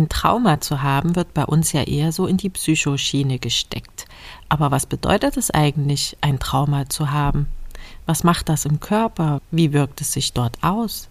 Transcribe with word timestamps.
Ein 0.00 0.08
Trauma 0.08 0.62
zu 0.62 0.82
haben, 0.82 1.14
wird 1.14 1.34
bei 1.34 1.44
uns 1.44 1.72
ja 1.72 1.82
eher 1.82 2.10
so 2.10 2.26
in 2.26 2.38
die 2.38 2.48
Psychoschiene 2.48 3.38
gesteckt. 3.38 4.06
Aber 4.48 4.70
was 4.70 4.86
bedeutet 4.86 5.36
es 5.36 5.50
eigentlich, 5.50 6.16
ein 6.22 6.38
Trauma 6.38 6.88
zu 6.88 7.10
haben? 7.10 7.48
Was 8.06 8.24
macht 8.24 8.48
das 8.48 8.64
im 8.64 8.80
Körper? 8.80 9.42
Wie 9.50 9.74
wirkt 9.74 10.00
es 10.00 10.14
sich 10.14 10.32
dort 10.32 10.56
aus? 10.62 11.10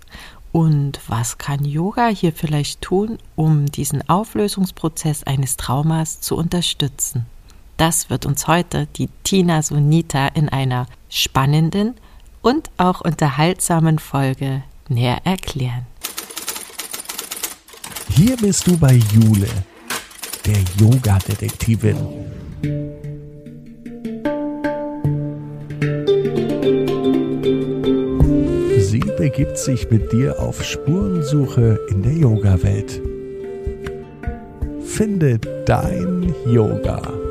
Und 0.51 1.01
was 1.07 1.37
kann 1.37 1.65
Yoga 1.65 2.07
hier 2.07 2.33
vielleicht 2.33 2.81
tun, 2.81 3.19
um 3.35 3.67
diesen 3.67 4.09
Auflösungsprozess 4.09 5.21
eines 5.21 5.55
Traumas 5.55 6.19
zu 6.19 6.35
unterstützen? 6.35 7.27
Das 7.77 8.09
wird 8.09 8.25
uns 8.25 8.47
heute 8.47 8.87
die 8.95 9.09
Tina 9.23 9.61
Sunita 9.61 10.29
in 10.29 10.49
einer 10.49 10.87
spannenden 11.09 11.93
und 12.41 12.71
auch 12.77 13.01
unterhaltsamen 13.01 13.99
Folge 13.99 14.63
näher 14.87 15.19
erklären. 15.25 15.85
Hier 18.21 18.35
bist 18.35 18.67
du 18.67 18.77
bei 18.77 18.99
Jule, 19.13 19.47
der 20.45 20.57
Yoga-Detektivin. 20.77 21.95
Sie 28.77 28.99
begibt 29.17 29.57
sich 29.57 29.89
mit 29.89 30.11
dir 30.11 30.37
auf 30.37 30.61
Spurensuche 30.61 31.79
in 31.91 32.03
der 32.03 32.11
Yoga-Welt. 32.11 33.01
Finde 34.83 35.39
dein 35.65 36.35
Yoga. 36.45 37.28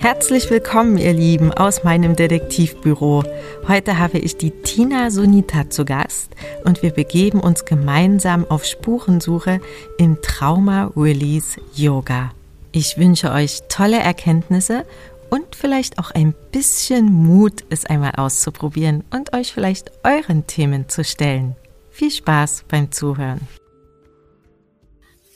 Herzlich 0.00 0.48
willkommen, 0.48 0.96
ihr 0.96 1.12
Lieben, 1.12 1.52
aus 1.52 1.82
meinem 1.82 2.14
Detektivbüro. 2.14 3.24
Heute 3.66 3.98
habe 3.98 4.18
ich 4.18 4.36
die 4.36 4.52
Tina 4.52 5.10
Sunita 5.10 5.70
zu 5.70 5.84
Gast 5.84 6.30
und 6.64 6.82
wir 6.84 6.92
begeben 6.92 7.40
uns 7.40 7.64
gemeinsam 7.64 8.46
auf 8.48 8.64
Spurensuche 8.64 9.60
im 9.98 10.22
Trauma 10.22 10.92
Release 10.96 11.60
Yoga. 11.74 12.30
Ich 12.70 12.96
wünsche 12.96 13.32
euch 13.32 13.62
tolle 13.68 13.98
Erkenntnisse 13.98 14.86
und 15.30 15.56
vielleicht 15.56 15.98
auch 15.98 16.12
ein 16.12 16.32
bisschen 16.52 17.06
Mut, 17.06 17.64
es 17.68 17.84
einmal 17.84 18.12
auszuprobieren 18.16 19.02
und 19.10 19.32
euch 19.32 19.52
vielleicht 19.52 19.90
euren 20.04 20.46
Themen 20.46 20.88
zu 20.88 21.02
stellen. 21.02 21.56
Viel 21.90 22.12
Spaß 22.12 22.66
beim 22.68 22.92
Zuhören. 22.92 23.40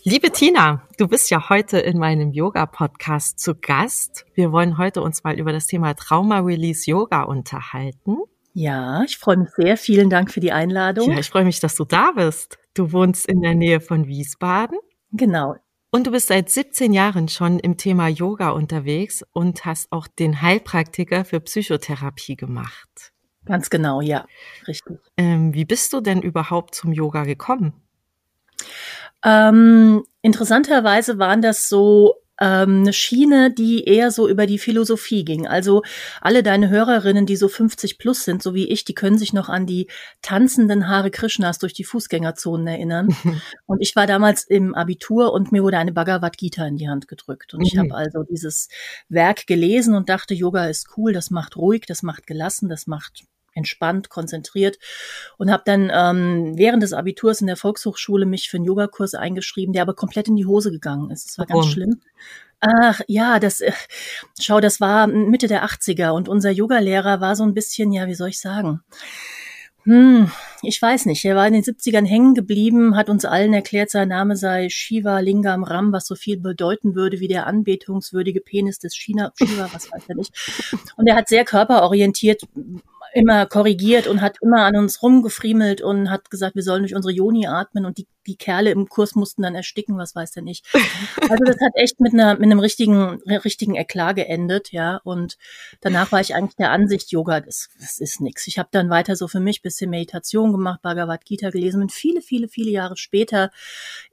Liebe 0.05 0.33
Tina, 0.33 0.83
du 0.98 1.06
bist 1.06 1.31
ja 1.31 1.48
heute 1.48 1.78
in 1.78 1.97
meinem 1.97 2.33
Yoga-Podcast 2.33 3.39
zu 3.39 3.55
Gast. 3.55 4.27
Wir 4.34 4.50
wollen 4.50 4.77
heute 4.77 5.00
uns 5.00 5.22
mal 5.22 5.39
über 5.39 5.53
das 5.53 5.69
Thema 5.69 5.95
Trauma-Release 5.95 6.91
Yoga 6.91 7.22
unterhalten. 7.22 8.17
Ja, 8.53 9.05
ich 9.05 9.17
freue 9.17 9.36
mich 9.36 9.50
sehr. 9.50 9.77
Vielen 9.77 10.11
Dank 10.11 10.33
für 10.33 10.41
die 10.41 10.50
Einladung. 10.50 11.12
Ja, 11.12 11.19
ich 11.20 11.30
freue 11.30 11.45
mich, 11.45 11.61
dass 11.61 11.77
du 11.77 11.84
da 11.84 12.11
bist. 12.11 12.58
Du 12.75 12.91
wohnst 12.91 13.27
in 13.27 13.42
der 13.42 13.55
Nähe 13.55 13.80
von 13.80 14.08
Wiesbaden. 14.08 14.77
Genau. 15.12 15.55
Und 15.92 16.08
du 16.08 16.11
bist 16.11 16.27
seit 16.27 16.50
17 16.50 16.92
Jahren 16.92 17.28
schon 17.28 17.61
im 17.61 17.77
Thema 17.77 18.08
Yoga 18.08 18.50
unterwegs 18.50 19.25
und 19.33 19.64
hast 19.64 19.92
auch 19.92 20.08
den 20.08 20.42
Heilpraktiker 20.42 21.25
für 21.25 21.39
Psychotherapie 21.39 22.34
gemacht. 22.34 23.12
Ganz 23.45 23.70
genau, 23.70 24.00
ja, 24.00 24.27
richtig. 24.67 24.98
Ähm, 25.17 25.55
wie 25.55 25.64
bist 25.64 25.92
du 25.92 26.00
denn 26.00 26.23
überhaupt 26.23 26.75
zum 26.75 26.92
Yoga 26.92 27.23
gekommen? 27.23 27.75
Ähm, 29.25 30.05
interessanterweise 30.23 31.19
waren 31.19 31.42
das 31.42 31.69
so 31.69 32.23
ähm, 32.42 32.81
eine 32.81 32.92
Schiene, 32.92 33.53
die 33.53 33.84
eher 33.84 34.11
so 34.11 34.29
über 34.29 34.47
die 34.47 34.59
Philosophie 34.59 35.25
ging. 35.25 35.47
Also 35.47 35.83
alle 36.20 36.42
deine 36.42 36.70
Hörerinnen, 36.70 37.25
die 37.25 37.37
so 37.37 37.47
50 37.47 37.98
plus 37.98 38.25
sind, 38.25 38.42
so 38.42 38.55
wie 38.55 38.69
ich, 38.69 38.84
die 38.84 38.95
können 38.95 39.17
sich 39.17 39.33
noch 39.33 39.48
an 39.48 39.64
die 39.64 39.87
tanzenden 40.23 40.89
Haare 40.89 41.11
Krishnas 41.11 41.59
durch 41.59 41.73
die 41.73 41.84
Fußgängerzonen 41.84 42.67
erinnern. 42.67 43.09
und 43.67 43.81
ich 43.81 43.95
war 43.95 44.06
damals 44.09 44.45
im 44.45 44.75
Abitur 44.75 45.33
und 45.33 45.53
mir 45.53 45.62
wurde 45.62 45.79
eine 45.79 45.92
Bhagavad 45.92 46.36
Gita 46.36 46.67
in 46.67 46.77
die 46.77 46.89
Hand 46.89 47.07
gedrückt. 47.07 47.55
Und 47.55 47.61
ich 47.62 47.77
habe 47.77 47.89
mhm. 47.89 47.95
also 47.95 48.25
dieses 48.25 48.69
Werk 49.09 49.47
gelesen 49.47 49.95
und 49.95 50.08
dachte, 50.08 50.35
Yoga 50.35 50.67
ist 50.67 50.89
cool, 50.97 51.13
das 51.13 51.30
macht 51.30 51.57
ruhig, 51.57 51.83
das 51.86 52.02
macht 52.02 52.27
gelassen, 52.27 52.68
das 52.68 52.89
macht 52.89 53.24
entspannt, 53.55 54.08
konzentriert 54.08 54.79
und 55.39 55.51
habe 55.51 55.63
dann 55.67 55.90
ähm, 55.92 56.57
während 56.57 56.83
des 56.83 56.92
Abiturs 56.92 57.40
in 57.40 57.46
der 57.46 57.57
Volkshochschule 57.57 58.27
mich 58.27 58.48
für 58.48 58.57
einen 58.57 58.67
Yogakurs 58.67 59.14
eingeschrieben, 59.14 59.73
der 59.73 59.83
aber 59.83 59.95
komplett 59.95 60.29
in 60.29 60.36
die 60.36 60.46
Hose 60.46 60.70
gegangen 60.70 61.11
ist. 61.11 61.29
Das 61.29 61.39
war 61.39 61.46
Warum? 61.48 61.62
ganz 61.62 61.73
schlimm. 61.73 62.01
Ach 62.61 63.01
ja, 63.08 63.41
das 63.41 63.61
äh, 63.61 63.73
schau, 64.41 64.61
das 64.61 64.80
war 64.80 65.08
Mitte 65.08 65.48
der 65.48 65.64
80er 65.64 66.11
und 66.11 66.29
unser 66.29 66.51
Yogalehrer 66.51 67.20
war 67.20 67.35
so 67.35 67.42
ein 67.42 67.55
bisschen, 67.55 67.92
ja, 67.92 68.07
wie 68.07 68.14
soll 68.14 68.29
ich 68.29 68.41
sagen? 68.41 68.83
Hm, 69.85 70.30
ich 70.62 70.80
weiß 70.80 71.07
nicht. 71.07 71.24
Er 71.24 71.35
war 71.35 71.46
in 71.48 71.55
den 71.55 71.64
70ern 71.64 72.07
hängen 72.07 72.35
geblieben, 72.35 72.96
hat 72.96 73.11
uns 73.11 73.24
allen 73.24 73.52
erklärt, 73.52 73.91
sein 73.91 74.08
Name 74.08 74.36
sei 74.36 74.68
Shiva 74.68 75.18
Lingam 75.18 75.64
Ram, 75.64 75.92
was 75.92 76.07
so 76.07 76.14
viel 76.14 76.39
bedeuten 76.39 76.95
würde 76.95 77.18
wie 77.18 77.27
der 77.27 77.48
anbetungswürdige 77.48 78.41
Penis 78.41 78.79
des 78.79 78.95
China, 78.95 79.33
Shiva, 79.36 79.68
was 79.73 79.91
weiß 79.91 80.05
er 80.07 80.14
nicht. 80.14 80.33
Und 80.96 81.08
er 81.08 81.17
hat 81.17 81.27
sehr 81.27 81.45
körperorientiert 81.45 82.42
immer 83.14 83.46
korrigiert 83.46 84.06
und 84.06 84.20
hat 84.20 84.36
immer 84.42 84.64
an 84.64 84.77
uns 84.77 85.02
rumgefriemelt 85.02 85.83
und 85.83 86.11
hat 86.11 86.30
gesagt, 86.30 86.56
wir 86.56 86.62
sollen 86.62 86.83
durch 86.83 86.95
unsere 86.95 87.12
Joni 87.12 87.46
atmen 87.46 87.84
und 87.84 87.98
die, 87.98 88.06
die 88.27 88.37
Kerle 88.37 88.71
im 88.71 88.89
Kurs 88.89 89.15
mussten 89.15 89.43
dann 89.43 89.55
ersticken, 89.55 89.99
was 89.99 90.15
weiß 90.15 90.33
der 90.33 90.43
nicht. 90.43 90.67
Also 91.29 91.45
das 91.45 91.57
hat 91.61 91.73
echt 91.77 92.01
mit 92.01 92.13
einer 92.13 92.35
mit 92.35 92.45
einem 92.45 92.59
richtigen 92.59 93.23
richtigen 93.27 93.75
Eklat 93.77 94.17
geendet, 94.17 94.73
ja. 94.73 95.01
Und 95.05 95.39
danach 95.81 96.13
war 96.13 96.21
ich 96.21 96.35
eigentlich 96.35 96.57
der 96.57 96.71
Ansicht, 96.71 97.11
Yoga, 97.11 97.41
das, 97.41 97.71
das 97.81 97.99
ist 98.01 98.21
nix. 98.21 98.47
Ich 98.49 98.59
habe 98.59 98.69
dann 98.73 98.91
weiter 98.91 99.17
so 99.17 99.29
für 99.29 99.41
mich 99.41 99.63
bisschen 99.63 99.89
Meditation 99.89 100.53
gemacht, 100.53 100.83
Bhagavad 100.83 101.25
Gita 101.25 101.51
gelesen 101.51 101.81
und 101.81 101.93
viele 101.93 102.21
viele 102.21 102.49
viele 102.49 102.71
Jahre 102.71 102.97
später 102.97 103.51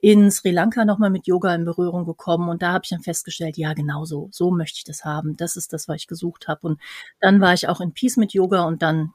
in 0.00 0.30
Sri 0.30 0.50
Lanka 0.50 0.84
nochmal 0.84 1.10
mit 1.10 1.26
Yoga 1.26 1.54
in 1.54 1.64
Berührung 1.64 2.06
gekommen 2.06 2.48
und 2.48 2.62
da 2.62 2.72
habe 2.72 2.82
ich 2.84 2.90
dann 2.90 3.02
festgestellt, 3.02 3.56
ja 3.58 3.74
genau 3.74 4.04
so, 4.04 4.28
so 4.32 4.50
möchte 4.50 4.78
ich 4.78 4.84
das 4.84 5.04
haben. 5.04 5.36
Das 5.36 5.56
ist 5.56 5.72
das, 5.72 5.88
was 5.88 5.96
ich 5.96 6.06
gesucht 6.06 6.48
habe. 6.48 6.66
Und 6.66 6.80
dann 7.20 7.40
war 7.40 7.52
ich 7.52 7.68
auch 7.68 7.80
in 7.80 7.92
Peace 7.92 8.16
mit 8.16 8.32
Yoga 8.32 8.62
und 8.64 8.82
dann 8.82 8.90
dann, 8.90 9.12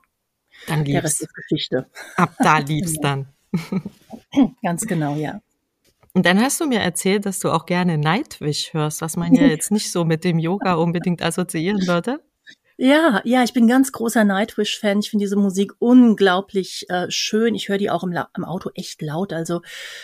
dann 0.68 0.86
der 0.86 1.04
Rest 1.04 1.22
ist 1.22 1.34
Geschichte. 1.34 1.90
Ab 2.16 2.36
da 2.40 2.58
liebst 2.60 3.04
dann. 3.04 3.35
Ganz 4.64 4.86
genau, 4.86 5.16
ja. 5.16 5.42
Und 6.14 6.26
dann 6.26 6.40
hast 6.40 6.62
du 6.62 6.66
mir 6.66 6.80
erzählt, 6.80 7.26
dass 7.26 7.40
du 7.40 7.52
auch 7.52 7.66
gerne 7.66 7.98
Nightwish 7.98 8.74
hörst, 8.74 9.02
was 9.02 9.18
man 9.18 9.34
ja 9.34 9.44
jetzt 9.48 9.72
nicht 9.72 9.92
so 9.92 10.06
mit 10.06 10.24
dem 10.24 10.40
Yoga 10.40 10.76
unbedingt 10.76 11.22
assoziieren 11.22 11.86
würde. 11.88 12.22
Ja, 12.78 13.22
ja, 13.24 13.42
ich 13.44 13.54
bin 13.54 13.68
ganz 13.68 13.94
großer 13.94 14.26
Nightwish-Fan. 14.26 15.00
Ich 15.00 15.10
finde 15.10 15.24
diese 15.24 15.38
Musik 15.38 15.74
unglaublich 15.80 16.86
äh, 16.90 17.10
schön. 17.10 17.56
Ich 17.56 17.70
höre 17.70 17.78
die 17.78 17.90
auch 17.90 18.04
im, 18.04 18.14
im, 18.36 18.44
Auto 18.44 18.70
echt 18.76 19.02
laut. 19.02 19.32
Also 19.32 19.62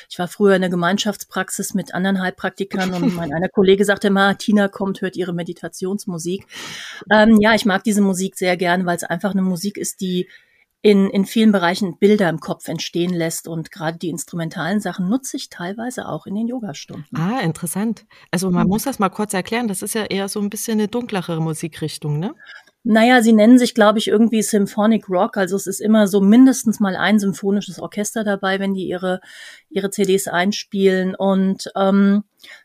ich 0.09 0.17
war 0.17 0.29
früher 0.29 0.55
in 0.55 0.61
der 0.61 0.69
Gemeinschaftspraxis 0.69 1.73
mit 1.73 1.93
anderen 1.93 2.21
Heilpraktikern 2.21 2.93
und 2.93 3.13
mein 3.13 3.33
einer 3.33 3.49
Kollege 3.49 3.83
sagte 3.83 4.07
immer, 4.07 4.37
Tina 4.37 4.69
kommt, 4.69 5.01
hört 5.01 5.17
ihre 5.17 5.33
Meditationsmusik. 5.33 6.45
Ähm, 7.11 7.39
ja, 7.41 7.55
ich 7.55 7.65
mag 7.65 7.83
diese 7.83 8.01
Musik 8.01 8.37
sehr 8.37 8.55
gern, 8.55 8.85
weil 8.85 8.95
es 8.95 9.03
einfach 9.03 9.31
eine 9.31 9.41
Musik 9.41 9.77
ist, 9.77 9.99
die 9.99 10.29
in, 10.81 11.09
in 11.09 11.25
vielen 11.25 11.51
Bereichen 11.51 11.97
Bilder 11.99 12.27
im 12.29 12.39
Kopf 12.39 12.67
entstehen 12.67 13.13
lässt 13.13 13.47
und 13.47 13.71
gerade 13.71 13.99
die 13.99 14.09
instrumentalen 14.09 14.79
Sachen 14.79 15.09
nutze 15.09 15.37
ich 15.37 15.49
teilweise 15.49 16.07
auch 16.07 16.25
in 16.25 16.35
den 16.35 16.47
Yogastunden. 16.47 17.05
Ah, 17.15 17.39
interessant. 17.41 18.05
Also 18.31 18.49
man 18.49 18.63
mhm. 18.63 18.69
muss 18.69 18.83
das 18.83 18.97
mal 18.97 19.09
kurz 19.09 19.33
erklären, 19.33 19.67
das 19.67 19.83
ist 19.83 19.93
ja 19.93 20.05
eher 20.05 20.27
so 20.27 20.39
ein 20.39 20.49
bisschen 20.49 20.79
eine 20.79 20.87
dunklere 20.87 21.39
Musikrichtung, 21.39 22.19
ne? 22.19 22.33
Naja, 22.83 23.21
sie 23.21 23.33
nennen 23.33 23.59
sich, 23.59 23.75
glaube 23.75 23.99
ich, 23.99 24.07
irgendwie 24.07 24.41
Symphonic 24.41 25.07
Rock. 25.07 25.37
Also 25.37 25.55
es 25.55 25.67
ist 25.67 25.81
immer 25.81 26.07
so 26.07 26.19
mindestens 26.19 26.79
mal 26.79 26.95
ein 26.95 27.19
symphonisches 27.19 27.79
Orchester 27.79 28.23
dabei, 28.23 28.59
wenn 28.59 28.73
die 28.73 28.87
ihre, 28.87 29.21
ihre 29.69 29.91
CDs 29.91 30.27
einspielen. 30.27 31.13
Und 31.13 31.71
ähm, 31.75 32.23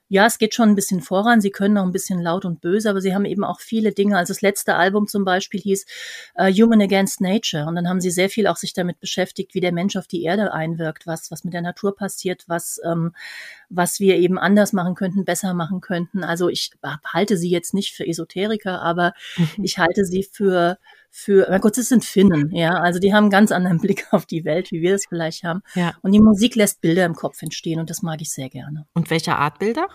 ja, 0.08 0.26
es 0.26 0.38
geht 0.38 0.54
schon 0.54 0.68
ein 0.68 0.74
bisschen 0.76 1.00
voran. 1.00 1.40
Sie 1.40 1.50
können 1.50 1.76
auch 1.78 1.84
ein 1.84 1.92
bisschen 1.92 2.20
laut 2.20 2.44
und 2.44 2.60
böse, 2.60 2.88
aber 2.88 3.00
sie 3.00 3.14
haben 3.14 3.24
eben 3.24 3.42
auch 3.42 3.60
viele 3.60 3.92
Dinge. 3.92 4.16
Also 4.16 4.32
das 4.32 4.40
letzte 4.40 4.76
Album 4.76 5.08
zum 5.08 5.24
Beispiel 5.24 5.60
hieß 5.60 5.84
uh, 6.38 6.44
Human 6.44 6.80
Against 6.80 7.20
Nature. 7.20 7.66
Und 7.66 7.74
dann 7.74 7.88
haben 7.88 8.00
sie 8.00 8.10
sehr 8.10 8.30
viel 8.30 8.46
auch 8.46 8.56
sich 8.56 8.72
damit 8.72 9.00
beschäftigt, 9.00 9.54
wie 9.54 9.60
der 9.60 9.72
Mensch 9.72 9.96
auf 9.96 10.06
die 10.06 10.22
Erde 10.22 10.52
einwirkt, 10.52 11.06
was, 11.06 11.30
was 11.32 11.42
mit 11.42 11.54
der 11.54 11.62
Natur 11.62 11.96
passiert, 11.96 12.44
was, 12.46 12.80
ähm, 12.84 13.14
was 13.68 13.98
wir 13.98 14.16
eben 14.16 14.38
anders 14.38 14.72
machen 14.72 14.94
könnten, 14.94 15.24
besser 15.24 15.54
machen 15.54 15.80
könnten. 15.80 16.22
Also 16.22 16.48
ich 16.48 16.70
halte 17.04 17.36
sie 17.36 17.50
jetzt 17.50 17.74
nicht 17.74 17.94
für 17.94 18.06
Esoteriker, 18.06 18.80
aber 18.82 19.12
mhm. 19.36 19.64
ich 19.64 19.78
halte 19.78 20.04
sie 20.04 20.22
für 20.22 20.78
für, 21.18 21.46
mein 21.48 21.62
Gott, 21.62 21.78
das 21.78 21.88
sind 21.88 22.04
Finnen, 22.04 22.54
ja, 22.54 22.74
also 22.74 22.98
die 22.98 23.14
haben 23.14 23.24
einen 23.24 23.30
ganz 23.30 23.50
anderen 23.50 23.78
Blick 23.80 24.06
auf 24.10 24.26
die 24.26 24.44
Welt, 24.44 24.70
wie 24.70 24.82
wir 24.82 24.92
das 24.92 25.06
vielleicht 25.08 25.44
haben. 25.44 25.62
Ja. 25.74 25.94
Und 26.02 26.12
die 26.12 26.20
Musik 26.20 26.54
lässt 26.56 26.82
Bilder 26.82 27.06
im 27.06 27.14
Kopf 27.14 27.40
entstehen 27.40 27.80
und 27.80 27.88
das 27.88 28.02
mag 28.02 28.20
ich 28.20 28.30
sehr 28.30 28.50
gerne. 28.50 28.86
Und 28.92 29.08
welcher 29.08 29.38
Art 29.38 29.58
Bilder? 29.58 29.88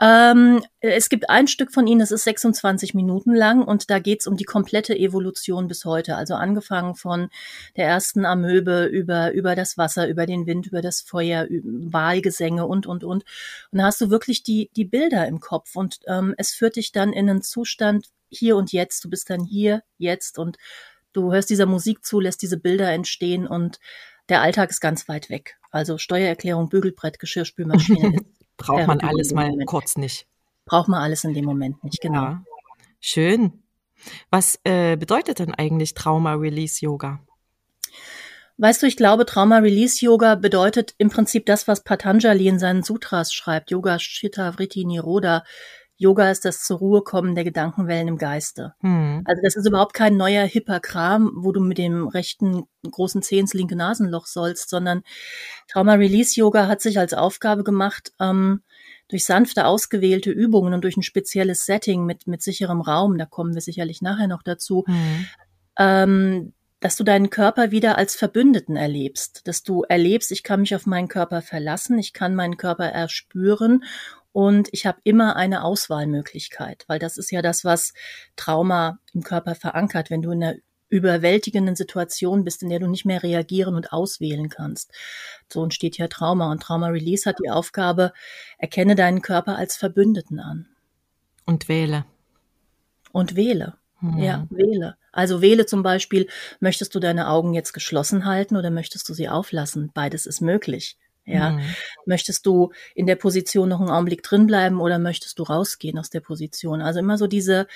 Ähm, 0.00 0.62
es 0.80 1.08
gibt 1.08 1.28
ein 1.28 1.46
Stück 1.46 1.72
von 1.72 1.86
ihnen, 1.86 2.00
das 2.00 2.10
ist 2.10 2.24
26 2.24 2.94
Minuten 2.94 3.34
lang 3.34 3.62
und 3.62 3.90
da 3.90 3.98
geht 3.98 4.20
es 4.20 4.26
um 4.26 4.36
die 4.36 4.44
komplette 4.44 4.96
Evolution 4.96 5.68
bis 5.68 5.84
heute. 5.84 6.16
Also 6.16 6.34
angefangen 6.34 6.94
von 6.94 7.28
der 7.76 7.86
ersten 7.86 8.24
Amöbe 8.24 8.84
über, 8.84 9.32
über 9.32 9.54
das 9.54 9.76
Wasser, 9.76 10.08
über 10.08 10.26
den 10.26 10.46
Wind, 10.46 10.66
über 10.66 10.82
das 10.82 11.00
Feuer, 11.00 11.46
Wahlgesänge 11.50 12.66
und, 12.66 12.86
und, 12.86 13.04
und. 13.04 13.24
Und 13.70 13.78
da 13.78 13.84
hast 13.84 14.00
du 14.00 14.10
wirklich 14.10 14.42
die, 14.42 14.70
die 14.76 14.84
Bilder 14.84 15.26
im 15.26 15.40
Kopf 15.40 15.76
und 15.76 16.00
ähm, 16.06 16.34
es 16.38 16.52
führt 16.52 16.76
dich 16.76 16.92
dann 16.92 17.12
in 17.12 17.28
einen 17.28 17.42
Zustand 17.42 18.06
hier 18.28 18.56
und 18.56 18.72
jetzt. 18.72 19.04
Du 19.04 19.10
bist 19.10 19.28
dann 19.28 19.44
hier, 19.44 19.82
jetzt 19.98 20.38
und 20.38 20.56
du 21.12 21.32
hörst 21.32 21.50
dieser 21.50 21.66
Musik 21.66 22.04
zu, 22.04 22.20
lässt 22.20 22.42
diese 22.42 22.56
Bilder 22.56 22.90
entstehen 22.90 23.46
und 23.46 23.78
der 24.28 24.42
Alltag 24.42 24.70
ist 24.70 24.80
ganz 24.80 25.08
weit 25.08 25.28
weg. 25.28 25.58
Also 25.70 25.98
Steuererklärung, 25.98 26.68
Bügelbrett, 26.68 27.18
Geschirrspülmaschine. 27.18 28.18
Braucht 28.60 28.86
man 28.86 29.00
alles 29.00 29.32
mal 29.32 29.48
Moment. 29.48 29.68
kurz 29.68 29.96
nicht. 29.96 30.26
Braucht 30.66 30.88
man 30.88 31.02
alles 31.02 31.24
in 31.24 31.34
dem 31.34 31.44
Moment 31.44 31.82
nicht, 31.82 32.00
genau. 32.00 32.22
Ja. 32.22 32.44
Schön. 33.00 33.62
Was 34.30 34.58
äh, 34.64 34.96
bedeutet 34.96 35.38
denn 35.38 35.54
eigentlich 35.54 35.94
Trauma 35.94 36.34
Release 36.34 36.84
Yoga? 36.84 37.20
Weißt 38.58 38.82
du, 38.82 38.86
ich 38.86 38.98
glaube, 38.98 39.24
Trauma 39.24 39.58
Release 39.58 40.04
Yoga 40.04 40.34
bedeutet 40.34 40.94
im 40.98 41.08
Prinzip 41.08 41.46
das, 41.46 41.66
was 41.66 41.82
Patanjali 41.82 42.46
in 42.46 42.58
seinen 42.58 42.82
Sutras 42.82 43.32
schreibt. 43.32 43.70
Yoga 43.70 43.96
Chitta 43.96 44.52
Vritti 44.52 44.84
Niroda. 44.84 45.44
Yoga 46.00 46.30
ist 46.30 46.46
das 46.46 46.64
zur 46.64 46.78
Ruhe 46.78 47.02
kommen 47.02 47.34
der 47.34 47.44
Gedankenwellen 47.44 48.08
im 48.08 48.16
Geiste. 48.16 48.72
Hm. 48.80 49.20
Also 49.26 49.42
das 49.44 49.54
ist 49.54 49.68
überhaupt 49.68 49.92
kein 49.92 50.16
neuer 50.16 50.46
hipper 50.46 50.80
Kram, 50.80 51.30
wo 51.36 51.52
du 51.52 51.60
mit 51.60 51.76
dem 51.76 52.08
rechten 52.08 52.62
großen 52.90 53.20
Zeh 53.20 53.38
ins 53.38 53.52
linke 53.52 53.76
Nasenloch 53.76 54.26
sollst, 54.26 54.70
sondern 54.70 55.02
Trauma 55.68 55.92
Release 55.92 56.40
Yoga 56.40 56.68
hat 56.68 56.80
sich 56.80 56.98
als 56.98 57.12
Aufgabe 57.12 57.64
gemacht, 57.64 58.14
ähm, 58.18 58.62
durch 59.08 59.26
sanfte 59.26 59.66
ausgewählte 59.66 60.30
Übungen 60.30 60.72
und 60.72 60.84
durch 60.84 60.96
ein 60.96 61.02
spezielles 61.02 61.66
Setting 61.66 62.06
mit, 62.06 62.26
mit 62.26 62.40
sicherem 62.40 62.80
Raum, 62.80 63.18
da 63.18 63.26
kommen 63.26 63.52
wir 63.52 63.60
sicherlich 63.60 64.00
nachher 64.00 64.26
noch 64.26 64.42
dazu, 64.42 64.84
hm. 64.86 65.26
ähm, 65.78 66.52
dass 66.80 66.96
du 66.96 67.04
deinen 67.04 67.28
Körper 67.28 67.72
wieder 67.72 67.98
als 67.98 68.16
Verbündeten 68.16 68.76
erlebst, 68.76 69.46
dass 69.46 69.62
du 69.62 69.82
erlebst, 69.82 70.32
ich 70.32 70.42
kann 70.42 70.60
mich 70.60 70.74
auf 70.74 70.86
meinen 70.86 71.08
Körper 71.08 71.42
verlassen, 71.42 71.98
ich 71.98 72.14
kann 72.14 72.34
meinen 72.34 72.56
Körper 72.56 72.86
erspüren 72.86 73.84
und 74.32 74.68
ich 74.72 74.86
habe 74.86 75.00
immer 75.04 75.36
eine 75.36 75.64
Auswahlmöglichkeit, 75.64 76.84
weil 76.86 76.98
das 76.98 77.18
ist 77.18 77.30
ja 77.30 77.42
das, 77.42 77.64
was 77.64 77.92
Trauma 78.36 78.98
im 79.12 79.22
Körper 79.22 79.54
verankert, 79.54 80.10
wenn 80.10 80.22
du 80.22 80.30
in 80.30 80.42
einer 80.42 80.56
überwältigenden 80.88 81.76
Situation 81.76 82.44
bist, 82.44 82.62
in 82.62 82.68
der 82.68 82.80
du 82.80 82.88
nicht 82.88 83.04
mehr 83.04 83.22
reagieren 83.22 83.76
und 83.76 83.92
auswählen 83.92 84.48
kannst. 84.48 84.92
So 85.48 85.62
entsteht 85.62 85.96
ja 85.98 86.08
Trauma 86.08 86.50
und 86.50 86.62
Trauma 86.62 86.88
Release 86.88 87.28
hat 87.28 87.36
die 87.42 87.50
Aufgabe, 87.50 88.12
erkenne 88.58 88.96
deinen 88.96 89.22
Körper 89.22 89.56
als 89.56 89.76
Verbündeten 89.76 90.40
an. 90.40 90.68
Und 91.46 91.68
wähle. 91.68 92.04
Und 93.12 93.36
wähle. 93.36 93.76
Hm. 94.00 94.18
Ja, 94.18 94.46
wähle. 94.50 94.96
Also 95.12 95.40
wähle 95.40 95.66
zum 95.66 95.82
Beispiel, 95.82 96.28
möchtest 96.58 96.94
du 96.94 97.00
deine 97.00 97.28
Augen 97.28 97.54
jetzt 97.54 97.72
geschlossen 97.72 98.24
halten 98.24 98.56
oder 98.56 98.70
möchtest 98.70 99.08
du 99.08 99.14
sie 99.14 99.28
auflassen? 99.28 99.90
Beides 99.94 100.26
ist 100.26 100.40
möglich. 100.40 100.96
Ja, 101.26 101.50
mhm. 101.50 101.60
möchtest 102.06 102.46
du 102.46 102.72
in 102.94 103.06
der 103.06 103.14
Position 103.14 103.68
noch 103.68 103.80
einen 103.80 103.90
Augenblick 103.90 104.22
drin 104.22 104.46
bleiben 104.46 104.80
oder 104.80 104.98
möchtest 104.98 105.38
du 105.38 105.42
rausgehen 105.42 105.98
aus 105.98 106.10
der 106.10 106.20
Position? 106.20 106.80
Also 106.80 106.98
immer 106.98 107.18
so 107.18 107.26
diese, 107.26 107.66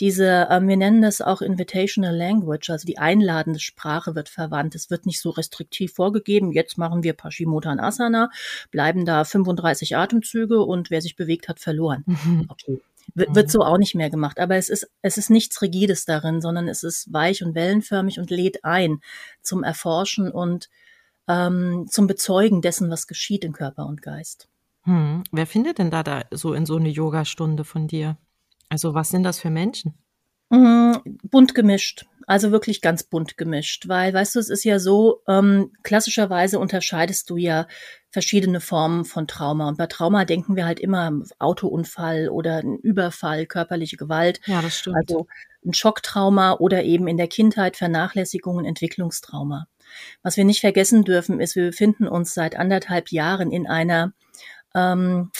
diese, 0.00 0.48
ähm, 0.50 0.68
wir 0.68 0.76
nennen 0.76 1.02
das 1.02 1.20
auch 1.20 1.42
Invitational 1.42 2.16
Language, 2.16 2.70
also 2.70 2.86
die 2.86 2.98
einladende 2.98 3.60
Sprache 3.60 4.14
wird 4.14 4.28
verwandt. 4.28 4.74
Es 4.74 4.90
wird 4.90 5.06
nicht 5.06 5.20
so 5.20 5.30
restriktiv 5.30 5.92
vorgegeben. 5.92 6.52
Jetzt 6.52 6.78
machen 6.78 7.02
wir 7.02 7.12
Paschimottanasana, 7.12 8.30
bleiben 8.70 9.04
da 9.04 9.24
35 9.24 9.96
Atemzüge 9.96 10.62
und 10.62 10.90
wer 10.90 11.02
sich 11.02 11.14
bewegt 11.16 11.48
hat, 11.48 11.60
verloren. 11.60 12.04
Mhm. 12.24 12.46
Okay. 12.48 12.80
W 13.14 13.26
wird 13.28 13.50
so 13.50 13.60
auch 13.60 13.76
nicht 13.76 13.94
mehr 13.94 14.08
gemacht. 14.08 14.38
Aber 14.40 14.56
es 14.56 14.68
ist, 14.68 14.88
es 15.02 15.18
ist 15.18 15.28
nichts 15.30 15.60
Rigides 15.60 16.04
darin, 16.04 16.40
sondern 16.40 16.68
es 16.68 16.82
ist 16.82 17.12
weich 17.12 17.42
und 17.42 17.54
wellenförmig 17.54 18.18
und 18.18 18.30
lädt 18.30 18.64
ein 18.64 19.00
zum 19.42 19.62
Erforschen 19.62 20.30
und 20.30 20.70
ähm, 21.28 21.86
zum 21.88 22.06
Bezeugen 22.06 22.62
dessen, 22.62 22.90
was 22.90 23.06
geschieht 23.06 23.44
in 23.44 23.52
Körper 23.52 23.86
und 23.86 24.02
Geist. 24.02 24.48
Hm. 24.82 25.24
Wer 25.32 25.46
findet 25.46 25.78
denn 25.78 25.90
da, 25.90 26.02
da 26.02 26.24
so 26.30 26.52
in 26.52 26.66
so 26.66 26.76
eine 26.76 26.90
Yogastunde 26.90 27.64
von 27.64 27.88
dir? 27.88 28.18
Also 28.68 28.94
was 28.94 29.10
sind 29.10 29.22
das 29.22 29.38
für 29.38 29.50
Menschen? 29.50 29.94
Mhm, 30.50 31.18
bunt 31.22 31.54
gemischt. 31.54 32.06
Also 32.26 32.52
wirklich 32.52 32.80
ganz 32.80 33.02
bunt 33.02 33.36
gemischt, 33.36 33.88
weil, 33.88 34.14
weißt 34.14 34.34
du, 34.34 34.38
es 34.38 34.48
ist 34.48 34.64
ja 34.64 34.78
so, 34.78 35.20
ähm, 35.28 35.72
klassischerweise 35.82 36.58
unterscheidest 36.58 37.28
du 37.28 37.36
ja 37.36 37.66
verschiedene 38.10 38.60
Formen 38.60 39.04
von 39.04 39.26
Trauma. 39.26 39.68
Und 39.68 39.76
bei 39.76 39.86
Trauma 39.86 40.24
denken 40.24 40.56
wir 40.56 40.64
halt 40.64 40.80
immer 40.80 41.12
Autounfall 41.38 42.28
oder 42.28 42.58
ein 42.58 42.78
Überfall, 42.78 43.46
körperliche 43.46 43.96
Gewalt. 43.96 44.40
Ja, 44.46 44.62
das 44.62 44.78
stimmt. 44.78 44.96
Also 44.96 45.26
ein 45.66 45.74
Schocktrauma 45.74 46.54
oder 46.54 46.84
eben 46.84 47.08
in 47.08 47.16
der 47.16 47.28
Kindheit 47.28 47.76
Vernachlässigung 47.76 48.56
und 48.56 48.64
Entwicklungstrauma. 48.64 49.66
Was 50.22 50.36
wir 50.36 50.44
nicht 50.44 50.60
vergessen 50.60 51.04
dürfen, 51.04 51.40
ist, 51.40 51.56
wir 51.56 51.66
befinden 51.66 52.06
uns 52.06 52.34
seit 52.34 52.56
anderthalb 52.56 53.10
Jahren 53.10 53.50
in 53.50 53.66
einer, 53.66 54.12
ähm, 54.74 55.30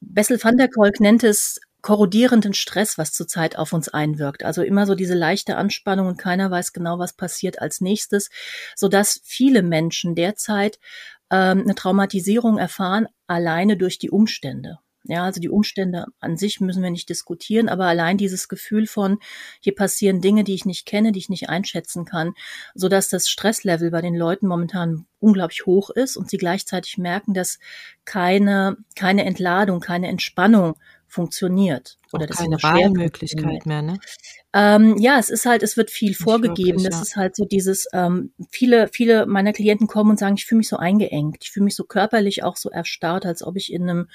Bessel 0.00 0.42
van 0.42 0.56
der 0.56 0.68
Kolk 0.68 0.98
nennt 1.00 1.24
es 1.24 1.60
korrodierenden 1.82 2.54
Stress, 2.54 2.98
was 2.98 3.12
zurzeit 3.12 3.56
auf 3.56 3.72
uns 3.72 3.88
einwirkt. 3.88 4.44
Also 4.44 4.62
immer 4.62 4.86
so 4.86 4.94
diese 4.94 5.14
leichte 5.14 5.56
Anspannung 5.56 6.08
und 6.08 6.18
keiner 6.18 6.50
weiß 6.50 6.72
genau, 6.72 6.98
was 6.98 7.14
passiert 7.14 7.60
als 7.60 7.80
nächstes, 7.80 8.30
so 8.74 8.88
dass 8.88 9.20
viele 9.24 9.62
Menschen 9.62 10.14
derzeit 10.14 10.78
ähm, 11.30 11.60
eine 11.62 11.74
Traumatisierung 11.74 12.58
erfahren, 12.58 13.06
alleine 13.26 13.76
durch 13.76 13.98
die 13.98 14.10
Umstände. 14.10 14.78
Ja, 15.04 15.24
also 15.24 15.40
die 15.40 15.48
Umstände 15.48 16.06
an 16.20 16.36
sich 16.36 16.60
müssen 16.60 16.82
wir 16.82 16.90
nicht 16.90 17.08
diskutieren, 17.08 17.70
aber 17.70 17.86
allein 17.86 18.18
dieses 18.18 18.48
Gefühl 18.48 18.86
von, 18.86 19.18
hier 19.60 19.74
passieren 19.74 20.20
Dinge, 20.20 20.44
die 20.44 20.54
ich 20.54 20.66
nicht 20.66 20.84
kenne, 20.84 21.12
die 21.12 21.18
ich 21.18 21.30
nicht 21.30 21.48
einschätzen 21.48 22.04
kann, 22.04 22.34
so 22.74 22.88
dass 22.88 23.08
das 23.08 23.28
Stresslevel 23.30 23.90
bei 23.90 24.02
den 24.02 24.14
Leuten 24.14 24.46
momentan 24.46 25.06
unglaublich 25.18 25.64
hoch 25.64 25.88
ist 25.88 26.16
und 26.16 26.28
sie 26.28 26.36
gleichzeitig 26.36 26.98
merken, 26.98 27.32
dass 27.32 27.58
keine, 28.04 28.76
keine 28.94 29.24
Entladung, 29.24 29.80
keine 29.80 30.08
Entspannung 30.08 30.76
funktioniert. 31.10 31.98
Oder 32.12 32.26
das 32.26 32.38
keine 32.38 32.56
Wahlmöglichkeit 32.62 33.66
mehr, 33.66 33.82
ne? 33.82 33.98
Ähm, 34.52 34.96
ja, 34.98 35.18
es 35.18 35.30
ist 35.30 35.46
halt, 35.46 35.62
es 35.62 35.76
wird 35.76 35.90
viel 35.90 36.10
Nicht 36.10 36.22
vorgegeben. 36.22 36.78
Wirklich, 36.78 36.84
ja. 36.84 36.90
Das 36.90 37.02
ist 37.02 37.16
halt 37.16 37.36
so 37.36 37.44
dieses, 37.44 37.86
ähm, 37.92 38.32
viele, 38.50 38.88
viele 38.88 39.26
meiner 39.26 39.52
Klienten 39.52 39.86
kommen 39.86 40.10
und 40.10 40.18
sagen, 40.18 40.34
ich 40.36 40.46
fühle 40.46 40.58
mich 40.58 40.68
so 40.68 40.76
eingeengt, 40.76 41.38
ich 41.42 41.52
fühle 41.52 41.64
mich 41.64 41.76
so 41.76 41.84
körperlich 41.84 42.42
auch 42.42 42.56
so 42.56 42.70
erstarrt, 42.70 43.26
als 43.26 43.42
ob 43.42 43.56
ich 43.56 43.72
in 43.72 43.88
einem, 43.88 44.08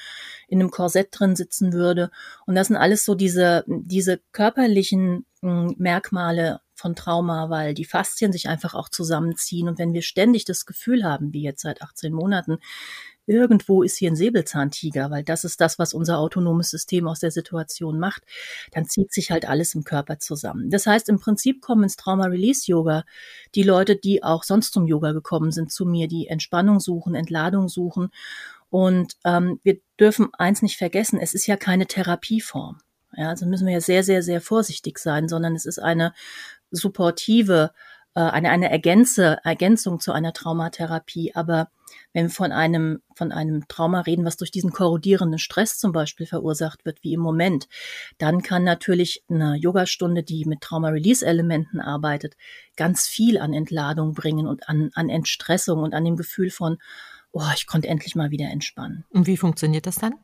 in 0.47 0.59
einem 0.59 0.71
Korsett 0.71 1.09
drin 1.11 1.35
sitzen 1.35 1.71
würde. 1.71 2.11
Und 2.45 2.55
das 2.55 2.67
sind 2.67 2.75
alles 2.75 3.05
so 3.05 3.15
diese, 3.15 3.63
diese 3.67 4.19
körperlichen 4.33 5.25
hm, 5.41 5.75
Merkmale 5.77 6.59
von 6.73 6.95
Trauma, 6.95 7.49
weil 7.49 7.73
die 7.73 7.85
Faszien 7.85 8.33
sich 8.33 8.49
einfach 8.49 8.73
auch 8.73 8.89
zusammenziehen. 8.89 9.69
Und 9.69 9.79
wenn 9.79 9.93
wir 9.93 10.01
ständig 10.01 10.43
das 10.43 10.65
Gefühl 10.65 11.05
haben, 11.05 11.31
wie 11.31 11.43
jetzt 11.43 11.61
seit 11.61 11.81
18 11.81 12.11
Monaten, 12.11 12.57
irgendwo 13.27 13.83
ist 13.83 13.97
hier 13.97 14.11
ein 14.11 14.15
Säbelzahntiger, 14.15 15.11
weil 15.11 15.23
das 15.23 15.43
ist 15.43 15.61
das, 15.61 15.79
was 15.79 15.93
unser 15.93 16.19
autonomes 16.19 16.69
System 16.69 17.07
aus 17.07 17.19
der 17.19 17.31
Situation 17.31 17.99
macht, 17.99 18.23
dann 18.71 18.85
zieht 18.85 19.13
sich 19.13 19.31
halt 19.31 19.47
alles 19.47 19.75
im 19.75 19.83
Körper 19.83 20.19
zusammen. 20.19 20.69
Das 20.69 20.85
heißt, 20.85 21.09
im 21.09 21.19
Prinzip 21.19 21.61
kommen 21.61 21.83
ins 21.83 21.95
Trauma-Release-Yoga 21.95 23.03
die 23.55 23.63
Leute, 23.63 23.95
die 23.95 24.23
auch 24.23 24.43
sonst 24.43 24.73
zum 24.73 24.87
Yoga 24.87 25.11
gekommen 25.11 25.51
sind, 25.51 25.71
zu 25.71 25.85
mir, 25.85 26.07
die 26.07 26.27
Entspannung 26.27 26.79
suchen, 26.79 27.15
Entladung 27.15 27.69
suchen. 27.69 28.09
Und 28.69 29.13
ähm, 29.23 29.59
wir 29.63 29.79
dürfen 29.99 30.33
eins 30.33 30.61
nicht 30.61 30.77
vergessen, 30.77 31.19
es 31.19 31.33
ist 31.33 31.47
ja 31.47 31.55
keine 31.55 31.87
Therapieform. 31.87 32.79
Ja, 33.17 33.29
also 33.29 33.45
müssen 33.45 33.65
wir 33.65 33.73
ja 33.73 33.81
sehr, 33.81 34.03
sehr, 34.03 34.21
sehr 34.21 34.41
vorsichtig 34.41 34.99
sein, 34.99 35.29
sondern 35.29 35.55
es 35.55 35.65
ist 35.65 35.79
eine 35.79 36.13
supportive 36.71 37.71
äh, 38.15 38.21
eine, 38.21 38.49
eine 38.49 38.71
Ergänze, 38.71 39.39
Ergänzung 39.43 39.99
zu 39.99 40.11
einer 40.11 40.33
Traumatherapie. 40.33 41.35
Aber 41.35 41.69
wenn 42.13 42.25
wir 42.27 42.31
von 42.31 42.51
einem, 42.51 43.01
von 43.15 43.31
einem 43.31 43.67
Trauma 43.67 44.01
reden, 44.01 44.25
was 44.25 44.37
durch 44.37 44.51
diesen 44.51 44.71
korrodierenden 44.71 45.37
Stress 45.37 45.77
zum 45.77 45.91
Beispiel 45.91 46.25
verursacht 46.25 46.85
wird, 46.85 47.03
wie 47.03 47.13
im 47.13 47.19
Moment, 47.19 47.67
dann 48.17 48.41
kann 48.41 48.63
natürlich 48.63 49.23
eine 49.29 49.55
Yogastunde, 49.55 50.23
die 50.23 50.45
mit 50.45 50.61
Trauma-Release-Elementen 50.61 51.79
arbeitet, 51.79 52.35
ganz 52.77 53.05
viel 53.07 53.37
an 53.37 53.53
Entladung 53.53 54.13
bringen 54.13 54.47
und 54.47 54.67
an, 54.69 54.91
an 54.95 55.09
Entstressung 55.09 55.83
und 55.83 55.93
an 55.93 56.05
dem 56.05 56.15
Gefühl 56.15 56.49
von, 56.49 56.77
oh, 57.31 57.43
ich 57.53 57.67
konnte 57.67 57.89
endlich 57.89 58.15
mal 58.15 58.31
wieder 58.31 58.49
entspannen. 58.49 59.03
Und 59.09 59.27
wie 59.27 59.37
funktioniert 59.37 59.85
das 59.85 59.97
dann? 59.97 60.15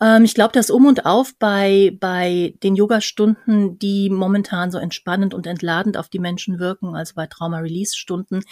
Ähm, 0.00 0.24
ich 0.24 0.34
glaube, 0.34 0.52
das 0.52 0.70
Um 0.70 0.86
und 0.86 1.06
Auf 1.06 1.34
bei, 1.38 1.96
bei 2.00 2.54
den 2.62 2.76
Yogastunden, 2.76 3.78
die 3.78 4.10
momentan 4.10 4.70
so 4.70 4.78
entspannend 4.78 5.34
und 5.34 5.46
entladend 5.46 5.96
auf 5.96 6.08
die 6.08 6.18
Menschen 6.18 6.58
wirken, 6.58 6.94
also 6.94 7.14
bei 7.14 7.26
Trauma-Release-Stunden, 7.26 8.42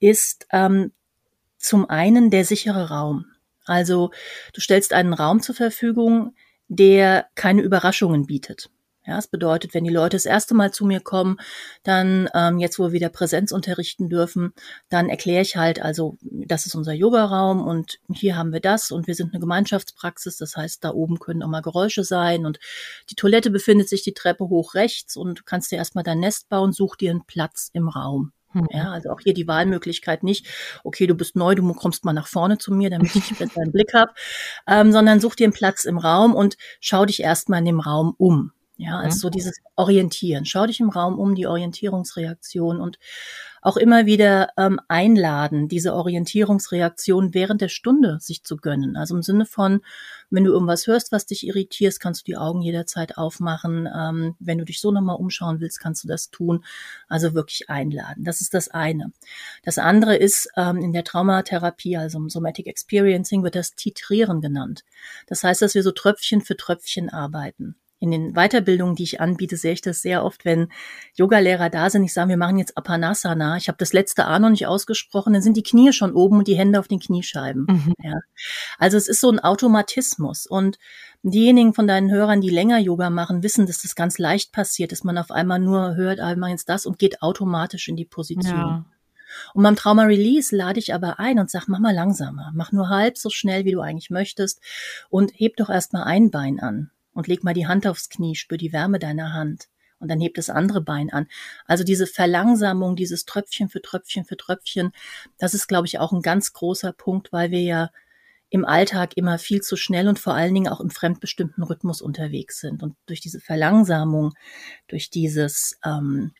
ist 0.00 0.46
ähm, 0.52 0.92
zum 1.58 1.88
einen 1.88 2.30
der 2.30 2.44
sichere 2.44 2.88
Raum. 2.90 3.26
Also 3.64 4.10
du 4.52 4.60
stellst 4.60 4.92
einen 4.92 5.12
Raum 5.12 5.40
zur 5.40 5.54
Verfügung, 5.54 6.34
der 6.68 7.26
keine 7.34 7.62
Überraschungen 7.62 8.26
bietet. 8.26 8.70
Ja, 9.06 9.18
es 9.18 9.28
bedeutet, 9.28 9.72
wenn 9.72 9.84
die 9.84 9.90
Leute 9.90 10.16
das 10.16 10.26
erste 10.26 10.54
Mal 10.54 10.72
zu 10.72 10.84
mir 10.84 11.00
kommen, 11.00 11.36
dann 11.84 12.28
ähm, 12.34 12.58
jetzt, 12.58 12.78
wo 12.78 12.84
wir 12.84 12.92
wieder 12.92 13.08
Präsenz 13.08 13.52
unterrichten 13.52 14.08
dürfen, 14.08 14.52
dann 14.88 15.08
erkläre 15.08 15.42
ich 15.42 15.56
halt, 15.56 15.80
also 15.80 16.18
das 16.22 16.66
ist 16.66 16.74
unser 16.74 16.92
Yoga-Raum 16.92 17.64
und 17.64 17.98
hier 18.12 18.36
haben 18.36 18.52
wir 18.52 18.60
das 18.60 18.90
und 18.90 19.06
wir 19.06 19.14
sind 19.14 19.32
eine 19.32 19.40
Gemeinschaftspraxis, 19.40 20.38
das 20.38 20.56
heißt, 20.56 20.82
da 20.82 20.90
oben 20.90 21.20
können 21.20 21.44
auch 21.44 21.48
mal 21.48 21.62
Geräusche 21.62 22.02
sein 22.02 22.46
und 22.46 22.58
die 23.10 23.14
Toilette 23.14 23.50
befindet 23.50 23.88
sich 23.88 24.02
die 24.02 24.14
Treppe 24.14 24.48
hoch 24.48 24.74
rechts 24.74 25.16
und 25.16 25.38
du 25.38 25.42
kannst 25.44 25.70
dir 25.70 25.76
erstmal 25.76 26.04
dein 26.04 26.18
Nest 26.18 26.48
bauen, 26.48 26.72
such 26.72 26.96
dir 26.96 27.12
einen 27.12 27.26
Platz 27.26 27.70
im 27.72 27.88
Raum. 27.88 28.32
Hm. 28.52 28.66
Ja, 28.70 28.92
also 28.92 29.10
auch 29.10 29.20
hier 29.20 29.34
die 29.34 29.46
Wahlmöglichkeit 29.46 30.22
nicht, 30.22 30.46
okay, 30.82 31.06
du 31.06 31.14
bist 31.14 31.36
neu, 31.36 31.54
du 31.54 31.74
kommst 31.74 32.04
mal 32.04 32.12
nach 32.12 32.26
vorne 32.26 32.58
zu 32.58 32.72
mir, 32.72 32.90
damit 32.90 33.14
ich 33.14 33.38
besser 33.38 33.60
einen 33.60 33.72
Blick 33.72 33.92
habe, 33.94 34.12
ähm, 34.66 34.92
sondern 34.92 35.20
such 35.20 35.36
dir 35.36 35.44
einen 35.44 35.52
Platz 35.52 35.84
im 35.84 35.98
Raum 35.98 36.34
und 36.34 36.56
schau 36.80 37.04
dich 37.04 37.22
erstmal 37.22 37.60
in 37.60 37.66
dem 37.66 37.80
Raum 37.80 38.14
um. 38.18 38.52
Ja, 38.78 38.98
also 38.98 39.18
so 39.18 39.30
dieses 39.30 39.56
Orientieren. 39.74 40.44
Schau 40.44 40.66
dich 40.66 40.80
im 40.80 40.90
Raum 40.90 41.18
um, 41.18 41.34
die 41.34 41.46
Orientierungsreaktion 41.46 42.78
und 42.78 42.98
auch 43.62 43.78
immer 43.78 44.04
wieder 44.04 44.50
ähm, 44.58 44.78
einladen, 44.86 45.66
diese 45.66 45.94
Orientierungsreaktion 45.94 47.32
während 47.32 47.62
der 47.62 47.68
Stunde 47.68 48.18
sich 48.20 48.44
zu 48.44 48.56
gönnen. 48.56 48.96
Also 48.96 49.16
im 49.16 49.22
Sinne 49.22 49.46
von, 49.46 49.80
wenn 50.28 50.44
du 50.44 50.52
irgendwas 50.52 50.86
hörst, 50.86 51.10
was 51.10 51.24
dich 51.24 51.46
irritierst, 51.46 52.00
kannst 52.00 52.20
du 52.20 52.24
die 52.26 52.36
Augen 52.36 52.60
jederzeit 52.60 53.16
aufmachen. 53.16 53.88
Ähm, 53.92 54.36
wenn 54.40 54.58
du 54.58 54.64
dich 54.66 54.80
so 54.80 54.92
nochmal 54.92 55.16
umschauen 55.16 55.58
willst, 55.60 55.80
kannst 55.80 56.04
du 56.04 56.08
das 56.08 56.30
tun. 56.30 56.62
Also 57.08 57.32
wirklich 57.32 57.70
einladen. 57.70 58.24
Das 58.24 58.42
ist 58.42 58.52
das 58.52 58.68
eine. 58.68 59.10
Das 59.64 59.78
andere 59.78 60.16
ist 60.16 60.50
ähm, 60.56 60.76
in 60.78 60.92
der 60.92 61.04
Traumatherapie, 61.04 61.96
also 61.96 62.18
im 62.18 62.28
Somatic 62.28 62.66
Experiencing, 62.66 63.42
wird 63.42 63.56
das 63.56 63.74
Titrieren 63.74 64.42
genannt. 64.42 64.84
Das 65.26 65.42
heißt, 65.42 65.62
dass 65.62 65.74
wir 65.74 65.82
so 65.82 65.92
Tröpfchen 65.92 66.42
für 66.42 66.58
Tröpfchen 66.58 67.08
arbeiten 67.08 67.74
in 67.98 68.10
den 68.10 68.34
Weiterbildungen, 68.34 68.94
die 68.94 69.04
ich 69.04 69.20
anbiete, 69.20 69.56
sehe 69.56 69.72
ich 69.72 69.80
das 69.80 70.02
sehr 70.02 70.22
oft, 70.22 70.44
wenn 70.44 70.68
Yogalehrer 71.14 71.70
da 71.70 71.88
sind. 71.88 72.04
Ich 72.04 72.12
sage, 72.12 72.28
wir 72.28 72.36
machen 72.36 72.58
jetzt 72.58 72.76
Apanasana. 72.76 73.56
Ich 73.56 73.68
habe 73.68 73.78
das 73.78 73.92
letzte 73.92 74.26
A 74.26 74.38
noch 74.38 74.50
nicht 74.50 74.66
ausgesprochen, 74.66 75.32
dann 75.32 75.42
sind 75.42 75.56
die 75.56 75.62
Knie 75.62 75.92
schon 75.92 76.12
oben 76.12 76.38
und 76.38 76.48
die 76.48 76.56
Hände 76.56 76.78
auf 76.78 76.88
den 76.88 77.00
Kniescheiben. 77.00 77.66
Mhm. 77.68 77.94
Ja. 78.02 78.20
Also 78.78 78.98
es 78.98 79.08
ist 79.08 79.20
so 79.20 79.30
ein 79.30 79.40
Automatismus. 79.40 80.46
Und 80.46 80.78
diejenigen 81.22 81.72
von 81.72 81.86
deinen 81.86 82.10
Hörern, 82.10 82.42
die 82.42 82.50
länger 82.50 82.78
Yoga 82.78 83.08
machen, 83.08 83.42
wissen, 83.42 83.66
dass 83.66 83.80
das 83.80 83.94
ganz 83.94 84.18
leicht 84.18 84.52
passiert, 84.52 84.92
dass 84.92 85.02
man 85.02 85.16
auf 85.16 85.30
einmal 85.30 85.58
nur 85.58 85.96
hört, 85.96 86.20
ah, 86.20 86.28
wir 86.30 86.36
machen 86.36 86.52
jetzt 86.52 86.68
das 86.68 86.84
und 86.84 86.98
geht 86.98 87.22
automatisch 87.22 87.88
in 87.88 87.96
die 87.96 88.04
Position. 88.04 88.56
Ja. 88.56 88.84
Und 89.54 89.62
beim 89.62 89.74
Trauma 89.74 90.04
Release 90.04 90.54
lade 90.54 90.78
ich 90.78 90.94
aber 90.94 91.18
ein 91.18 91.38
und 91.38 91.50
sag, 91.50 91.66
mach 91.66 91.78
mal 91.78 91.94
langsamer, 91.94 92.52
mach 92.54 92.72
nur 92.72 92.90
halb 92.90 93.18
so 93.18 93.30
schnell, 93.30 93.64
wie 93.64 93.72
du 93.72 93.80
eigentlich 93.80 94.10
möchtest 94.10 94.60
und 95.08 95.32
heb 95.34 95.56
doch 95.56 95.68
erst 95.68 95.94
mal 95.94 96.04
ein 96.04 96.30
Bein 96.30 96.60
an 96.60 96.90
und 97.16 97.26
leg 97.26 97.42
mal 97.42 97.54
die 97.54 97.66
Hand 97.66 97.86
aufs 97.86 98.08
Knie, 98.08 98.36
spür 98.36 98.58
die 98.58 98.72
Wärme 98.72 98.98
deiner 98.98 99.32
Hand 99.32 99.68
und 99.98 100.08
dann 100.08 100.20
hebt 100.20 100.38
das 100.38 100.50
andere 100.50 100.80
Bein 100.80 101.10
an. 101.12 101.26
Also 101.64 101.82
diese 101.82 102.06
Verlangsamung, 102.06 102.96
dieses 102.96 103.24
Tröpfchen 103.24 103.68
für 103.68 103.82
Tröpfchen 103.82 104.24
für 104.24 104.36
Tröpfchen, 104.36 104.92
das 105.38 105.54
ist, 105.54 105.66
glaube 105.66 105.86
ich, 105.86 105.98
auch 105.98 106.12
ein 106.12 106.22
ganz 106.22 106.52
großer 106.52 106.92
Punkt, 106.92 107.32
weil 107.32 107.50
wir 107.50 107.62
ja 107.62 107.90
im 108.48 108.64
Alltag 108.64 109.16
immer 109.16 109.38
viel 109.38 109.60
zu 109.60 109.76
schnell 109.76 110.08
und 110.08 110.18
vor 110.18 110.34
allen 110.34 110.54
Dingen 110.54 110.68
auch 110.68 110.80
im 110.80 110.90
fremdbestimmten 110.90 111.64
Rhythmus 111.64 112.00
unterwegs 112.00 112.60
sind. 112.60 112.82
Und 112.82 112.94
durch 113.06 113.20
diese 113.20 113.40
Verlangsamung, 113.40 114.34
durch 114.86 115.10
dieses, 115.10 115.78
ähm, 115.84 116.32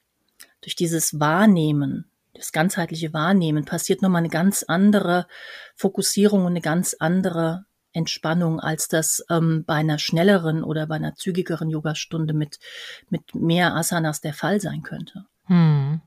durch 0.61 0.76
dieses 0.76 1.18
Wahrnehmen, 1.18 2.11
das 2.35 2.52
ganzheitliche 2.52 3.12
Wahrnehmen, 3.12 3.64
passiert 3.64 4.02
nochmal 4.02 4.21
eine 4.21 4.28
ganz 4.28 4.62
andere 4.62 5.26
Fokussierung 5.75 6.42
und 6.42 6.52
eine 6.52 6.61
ganz 6.61 6.95
andere 6.99 7.64
Entspannung, 7.96 8.60
als 8.60 8.88
das 8.88 9.24
ähm, 9.30 9.64
bei 9.66 9.74
einer 9.74 9.98
schnelleren 9.98 10.62
oder 10.62 10.86
bei 10.86 10.96
einer 10.96 11.14
zügigeren 11.14 11.70
Yogastunde 11.70 12.34
mit, 12.34 12.58
mit 13.10 13.34
mehr 13.34 13.74
Asanas 13.74 14.20
der 14.20 14.34
Fall 14.34 14.60
sein 14.60 14.82
könnte. 14.82 15.24
Hm. 15.46 16.00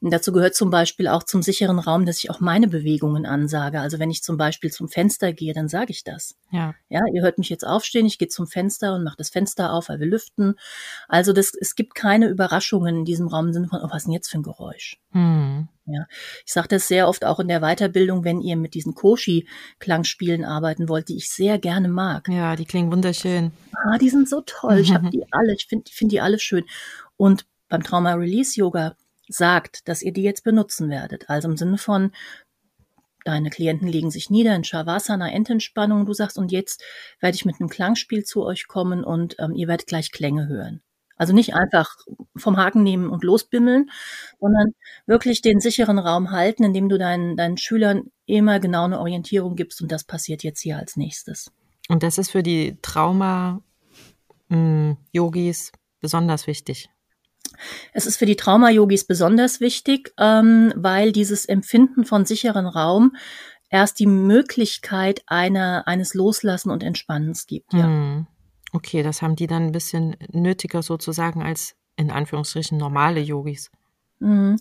Und 0.00 0.12
dazu 0.12 0.32
gehört 0.32 0.54
zum 0.54 0.70
Beispiel 0.70 1.08
auch 1.08 1.22
zum 1.22 1.42
sicheren 1.42 1.78
Raum, 1.78 2.06
dass 2.06 2.18
ich 2.18 2.30
auch 2.30 2.40
meine 2.40 2.68
Bewegungen 2.68 3.26
ansage. 3.26 3.80
Also 3.80 3.98
wenn 3.98 4.10
ich 4.10 4.22
zum 4.22 4.36
Beispiel 4.36 4.70
zum 4.70 4.88
Fenster 4.88 5.32
gehe, 5.32 5.54
dann 5.54 5.68
sage 5.68 5.90
ich 5.90 6.04
das. 6.04 6.36
Ja. 6.50 6.74
Ja, 6.88 7.00
ihr 7.12 7.22
hört 7.22 7.38
mich 7.38 7.48
jetzt 7.48 7.66
aufstehen, 7.66 8.06
ich 8.06 8.18
gehe 8.18 8.28
zum 8.28 8.46
Fenster 8.46 8.94
und 8.94 9.04
mache 9.04 9.16
das 9.16 9.30
Fenster 9.30 9.72
auf, 9.72 9.88
weil 9.88 10.00
wir 10.00 10.06
lüften. 10.06 10.54
Also 11.08 11.32
das, 11.32 11.52
es 11.58 11.74
gibt 11.74 11.94
keine 11.94 12.28
Überraschungen 12.28 12.98
in 12.98 13.04
diesem 13.04 13.28
Raum 13.28 13.48
im 13.48 13.52
Sinne 13.52 13.68
von, 13.68 13.80
oh, 13.82 13.88
was 13.90 13.98
ist 13.98 14.06
denn 14.06 14.14
jetzt 14.14 14.28
für 14.28 14.38
ein 14.38 14.42
Geräusch? 14.42 14.98
Hm. 15.12 15.68
Ja, 15.86 16.06
ich 16.46 16.52
sage 16.52 16.68
das 16.68 16.86
sehr 16.86 17.08
oft 17.08 17.24
auch 17.24 17.40
in 17.40 17.48
der 17.48 17.60
Weiterbildung, 17.60 18.22
wenn 18.24 18.40
ihr 18.40 18.56
mit 18.56 18.74
diesen 18.74 18.94
Koshi-Klangspielen 18.94 20.44
arbeiten 20.44 20.88
wollt, 20.88 21.08
die 21.08 21.16
ich 21.16 21.30
sehr 21.30 21.58
gerne 21.58 21.88
mag. 21.88 22.28
Ja, 22.28 22.54
die 22.54 22.64
klingen 22.64 22.92
wunderschön. 22.92 23.50
Ah, 23.72 23.98
die 23.98 24.08
sind 24.08 24.28
so 24.28 24.42
toll. 24.46 24.78
Ich 24.78 24.92
habe 24.92 25.10
die 25.10 25.24
alle, 25.32 25.54
ich 25.54 25.66
finde 25.66 25.90
find 25.90 26.12
die 26.12 26.20
alle 26.20 26.38
schön. 26.38 26.64
Und 27.16 27.46
beim 27.68 27.82
Trauma 27.82 28.14
Release 28.14 28.58
Yoga 28.58 28.94
sagt, 29.32 29.88
dass 29.88 30.02
ihr 30.02 30.12
die 30.12 30.22
jetzt 30.22 30.44
benutzen 30.44 30.90
werdet. 30.90 31.30
Also 31.30 31.48
im 31.48 31.56
Sinne 31.56 31.78
von, 31.78 32.12
deine 33.24 33.50
Klienten 33.50 33.88
legen 33.88 34.10
sich 34.10 34.30
nieder 34.30 34.54
in 34.54 34.64
Shavasana, 34.64 35.30
Endentspannung. 35.30 36.06
Du 36.06 36.12
sagst, 36.12 36.38
und 36.38 36.52
jetzt 36.52 36.82
werde 37.20 37.34
ich 37.36 37.44
mit 37.44 37.60
einem 37.60 37.68
Klangspiel 37.68 38.24
zu 38.24 38.44
euch 38.44 38.66
kommen 38.66 39.04
und 39.04 39.36
ähm, 39.38 39.54
ihr 39.54 39.68
werdet 39.68 39.86
gleich 39.86 40.10
Klänge 40.12 40.48
hören. 40.48 40.82
Also 41.16 41.34
nicht 41.34 41.54
einfach 41.54 41.96
vom 42.34 42.56
Haken 42.56 42.82
nehmen 42.82 43.10
und 43.10 43.24
losbimmeln, 43.24 43.90
sondern 44.40 44.72
wirklich 45.06 45.42
den 45.42 45.60
sicheren 45.60 45.98
Raum 45.98 46.30
halten, 46.30 46.64
indem 46.64 46.88
du 46.88 46.96
deinen, 46.96 47.36
deinen 47.36 47.58
Schülern 47.58 48.10
immer 48.24 48.58
genau 48.58 48.86
eine 48.86 48.98
Orientierung 48.98 49.54
gibst. 49.54 49.82
Und 49.82 49.92
das 49.92 50.04
passiert 50.04 50.42
jetzt 50.42 50.60
hier 50.60 50.78
als 50.78 50.96
nächstes. 50.96 51.52
Und 51.90 52.02
das 52.02 52.16
ist 52.16 52.30
für 52.30 52.42
die 52.42 52.78
Trauma-Yogis 52.80 53.62
hm, 54.48 55.80
besonders 56.00 56.46
wichtig. 56.46 56.88
Es 57.92 58.06
ist 58.06 58.16
für 58.16 58.26
die 58.26 58.36
Trauma-Yogis 58.36 59.04
besonders 59.04 59.60
wichtig, 59.60 60.12
ähm, 60.18 60.72
weil 60.76 61.12
dieses 61.12 61.44
Empfinden 61.44 62.04
von 62.04 62.24
sicheren 62.24 62.66
Raum 62.66 63.16
erst 63.68 64.00
die 64.00 64.06
Möglichkeit 64.06 65.22
einer, 65.26 65.86
eines 65.86 66.14
Loslassen 66.14 66.70
und 66.70 66.82
Entspannens 66.82 67.46
gibt. 67.46 67.72
Ja. 67.72 67.84
Hm. 67.84 68.26
Okay, 68.72 69.02
das 69.02 69.22
haben 69.22 69.36
die 69.36 69.46
dann 69.46 69.64
ein 69.66 69.72
bisschen 69.72 70.16
nötiger 70.32 70.82
sozusagen 70.82 71.42
als 71.42 71.74
in 71.96 72.10
Anführungsstrichen 72.10 72.78
normale 72.78 73.20
Yogis. 73.20 73.70
Mhm. 74.22 74.58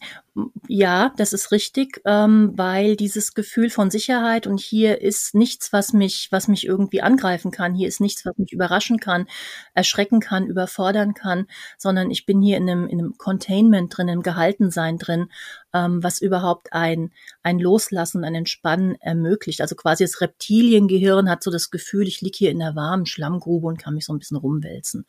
Ja, 0.70 1.12
das 1.18 1.34
ist 1.34 1.51
richtig, 1.51 2.00
ähm, 2.06 2.54
weil 2.56 2.96
dieses 2.96 3.34
Gefühl 3.34 3.70
von 3.70 3.92
Sicherheit 3.92 4.48
und 4.48 4.58
hier 4.58 5.01
ist 5.01 5.36
nichts, 5.36 5.74
was 5.74 5.92
mich, 5.92 6.30
was 6.32 6.48
mich 6.48 6.66
irgendwie 6.66 7.01
angreifen 7.01 7.51
kann. 7.51 7.75
Hier 7.75 7.89
ist 7.89 8.00
nichts, 8.00 8.25
was 8.25 8.38
mich 8.38 8.54
überraschen 8.54 9.00
kann, 9.01 9.28
erschrecken 9.74 10.22
kann, 10.22 10.48
überfordern 10.48 11.13
kann, 11.13 11.46
sondern 11.78 12.10
ich 12.10 12.25
bin 12.25 12.42
hier 12.42 12.56
in 12.56 12.70
einem, 12.70 12.88
in 12.88 13.00
einem 13.00 13.18
Containment 13.18 13.98
drin, 13.98 14.08
im 14.08 14.24
Gehaltensein 14.24 14.98
drin, 14.98 15.28
ähm, 15.74 16.01
was 16.01 16.22
überhaupt 16.22 16.72
ein, 16.72 17.12
ein 17.44 17.60
Loslassen, 17.60 18.24
ein 18.24 18.36
Entspannen 18.36 18.96
ermöglicht. 19.01 19.60
Also 19.60 19.75
quasi 19.75 20.06
das 20.06 20.22
Reptiliengehirn 20.22 21.30
hat 21.30 21.44
so 21.44 21.51
das 21.51 21.70
Gefühl, 21.70 22.08
ich 22.08 22.22
liege 22.22 22.38
hier 22.38 22.51
in 22.51 22.60
der 22.60 22.75
warmen 22.78 23.06
Schlammgrube 23.06 23.68
und 23.68 23.78
kann 23.78 23.96
mich 23.96 24.06
so 24.06 24.13
ein 24.13 24.20
bisschen 24.20 24.38
rumwälzen. 24.38 25.06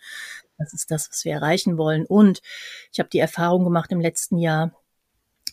Das 0.61 0.73
ist 0.73 0.91
das, 0.91 1.09
was 1.11 1.25
wir 1.25 1.33
erreichen 1.33 1.79
wollen. 1.79 2.07
Und 2.07 2.43
ich 2.93 3.01
habe 3.01 3.09
die 3.09 3.19
Erfahrung 3.19 3.65
gemacht 3.65 3.91
im 3.91 4.01
letzten 4.01 4.39
Jahr, 4.39 4.73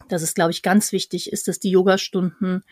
dass 0.10 0.22
es, 0.22 0.36
glaube 0.36 0.52
ich, 0.52 0.62
ganz 0.62 0.92
wichtig 0.92 1.32
ist, 1.32 1.48
dass 1.48 1.60
die 1.60 1.72
Yogastunden 1.72 2.64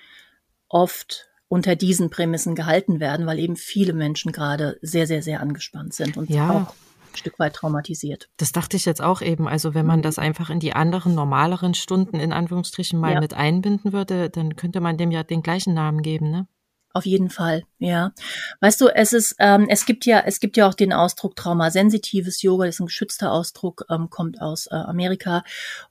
oft 0.67 1.27
unter 1.47 1.75
diesen 1.75 2.09
Prämissen 2.09 2.55
gehalten 2.55 2.99
werden, 2.99 3.25
weil 3.25 3.39
eben 3.39 3.55
viele 3.55 3.93
Menschen 3.93 4.31
gerade 4.31 4.77
sehr, 4.81 5.07
sehr, 5.07 5.23
sehr 5.23 5.39
angespannt 5.39 5.93
sind 5.93 6.17
und 6.17 6.29
ja. 6.29 6.49
auch 6.49 6.73
ein 7.13 7.17
Stück 7.17 7.39
weit 7.39 7.53
traumatisiert. 7.53 8.29
Das 8.37 8.51
dachte 8.51 8.75
ich 8.75 8.85
jetzt 8.85 9.01
auch 9.01 9.21
eben. 9.21 9.47
Also 9.47 9.73
wenn 9.73 9.85
man 9.85 10.01
das 10.01 10.19
einfach 10.19 10.49
in 10.49 10.59
die 10.59 10.73
anderen 10.73 11.15
normaleren 11.15 11.73
Stunden 11.73 12.19
in 12.19 12.33
Anführungsstrichen 12.33 12.99
mal 12.99 13.13
ja. 13.13 13.21
mit 13.21 13.33
einbinden 13.33 13.93
würde, 13.93 14.29
dann 14.29 14.55
könnte 14.55 14.81
man 14.81 14.97
dem 14.97 15.11
ja 15.11 15.23
den 15.23 15.43
gleichen 15.43 15.73
Namen 15.73 16.01
geben, 16.01 16.31
ne? 16.31 16.47
Auf 16.95 17.05
jeden 17.05 17.29
Fall, 17.29 17.63
ja. 17.77 18.13
Weißt 18.61 18.79
du, 18.79 18.87
es 18.87 19.11
ist, 19.11 19.35
ähm, 19.39 19.67
es 19.67 19.85
gibt 19.85 20.05
ja, 20.05 20.21
es 20.25 20.39
gibt 20.39 20.55
ja 20.55 20.65
auch 20.65 20.73
den 20.73 20.93
Ausdruck 20.93 21.35
traumasensitives 21.35 22.41
Yoga, 22.41 22.67
das 22.67 22.75
ist 22.75 22.79
ein 22.79 22.85
geschützter 22.85 23.33
Ausdruck, 23.33 23.83
ähm, 23.89 24.09
kommt 24.09 24.39
aus 24.39 24.67
äh, 24.67 24.75
Amerika. 24.75 25.43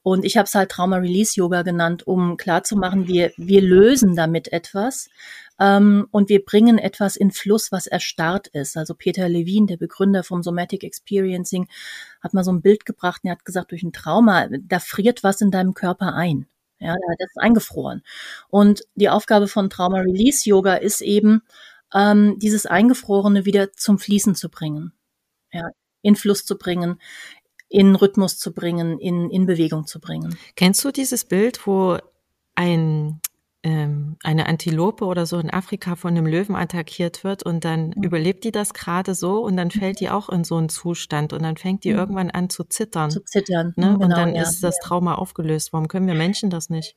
Und 0.03 0.25
ich 0.25 0.39
habe 0.39 0.47
es 0.47 0.55
halt 0.55 0.71
Trauma-Release-Yoga 0.71 1.61
genannt, 1.61 2.07
um 2.07 2.39
klarzumachen, 2.39 3.07
wir, 3.07 3.33
wir 3.37 3.61
lösen 3.61 4.17
damit 4.17 4.51
etwas. 4.51 5.11
Ähm, 5.61 6.09
und 6.11 6.31
wir 6.31 6.43
bringen 6.43 6.79
etwas 6.79 7.17
in 7.17 7.33
Fluss, 7.33 7.71
was 7.71 7.87
erstarrt 7.87 8.47
ist. 8.47 8.79
Also 8.79 8.95
Peter 8.95 9.29
Levine, 9.29 9.67
der 9.67 9.77
Begründer 9.77 10.25
vom 10.25 10.43
Somatic 10.43 10.85
Experiencing, 10.85 11.69
hat 12.23 12.33
mal 12.33 12.45
so 12.45 12.51
ein 12.51 12.63
Bild 12.63 12.87
gebracht 12.87 13.21
und 13.25 13.29
er 13.29 13.33
hat 13.33 13.45
gesagt, 13.45 13.73
durch 13.73 13.83
ein 13.83 13.93
Trauma, 13.93 14.49
da 14.63 14.79
friert 14.79 15.23
was 15.23 15.43
in 15.43 15.51
deinem 15.51 15.75
Körper 15.75 16.15
ein. 16.15 16.47
Ja, 16.85 16.95
das 17.19 17.31
ist 17.31 17.39
eingefroren. 17.39 18.03
Und 18.49 18.85
die 18.95 19.09
Aufgabe 19.09 19.49
von 19.49 19.71
Trauma 19.71 20.01
Release 20.01 20.47
Yoga 20.47 20.75
ist 20.75 21.01
eben, 21.01 21.43
ähm, 21.95 22.39
dieses 22.39 22.67
Eingefrorene 22.67 23.47
wieder 23.47 23.73
zum 23.73 23.99
Fließen 23.99 24.35
zu 24.35 24.51
bringen. 24.51 24.93
Ja, 25.51 25.71
in 26.03 26.15
Fluss 26.15 26.45
zu 26.45 26.59
bringen, 26.59 27.01
in 27.71 27.95
Rhythmus 27.95 28.37
zu 28.37 28.53
bringen, 28.53 28.99
in, 28.99 29.31
in 29.31 29.47
Bewegung 29.47 29.87
zu 29.87 29.99
bringen. 29.99 30.37
Kennst 30.57 30.85
du 30.85 30.91
dieses 30.91 31.25
Bild, 31.25 31.67
wo 31.67 31.97
ein 32.55 33.21
ähm, 33.65 34.17
eine 34.23 34.47
Antilope 34.47 35.07
oder 35.07 35.25
so 35.25 35.39
in 35.39 35.51
Afrika 35.51 35.97
von 35.97 36.11
einem 36.11 36.27
Löwen 36.27 36.55
attackiert 36.55 37.25
wird 37.25 37.43
und 37.43 37.65
dann 37.65 37.95
mhm. 37.97 38.03
überlebt 38.03 38.45
die 38.45 38.53
das 38.53 38.75
gerade 38.75 39.15
so 39.15 39.43
und 39.43 39.57
dann 39.57 39.71
fällt 39.71 40.01
die 40.01 40.11
auch 40.11 40.29
in 40.29 40.45
so 40.45 40.57
einen 40.57 40.69
Zustand 40.69 41.33
und 41.33 41.43
dann 41.43 41.57
fängt 41.57 41.83
die 41.85 41.93
mhm. 41.93 41.99
irgendwann 41.99 42.31
an 42.31 42.51
zu 42.51 42.65
zittern. 42.65 43.11
Zu 43.11 43.25
zittern. 43.25 43.73
Ne? 43.77 43.95
Genau, 43.95 44.05
und 44.05 44.11
dann 44.11 44.35
ja, 44.35 44.43
ist 44.43 44.63
das 44.63 44.79
Trauma 44.81 45.15
aufgelöst. 45.15 45.73
Warum 45.73 45.89
können 45.89 46.07
wir 46.07 46.15
Menschen 46.15 46.51
das 46.51 46.69
nicht? 46.69 46.95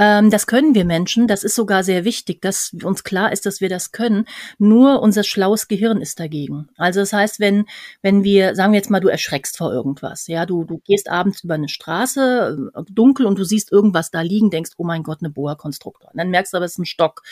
Ähm, 0.00 0.30
das 0.30 0.46
können 0.46 0.74
wir 0.74 0.86
Menschen. 0.86 1.26
Das 1.28 1.44
ist 1.44 1.54
sogar 1.54 1.84
sehr 1.84 2.06
wichtig, 2.06 2.40
dass 2.40 2.74
uns 2.82 3.04
klar 3.04 3.32
ist, 3.32 3.44
dass 3.44 3.60
wir 3.60 3.68
das 3.68 3.92
können. 3.92 4.24
Nur 4.56 5.02
unser 5.02 5.24
schlaues 5.24 5.68
Gehirn 5.68 6.00
ist 6.00 6.18
dagegen. 6.18 6.70
Also 6.78 7.00
das 7.00 7.12
heißt, 7.12 7.38
wenn, 7.38 7.66
wenn 8.00 8.24
wir, 8.24 8.54
sagen 8.54 8.72
wir 8.72 8.78
jetzt 8.78 8.88
mal, 8.88 9.00
du 9.00 9.08
erschreckst 9.08 9.58
vor 9.58 9.70
irgendwas, 9.70 10.26
ja, 10.26 10.46
du, 10.46 10.64
du 10.64 10.78
gehst 10.86 11.10
abends 11.10 11.44
über 11.44 11.52
eine 11.52 11.68
Straße, 11.68 12.70
äh, 12.74 12.82
dunkel 12.90 13.26
und 13.26 13.38
du 13.38 13.44
siehst 13.44 13.70
irgendwas 13.70 14.10
da 14.10 14.22
liegen, 14.22 14.48
denkst, 14.48 14.70
oh 14.78 14.84
mein 14.84 15.02
Gott, 15.02 15.18
eine 15.20 15.28
Boa-Konstruktor. 15.28 16.10
Dann 16.14 16.30
merkst 16.30 16.54
du 16.54 16.56
aber, 16.56 16.64
es 16.64 16.72
ist 16.72 16.78
ein 16.78 16.86
Stock. 16.86 17.22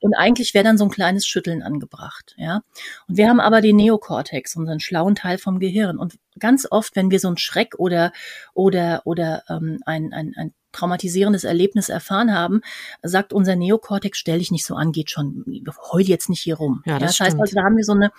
Und 0.00 0.12
eigentlich 0.12 0.52
wäre 0.52 0.64
dann 0.64 0.76
so 0.76 0.84
ein 0.84 0.90
kleines 0.90 1.26
Schütteln 1.26 1.62
angebracht, 1.62 2.34
ja. 2.36 2.60
Und 3.08 3.16
wir 3.16 3.30
haben 3.30 3.40
aber 3.40 3.62
den 3.62 3.76
Neokortex, 3.76 4.56
unseren 4.56 4.80
schlauen 4.80 5.14
Teil 5.14 5.38
vom 5.38 5.58
Gehirn. 5.58 5.96
Und 5.96 6.18
ganz 6.38 6.66
oft, 6.70 6.96
wenn 6.96 7.10
wir 7.10 7.18
so 7.18 7.28
einen 7.28 7.38
Schreck 7.38 7.76
oder, 7.78 8.12
oder, 8.52 9.00
oder 9.06 9.44
ähm, 9.48 9.80
ein, 9.86 10.12
ein, 10.12 10.34
ein 10.36 10.52
traumatisierendes 10.72 11.44
Erlebnis 11.44 11.88
erfahren 11.88 12.34
haben, 12.34 12.60
sagt 13.02 13.32
unser 13.32 13.56
Neokortex, 13.56 14.18
stell 14.18 14.38
dich 14.38 14.50
nicht 14.50 14.64
so 14.64 14.74
an, 14.74 14.92
geht 14.92 15.10
schon, 15.10 15.44
heul 15.92 16.02
jetzt 16.02 16.28
nicht 16.28 16.42
hier 16.42 16.56
rum. 16.56 16.82
Ja, 16.86 16.98
das, 16.98 17.18
ja, 17.18 17.26
das 17.26 17.32
heißt 17.32 17.40
also, 17.40 17.54
da 17.54 17.62
haben 17.62 17.76
wir 17.76 17.84
so, 17.84 17.92
eine, 17.92 18.12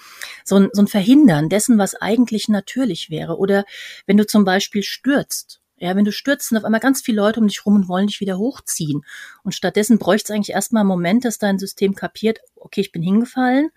so, 0.43 0.57
ein, 0.57 0.69
so 0.73 0.81
ein 0.81 0.87
Verhindern 0.87 1.49
dessen, 1.49 1.77
was 1.77 1.95
eigentlich 1.95 2.49
natürlich 2.49 3.09
wäre. 3.09 3.37
Oder 3.37 3.65
wenn 4.05 4.17
du 4.17 4.25
zum 4.25 4.45
Beispiel 4.45 4.83
stürzt, 4.83 5.61
ja, 5.77 5.95
wenn 5.95 6.05
du 6.05 6.11
stürzt, 6.11 6.49
sind 6.49 6.59
auf 6.59 6.63
einmal 6.63 6.79
ganz 6.79 7.01
viele 7.01 7.17
Leute 7.17 7.39
um 7.39 7.47
dich 7.47 7.65
rum 7.65 7.75
und 7.75 7.87
wollen 7.87 8.05
dich 8.05 8.19
wieder 8.19 8.37
hochziehen. 8.37 9.01
Und 9.43 9.55
stattdessen 9.55 9.97
bräuchte 9.97 10.31
es 10.31 10.35
eigentlich 10.35 10.55
erstmal 10.55 10.81
einen 10.81 10.89
Moment, 10.89 11.25
dass 11.25 11.39
dein 11.39 11.57
System 11.57 11.95
kapiert, 11.95 12.39
okay, 12.55 12.81
ich 12.81 12.91
bin 12.91 13.01
hingefallen, 13.01 13.71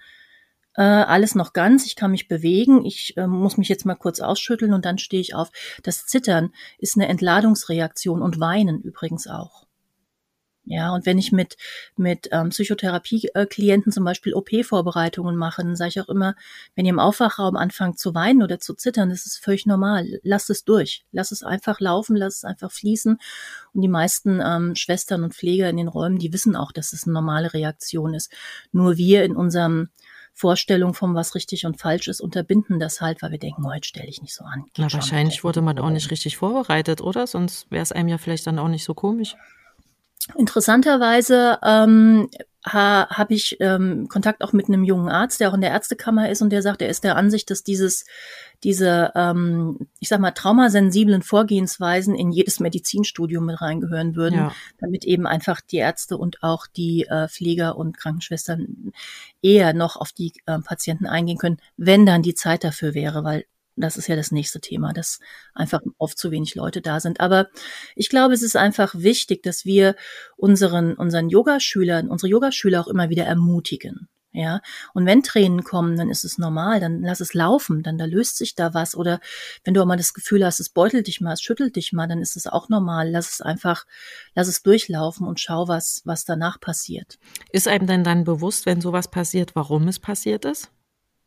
äh, 0.77 0.83
alles 0.83 1.35
noch 1.35 1.53
ganz, 1.53 1.87
ich 1.87 1.97
kann 1.97 2.11
mich 2.11 2.29
bewegen, 2.29 2.85
ich 2.85 3.17
äh, 3.17 3.27
muss 3.27 3.57
mich 3.57 3.69
jetzt 3.69 3.87
mal 3.87 3.95
kurz 3.95 4.21
ausschütteln 4.21 4.73
und 4.73 4.85
dann 4.85 4.99
stehe 4.99 5.21
ich 5.21 5.35
auf. 5.35 5.51
Das 5.83 6.07
Zittern 6.07 6.53
ist 6.79 6.97
eine 6.97 7.09
Entladungsreaktion 7.09 8.23
und 8.23 8.41
Weinen 8.41 8.81
übrigens 8.81 9.27
auch. 9.27 9.65
Ja, 10.67 10.95
und 10.95 11.05
wenn 11.05 11.19
ich 11.19 11.31
mit, 11.31 11.59
mit 11.97 12.29
ähm, 12.33 12.49
Psychotherapie-Klienten 12.49 13.93
zum 13.93 14.03
Beispiel 14.03 14.33
OP-Vorbereitungen 14.33 15.37
mache, 15.37 15.63
dann 15.63 15.77
sage 15.77 15.91
ich 15.91 16.01
auch 16.01 16.09
immer, 16.09 16.37
wenn 16.75 16.87
ihr 16.87 16.93
im 16.93 16.99
Aufwachraum 16.99 17.57
anfangt 17.57 17.99
zu 17.99 18.15
weinen 18.15 18.43
oder 18.43 18.59
zu 18.59 18.73
zittern, 18.73 19.11
das 19.11 19.27
ist 19.27 19.45
völlig 19.45 19.67
normal. 19.67 20.07
Lasst 20.23 20.49
es 20.49 20.65
durch. 20.65 21.05
Lass 21.13 21.33
es 21.33 21.43
einfach 21.43 21.81
laufen, 21.81 22.17
lass 22.17 22.37
es 22.37 22.45
einfach 22.45 22.73
fließen. 22.73 23.19
Und 23.75 23.83
die 23.83 23.89
meisten 23.89 24.41
ähm, 24.43 24.75
Schwestern 24.75 25.23
und 25.23 25.35
Pfleger 25.35 25.69
in 25.69 25.77
den 25.77 25.89
Räumen, 25.89 26.19
die 26.19 26.33
wissen 26.33 26.57
auch, 26.57 26.73
dass 26.73 26.95
es 26.95 27.05
eine 27.05 27.13
normale 27.13 27.53
Reaktion 27.53 28.15
ist. 28.15 28.33
Nur 28.73 28.97
wir 28.97 29.25
in 29.25 29.37
unserem 29.37 29.91
Vorstellung 30.35 30.95
vom 30.95 31.15
was 31.15 31.37
richtig 31.37 31.65
und 31.65 31.81
falsch 31.81 32.09
ist, 32.09 32.21
unterbinden 32.21 32.81
das 32.81 33.01
halt, 33.01 33.23
weil 33.23 33.31
wir 33.31 33.39
denken, 33.39 33.67
heute 33.67 33.87
stelle 33.87 34.09
ich 34.09 34.21
nicht 34.21 34.35
so 34.35 34.45
an. 34.45 34.65
Geht 34.75 34.85
Na, 34.85 34.93
wahrscheinlich 34.93 35.45
wurde 35.45 35.63
man 35.63 35.79
auch 35.79 35.91
nicht 35.91 36.11
richtig 36.11 36.37
vorbereitet, 36.37 37.01
oder? 37.01 37.29
Sonst 37.29 37.71
wäre 37.71 37.83
es 37.85 37.93
einem 37.93 38.09
ja 38.09 38.19
vielleicht 38.19 38.47
dann 38.47 38.59
auch 38.59 38.69
nicht 38.69 38.85
so 38.85 38.95
komisch. 38.95 39.37
Interessanterweise 40.37 41.59
ähm, 41.63 42.29
ha, 42.65 43.09
habe 43.11 43.35
ich 43.35 43.59
ähm, 43.61 44.09
Kontakt 44.09 44.43
auch 44.43 44.53
mit 44.53 44.69
einem 44.69 44.85
jungen 44.85 45.09
Arzt, 45.09 45.41
der 45.41 45.51
auch 45.51 45.55
in 45.55 45.61
der 45.61 45.71
Ärztekammer 45.71 46.31
ist 46.31 46.41
und 46.41 46.51
der 46.51 46.63
sagt, 46.63 46.81
er 46.83 46.89
ist 46.89 47.05
der 47.05 47.17
Ansicht, 47.17 47.51
dass 47.51 47.63
dieses, 47.63 48.07
diese, 48.63 49.13
ähm, 49.15 49.89
ich 50.01 50.09
sag 50.09 50.21
mal, 50.21 50.31
traumasensiblen 50.31 51.23
Vorgehensweisen 51.23 52.15
in 52.15 52.33
jedes 52.33 52.61
Medizinstudium 52.61 53.45
mit 53.45 53.61
reingehören 53.61 54.17
würden, 54.17 54.37
ja. 54.37 54.53
damit 54.79 55.05
eben 55.05 55.27
einfach 55.27 55.61
die 55.61 55.77
Ärzte 55.77 56.17
und 56.17 56.43
auch 56.43 56.67
die 56.67 57.07
äh, 57.07 57.29
Pfleger 57.29 57.77
und 57.77 57.99
Krankenschwestern 57.99 58.93
eher 59.43 59.75
noch 59.75 59.97
auf 59.97 60.13
die 60.13 60.33
äh, 60.47 60.59
Patienten 60.61 61.07
eingehen 61.07 61.39
können, 61.39 61.59
wenn 61.77 62.07
dann 62.07 62.23
die 62.23 62.35
Zeit 62.35 62.65
dafür 62.65 62.95
wäre, 62.95 63.25
weil 63.25 63.45
das 63.77 63.97
ist 63.97 64.09
ja 64.09 64.17
das 64.17 64.31
nächste 64.31 64.61
Thema, 64.61 64.93
dass 64.93 65.19
einfach 65.55 65.81
oft 65.99 66.19
zu 66.19 66.31
wenig 66.31 66.55
Leute 66.55 66.81
da 66.81 67.01
sind. 67.01 67.21
Aber 67.21 67.49
ich 67.97 68.09
glaube, 68.09 68.35
es 68.35 68.43
ist 68.43 68.57
einfach 68.57 68.95
wichtig, 68.95 69.43
dass 69.43 69.65
wir 69.65 69.97
unseren, 70.37 70.95
unseren 70.95 71.29
Yogaschülern, 71.29 72.09
unsere 72.09 72.31
Yogaschüler 72.31 72.81
auch 72.81 72.89
immer 72.89 73.11
wieder 73.11 73.25
ermutigen. 73.25 74.09
Ja, 74.37 74.63
und 74.95 75.07
wenn 75.07 75.23
Tränen 75.23 75.63
kommen, 75.63 75.97
dann 75.97 76.11
ist 76.11 76.25
es 76.25 76.39
normal, 76.39 76.81
dann 76.81 77.03
lass 77.03 77.21
es 77.21 77.35
laufen, 77.35 77.85
dann 77.85 77.99
da 77.99 78.05
löst 78.05 78.37
sich 78.37 78.57
da 78.57 78.75
was. 78.75 78.97
Oder 78.97 79.21
wenn 79.63 79.75
du 79.75 79.81
auch 79.81 79.87
mal 79.87 79.97
das 79.97 80.13
Gefühl 80.13 80.45
hast, 80.45 80.59
es 80.59 80.71
beutelt 80.71 81.07
dich 81.07 81.21
mal, 81.21 81.35
es 81.35 81.41
schüttelt 81.41 81.77
dich 81.77 81.93
mal, 81.93 82.09
dann 82.09 82.21
ist 82.21 82.37
es 82.37 82.49
auch 82.49 82.69
normal. 82.69 83.09
Lass 83.09 83.35
es 83.35 83.41
einfach, 83.41 83.87
lass 84.35 84.49
es 84.49 84.65
durchlaufen 84.65 85.25
und 85.25 85.39
schau, 85.39 85.69
was, 85.69 86.03
was 86.05 86.25
danach 86.25 86.59
passiert. 86.59 87.21
Ist 87.53 87.69
einem 87.69 87.87
denn 87.87 88.03
dann 88.03 88.25
bewusst, 88.25 88.67
wenn 88.67 88.81
sowas 88.81 89.09
passiert, 89.09 89.55
warum 89.55 89.87
es 89.87 90.01
passiert 90.01 90.45
ist? 90.45 90.73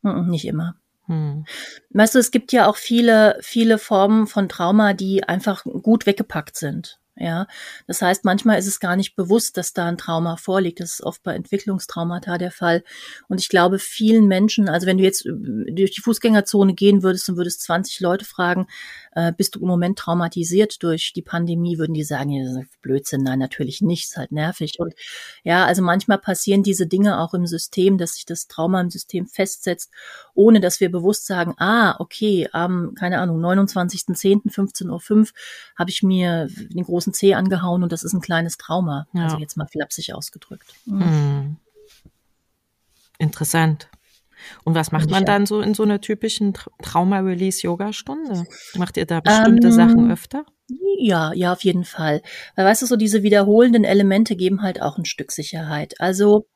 Nicht 0.01 0.46
immer. 0.46 0.75
Hm. 1.08 1.46
Weißt 1.92 2.16
du, 2.16 2.20
es 2.20 2.32
gibt 2.32 2.52
ja 2.52 2.68
auch 2.68 2.78
viele, 2.78 3.38
viele 3.42 3.78
Formen 3.78 4.28
von 4.28 4.50
Trauma, 4.50 4.94
die 4.94 5.24
einfach 5.24 5.64
gut 5.64 6.06
weggepackt 6.06 6.58
sind. 6.58 7.00
Ja, 7.20 7.48
das 7.88 8.02
heißt, 8.02 8.26
manchmal 8.26 8.60
ist 8.60 8.68
es 8.68 8.80
gar 8.80 8.96
nicht 8.96 9.16
bewusst, 9.16 9.58
dass 9.58 9.74
da 9.74 9.88
ein 9.88 9.98
Trauma 9.98 10.38
vorliegt. 10.38 10.80
Das 10.80 10.94
ist 10.94 11.04
oft 11.04 11.24
bei 11.24 11.34
Entwicklungstraumata 11.34 12.38
der 12.38 12.52
Fall. 12.52 12.84
Und 13.28 13.42
ich 13.42 13.50
glaube, 13.50 13.79
vielen 13.79 14.27
Menschen, 14.27 14.70
also 14.70 14.86
wenn 14.86 15.00
du 15.00 15.03
jetzt 15.03 15.25
äh, 15.25 15.31
durch 15.72 15.92
die 15.92 16.01
Fußgängerzone 16.01 16.75
gehen 16.75 17.01
würdest 17.01 17.27
und 17.29 17.38
würdest 17.38 17.64
20 17.64 18.01
Leute 18.01 18.24
fragen, 18.25 18.68
äh, 19.18 19.34
bist 19.36 19.56
du 19.56 19.60
im 19.62 19.68
Moment 19.68 19.98
traumatisiert 19.98 20.84
durch 20.84 21.12
die 21.12 21.24
Pandemie, 21.24 21.80
würden 21.80 21.96
die 21.96 22.03
sagen, 22.03 22.30
ja, 22.30 22.62
Blödsinn, 22.84 23.24
nein, 23.24 23.40
natürlich 23.40 23.82
nicht, 23.82 24.06
ist 24.06 24.18
halt 24.18 24.32
nervig. 24.32 24.80
Und 24.80 24.94
ja, 25.44 25.66
also 25.66 25.82
manchmal 25.82 26.20
passieren 26.20 26.62
diese 26.62 26.86
Dinge 26.86 27.20
auch 27.20 27.34
im 27.34 27.48
System, 27.48 27.98
dass 27.98 28.14
sich 28.14 28.27
das 28.27 28.48
Trauma 28.48 28.80
im 28.80 28.92
System 28.92 29.25
festsetzt, 29.25 29.90
ohne 30.36 30.60
dass 30.60 30.80
wir 30.82 30.92
bewusst 30.92 31.25
sagen, 31.25 31.56
ah, 31.58 31.96
okay, 31.98 32.48
am, 32.51 32.94
keine 32.94 33.20
Ahnung, 33.20 33.44
29.10.15.05 33.44 35.20
Uhr 35.20 35.27
habe 35.75 35.90
ich 35.90 36.03
mir 36.03 36.48
den 36.70 36.84
großen 36.84 37.12
Zeh 37.12 37.34
angehauen 37.34 37.82
und 37.82 37.92
das 37.92 38.03
ist 38.03 38.14
ein 38.14 38.22
kleines 38.22 38.58
Trauma. 38.58 39.08
Ja. 39.14 39.24
Also 39.24 39.38
jetzt 39.38 39.58
mal 39.58 39.66
flapsig 39.66 40.14
ausgedrückt. 40.14 40.75
Mhm. 40.86 41.01
Hm. 41.01 41.58
Interessant. 43.18 43.90
Und 44.64 44.76
was 44.76 44.92
macht 44.92 45.10
man 45.10 45.26
dann 45.26 45.46
so 45.46 45.62
in 45.62 45.74
so 45.74 45.84
einer 45.84 46.02
typischen 46.02 46.54
Trauma-Release-Yoga-Stunde? 46.82 48.46
Macht 48.76 48.98
ihr 48.98 49.06
da 49.06 49.20
bestimmte 49.20 49.68
ähm, 49.68 49.74
Sachen 49.74 50.12
öfter? 50.12 50.46
Ja, 51.00 51.34
ja, 51.34 51.54
auf 51.54 51.64
jeden 51.64 51.86
Fall. 51.86 52.22
Weil 52.56 52.66
weißt 52.66 52.82
du, 52.82 52.86
so 52.86 52.96
diese 52.96 53.24
wiederholenden 53.24 53.84
Elemente 53.84 54.36
geben 54.36 54.62
halt 54.62 54.82
auch 54.82 54.98
ein 54.98 55.06
Stück 55.06 55.32
Sicherheit. 55.32 55.96
Also 56.00 56.48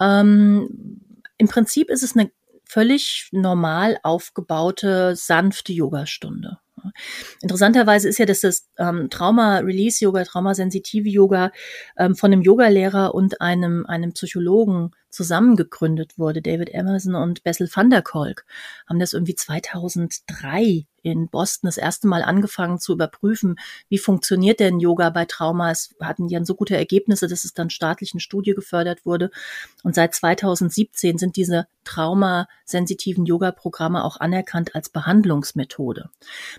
ähm, 0.00 1.00
im 1.38 1.48
Prinzip 1.48 1.90
ist 1.90 2.02
es 2.02 2.16
eine 2.16 2.30
völlig 2.64 3.28
normal 3.32 3.98
aufgebaute, 4.02 5.16
sanfte 5.16 5.72
Yogastunde. 5.72 6.58
Interessanterweise 7.40 8.08
ist 8.08 8.18
ja, 8.18 8.26
dass 8.26 8.40
das 8.40 8.68
ähm, 8.78 9.10
Trauma-Release-Yoga, 9.10 10.24
traumasensitive 10.24 11.08
Yoga 11.08 11.50
ähm, 11.96 12.14
von 12.14 12.32
einem 12.32 12.42
Yogalehrer 12.42 13.14
und 13.14 13.40
einem, 13.40 13.86
einem 13.86 14.12
Psychologen 14.12 14.92
zusammengegründet 15.10 16.18
wurde. 16.18 16.42
David 16.42 16.70
Emerson 16.70 17.14
und 17.14 17.42
Bessel 17.42 17.68
van 17.72 17.90
der 17.90 18.02
Kolk 18.02 18.44
haben 18.86 18.98
das 18.98 19.12
irgendwie 19.12 19.34
2003 19.34 20.86
in 21.02 21.28
Boston 21.28 21.68
das 21.68 21.76
erste 21.76 22.06
Mal 22.08 22.22
angefangen 22.22 22.78
zu 22.78 22.92
überprüfen, 22.92 23.56
wie 23.88 23.98
funktioniert 23.98 24.60
denn 24.60 24.80
Yoga 24.80 25.10
bei 25.10 25.24
Trauma. 25.24 25.70
Es 25.70 25.94
hatten 26.00 26.28
dann 26.28 26.44
so 26.44 26.54
gute 26.54 26.76
Ergebnisse, 26.76 27.28
dass 27.28 27.44
es 27.44 27.54
dann 27.54 27.70
staatlichen 27.70 28.20
Studie 28.20 28.54
gefördert 28.54 29.06
wurde. 29.06 29.30
Und 29.82 29.94
seit 29.94 30.14
2017 30.14 31.18
sind 31.18 31.36
diese 31.36 31.66
traumasensitiven 31.84 33.24
Yoga-Programme 33.24 34.04
auch 34.04 34.18
anerkannt 34.18 34.74
als 34.74 34.90
Behandlungsmethode. 34.90 36.10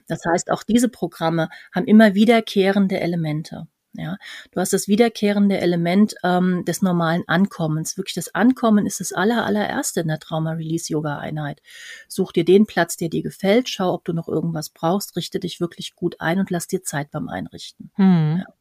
Das 0.08 0.24
heißt, 0.26 0.50
auch 0.52 0.64
diese 0.64 0.90
Programme 0.90 1.50
haben 1.74 1.86
immer 1.86 2.16
wiederkehrende 2.16 3.00
Elemente. 3.00 3.68
Ja, 3.94 4.18
du 4.52 4.60
hast 4.60 4.72
das 4.72 4.88
wiederkehrende 4.88 5.58
Element 5.60 6.14
ähm, 6.24 6.64
des 6.64 6.84
normalen 6.84 7.24
Ankommens. 7.28 7.98
Wirklich 7.98 8.14
das 8.14 8.36
Ankommen 8.36 8.86
ist 8.86 9.00
das 9.00 9.14
aller, 9.14 9.46
allererste 9.46 10.02
in 10.02 10.08
der 10.08 10.20
Trauma-Release-Yoga-Einheit. 10.20 11.62
Such 12.08 12.32
dir 12.32 12.46
den 12.46 12.68
Platz, 12.68 12.98
der 12.98 13.10
dir 13.10 13.24
gefällt, 13.24 13.68
schau, 13.68 13.94
ob 13.94 14.06
du 14.06 14.14
noch 14.14 14.28
irgendwas 14.28 14.70
brauchst, 14.70 15.16
richte 15.16 15.40
dich 15.40 15.60
wirklich 15.60 15.96
gut 15.96 16.22
ein 16.22 16.40
und 16.40 16.52
lass 16.52 16.68
dir 16.68 16.84
Zeit 16.84 17.10
beim 17.10 17.30
Einrichten. 17.30 17.92
Mhm. 17.98 18.44
Ja. 18.46 18.54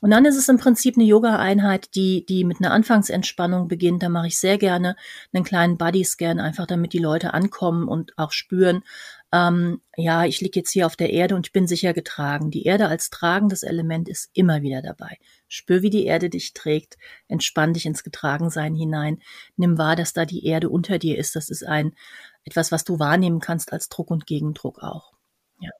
Und 0.00 0.10
dann 0.10 0.24
ist 0.24 0.36
es 0.36 0.48
im 0.48 0.58
Prinzip 0.58 0.96
eine 0.96 1.06
Yoga-Einheit, 1.06 1.94
die, 1.94 2.24
die 2.24 2.44
mit 2.44 2.60
einer 2.60 2.72
Anfangsentspannung 2.72 3.68
beginnt. 3.68 4.02
Da 4.02 4.08
mache 4.08 4.28
ich 4.28 4.38
sehr 4.38 4.58
gerne 4.58 4.96
einen 5.32 5.44
kleinen 5.44 5.76
Body-Scan, 5.76 6.38
einfach 6.38 6.66
damit 6.66 6.92
die 6.92 6.98
Leute 6.98 7.34
ankommen 7.34 7.88
und 7.88 8.16
auch 8.16 8.32
spüren, 8.32 8.82
ähm, 9.32 9.80
ja, 9.96 10.24
ich 10.24 10.40
liege 10.40 10.58
jetzt 10.58 10.72
hier 10.72 10.86
auf 10.86 10.96
der 10.96 11.10
Erde 11.10 11.36
und 11.36 11.46
ich 11.46 11.52
bin 11.52 11.68
sicher 11.68 11.92
getragen. 11.92 12.50
Die 12.50 12.64
Erde 12.64 12.88
als 12.88 13.10
tragendes 13.10 13.62
Element 13.62 14.08
ist 14.08 14.30
immer 14.32 14.62
wieder 14.62 14.82
dabei. 14.82 15.18
Spür, 15.46 15.82
wie 15.82 15.90
die 15.90 16.04
Erde 16.04 16.30
dich 16.30 16.52
trägt, 16.52 16.98
entspann 17.28 17.72
dich 17.72 17.86
ins 17.86 18.02
Getragensein 18.02 18.74
hinein, 18.74 19.22
nimm 19.56 19.78
wahr, 19.78 19.94
dass 19.94 20.12
da 20.12 20.24
die 20.24 20.44
Erde 20.44 20.68
unter 20.68 20.98
dir 20.98 21.16
ist. 21.16 21.36
Das 21.36 21.48
ist 21.48 21.64
ein 21.64 21.94
etwas, 22.44 22.72
was 22.72 22.84
du 22.84 22.98
wahrnehmen 22.98 23.40
kannst 23.40 23.72
als 23.72 23.88
Druck 23.88 24.10
und 24.10 24.26
Gegendruck 24.26 24.82
auch. 24.82 25.12
Ja. 25.60 25.70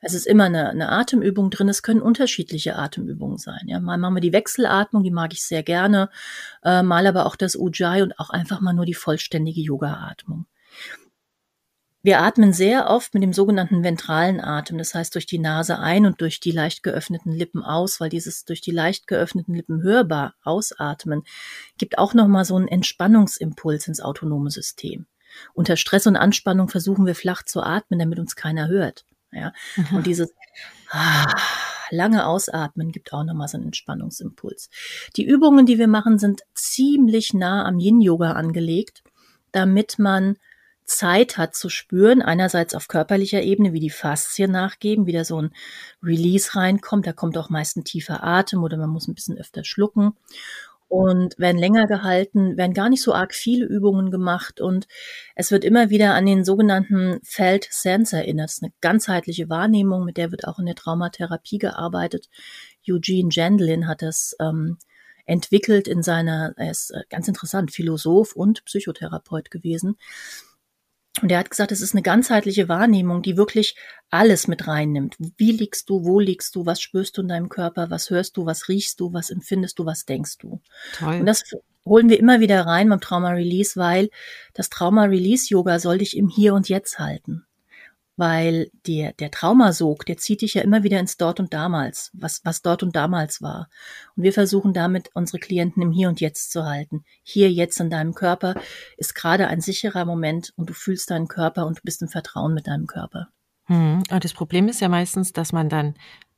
Es 0.00 0.14
ist 0.14 0.26
immer 0.26 0.44
eine, 0.44 0.70
eine 0.70 0.88
Atemübung 0.88 1.50
drin. 1.50 1.68
Es 1.68 1.82
können 1.82 2.02
unterschiedliche 2.02 2.76
Atemübungen 2.76 3.38
sein. 3.38 3.62
Ja, 3.66 3.78
mal 3.78 3.98
machen 3.98 4.14
wir 4.14 4.20
die 4.20 4.32
Wechselatmung, 4.32 5.04
die 5.04 5.12
mag 5.12 5.32
ich 5.32 5.44
sehr 5.44 5.62
gerne, 5.62 6.10
äh, 6.64 6.82
mal 6.82 7.06
aber 7.06 7.26
auch 7.26 7.36
das 7.36 7.54
Ujjayi 7.54 8.02
und 8.02 8.18
auch 8.18 8.30
einfach 8.30 8.60
mal 8.60 8.72
nur 8.72 8.86
die 8.86 8.94
vollständige 8.94 9.60
Yoga-Atmung. 9.60 10.46
Wir 12.06 12.20
atmen 12.20 12.52
sehr 12.52 12.88
oft 12.88 13.14
mit 13.14 13.24
dem 13.24 13.32
sogenannten 13.32 13.82
ventralen 13.82 14.40
Atem, 14.40 14.78
das 14.78 14.94
heißt 14.94 15.12
durch 15.16 15.26
die 15.26 15.40
Nase 15.40 15.80
ein 15.80 16.06
und 16.06 16.20
durch 16.20 16.38
die 16.38 16.52
leicht 16.52 16.84
geöffneten 16.84 17.32
Lippen 17.32 17.64
aus, 17.64 17.98
weil 17.98 18.10
dieses 18.10 18.44
durch 18.44 18.60
die 18.60 18.70
leicht 18.70 19.08
geöffneten 19.08 19.52
Lippen 19.56 19.82
hörbar 19.82 20.36
ausatmen 20.44 21.24
gibt 21.78 21.98
auch 21.98 22.14
noch 22.14 22.28
mal 22.28 22.44
so 22.44 22.54
einen 22.54 22.68
Entspannungsimpuls 22.68 23.88
ins 23.88 24.00
autonome 24.00 24.52
System. 24.52 25.06
Unter 25.52 25.76
Stress 25.76 26.06
und 26.06 26.14
Anspannung 26.14 26.68
versuchen 26.68 27.06
wir 27.06 27.16
flach 27.16 27.42
zu 27.42 27.60
atmen, 27.60 27.98
damit 27.98 28.20
uns 28.20 28.36
keiner 28.36 28.68
hört. 28.68 29.04
Ja, 29.32 29.52
mhm. 29.74 29.96
und 29.96 30.06
dieses 30.06 30.32
ah, 30.90 31.26
lange 31.90 32.24
Ausatmen 32.24 32.92
gibt 32.92 33.12
auch 33.12 33.24
noch 33.24 33.34
mal 33.34 33.48
so 33.48 33.56
einen 33.56 33.66
Entspannungsimpuls. 33.66 34.70
Die 35.16 35.24
Übungen, 35.24 35.66
die 35.66 35.80
wir 35.80 35.88
machen, 35.88 36.20
sind 36.20 36.42
ziemlich 36.54 37.34
nah 37.34 37.64
am 37.64 37.80
Yin 37.80 38.00
Yoga 38.00 38.34
angelegt, 38.34 39.02
damit 39.50 39.98
man 39.98 40.36
Zeit 40.86 41.36
hat 41.36 41.54
zu 41.54 41.68
spüren, 41.68 42.22
einerseits 42.22 42.74
auf 42.74 42.88
körperlicher 42.88 43.42
Ebene, 43.42 43.72
wie 43.72 43.80
die 43.80 43.90
Faszien 43.90 44.52
nachgeben, 44.52 45.06
wieder 45.06 45.24
so 45.24 45.42
ein 45.42 45.50
Release 46.02 46.54
reinkommt, 46.54 47.06
da 47.06 47.12
kommt 47.12 47.36
auch 47.36 47.50
meist 47.50 47.76
ein 47.76 47.84
tiefer 47.84 48.24
Atem 48.24 48.62
oder 48.62 48.76
man 48.76 48.90
muss 48.90 49.08
ein 49.08 49.14
bisschen 49.14 49.36
öfter 49.36 49.64
schlucken 49.64 50.14
und 50.88 51.38
werden 51.38 51.58
länger 51.58 51.86
gehalten, 51.86 52.56
werden 52.56 52.74
gar 52.74 52.88
nicht 52.88 53.02
so 53.02 53.12
arg 53.12 53.34
viele 53.34 53.66
Übungen 53.66 54.10
gemacht 54.10 54.60
und 54.60 54.86
es 55.34 55.50
wird 55.50 55.64
immer 55.64 55.90
wieder 55.90 56.14
an 56.14 56.26
den 56.26 56.44
sogenannten 56.44 57.18
Felt 57.24 57.66
Sense 57.70 58.16
erinnert. 58.16 58.46
Das 58.46 58.54
ist 58.54 58.62
eine 58.62 58.72
ganzheitliche 58.80 59.48
Wahrnehmung, 59.48 60.04
mit 60.04 60.16
der 60.16 60.30
wird 60.30 60.46
auch 60.46 60.58
in 60.58 60.66
der 60.66 60.76
Traumatherapie 60.76 61.58
gearbeitet. 61.58 62.28
Eugene 62.88 63.28
Gendlin 63.30 63.88
hat 63.88 64.02
das 64.02 64.36
ähm, 64.40 64.78
entwickelt 65.24 65.88
in 65.88 66.04
seiner, 66.04 66.54
er 66.56 66.70
ist 66.70 66.92
äh, 66.92 67.02
ganz 67.10 67.26
interessant, 67.26 67.72
Philosoph 67.72 68.36
und 68.36 68.64
Psychotherapeut 68.64 69.50
gewesen. 69.50 69.96
Und 71.22 71.32
er 71.32 71.38
hat 71.38 71.50
gesagt, 71.50 71.72
es 71.72 71.80
ist 71.80 71.94
eine 71.94 72.02
ganzheitliche 72.02 72.68
Wahrnehmung, 72.68 73.22
die 73.22 73.36
wirklich 73.36 73.76
alles 74.10 74.48
mit 74.48 74.66
reinnimmt. 74.66 75.16
Wie 75.18 75.52
liegst 75.52 75.88
du, 75.88 76.04
wo 76.04 76.20
liegst 76.20 76.54
du, 76.54 76.66
was 76.66 76.80
spürst 76.80 77.16
du 77.16 77.22
in 77.22 77.28
deinem 77.28 77.48
Körper, 77.48 77.90
was 77.90 78.10
hörst 78.10 78.36
du, 78.36 78.44
was 78.44 78.68
riechst 78.68 79.00
du, 79.00 79.12
was 79.12 79.30
empfindest 79.30 79.78
du, 79.78 79.86
was 79.86 80.04
denkst 80.04 80.38
du. 80.38 80.60
Toll. 80.98 81.20
Und 81.20 81.26
das 81.26 81.44
holen 81.84 82.10
wir 82.10 82.18
immer 82.18 82.40
wieder 82.40 82.66
rein 82.66 82.88
beim 82.88 83.00
Trauma 83.00 83.30
Release, 83.30 83.78
weil 83.80 84.10
das 84.52 84.68
Trauma 84.68 85.04
Release 85.04 85.46
Yoga 85.48 85.78
soll 85.78 85.98
dich 85.98 86.16
im 86.16 86.28
Hier 86.28 86.52
und 86.52 86.68
Jetzt 86.68 86.98
halten 86.98 87.45
weil 88.16 88.70
der, 88.86 89.12
der 89.12 89.30
Traumasog, 89.30 90.06
der 90.06 90.16
zieht 90.16 90.42
dich 90.42 90.54
ja 90.54 90.62
immer 90.62 90.82
wieder 90.82 90.98
ins 90.98 91.16
Dort 91.16 91.40
und 91.40 91.52
Damals, 91.52 92.10
was, 92.14 92.40
was 92.44 92.62
dort 92.62 92.82
und 92.82 92.96
damals 92.96 93.42
war. 93.42 93.68
Und 94.16 94.22
wir 94.22 94.32
versuchen 94.32 94.72
damit, 94.72 95.10
unsere 95.14 95.38
Klienten 95.38 95.82
im 95.82 95.92
Hier 95.92 96.08
und 96.08 96.20
Jetzt 96.20 96.50
zu 96.50 96.64
halten. 96.64 97.04
Hier, 97.22 97.52
jetzt 97.52 97.78
in 97.80 97.90
deinem 97.90 98.14
Körper 98.14 98.54
ist 98.96 99.14
gerade 99.14 99.48
ein 99.48 99.60
sicherer 99.60 100.04
Moment 100.04 100.52
und 100.56 100.70
du 100.70 100.74
fühlst 100.74 101.10
deinen 101.10 101.28
Körper 101.28 101.66
und 101.66 101.78
du 101.78 101.82
bist 101.84 102.02
im 102.02 102.08
Vertrauen 102.08 102.54
mit 102.54 102.66
deinem 102.66 102.86
Körper. 102.86 103.28
Hm. 103.66 104.02
Das 104.08 104.32
Problem 104.32 104.68
ist 104.68 104.80
ja 104.80 104.88
meistens, 104.88 105.32
dass 105.32 105.52
man 105.52 105.68
dann 105.68 105.94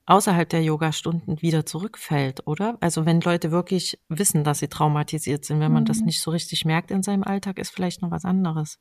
außerhalb 0.06 0.48
der 0.48 0.62
Yoga-Stunden 0.62 1.42
wieder 1.42 1.66
zurückfällt, 1.66 2.46
oder? 2.46 2.78
Also 2.80 3.04
wenn 3.04 3.20
Leute 3.20 3.50
wirklich 3.50 4.00
wissen, 4.08 4.42
dass 4.42 4.60
sie 4.60 4.68
traumatisiert 4.68 5.44
sind, 5.44 5.60
wenn 5.60 5.72
man 5.72 5.84
das 5.84 5.98
mhm. 5.98 6.06
nicht 6.06 6.22
so 6.22 6.30
richtig 6.30 6.64
merkt 6.64 6.90
in 6.90 7.02
seinem 7.02 7.24
Alltag, 7.24 7.58
ist 7.58 7.70
vielleicht 7.70 8.00
noch 8.00 8.10
was 8.10 8.24
anderes. 8.24 8.78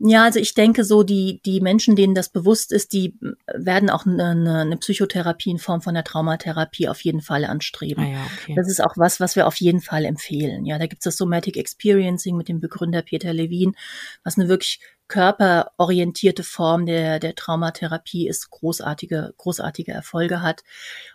Ja, 0.00 0.24
also 0.24 0.38
ich 0.38 0.54
denke 0.54 0.84
so, 0.84 1.02
die, 1.02 1.40
die 1.44 1.60
Menschen, 1.60 1.96
denen 1.96 2.14
das 2.14 2.28
bewusst 2.28 2.70
ist, 2.70 2.92
die 2.92 3.18
werden 3.52 3.90
auch 3.90 4.06
eine, 4.06 4.30
eine 4.60 4.76
Psychotherapie 4.76 5.50
in 5.50 5.58
Form 5.58 5.82
von 5.82 5.94
der 5.94 6.04
Traumatherapie 6.04 6.88
auf 6.88 7.00
jeden 7.00 7.20
Fall 7.20 7.44
anstreben. 7.44 8.04
Ah 8.04 8.08
ja, 8.08 8.26
okay. 8.38 8.54
Das 8.54 8.68
ist 8.68 8.80
auch 8.80 8.96
was, 8.96 9.18
was 9.18 9.34
wir 9.34 9.48
auf 9.48 9.56
jeden 9.56 9.80
Fall 9.80 10.04
empfehlen. 10.04 10.64
Ja, 10.64 10.78
da 10.78 10.86
gibt 10.86 11.00
es 11.00 11.04
das 11.04 11.16
Somatic 11.16 11.56
Experiencing 11.56 12.36
mit 12.36 12.48
dem 12.48 12.60
Begründer 12.60 13.02
Peter 13.02 13.32
Levin, 13.32 13.74
was 14.22 14.38
eine 14.38 14.48
wirklich 14.48 14.80
körperorientierte 15.08 16.44
Form 16.44 16.86
der, 16.86 17.18
der 17.18 17.34
Traumatherapie 17.34 18.28
ist, 18.28 18.50
großartige, 18.50 19.34
großartige 19.36 19.92
Erfolge 19.92 20.42
hat. 20.42 20.62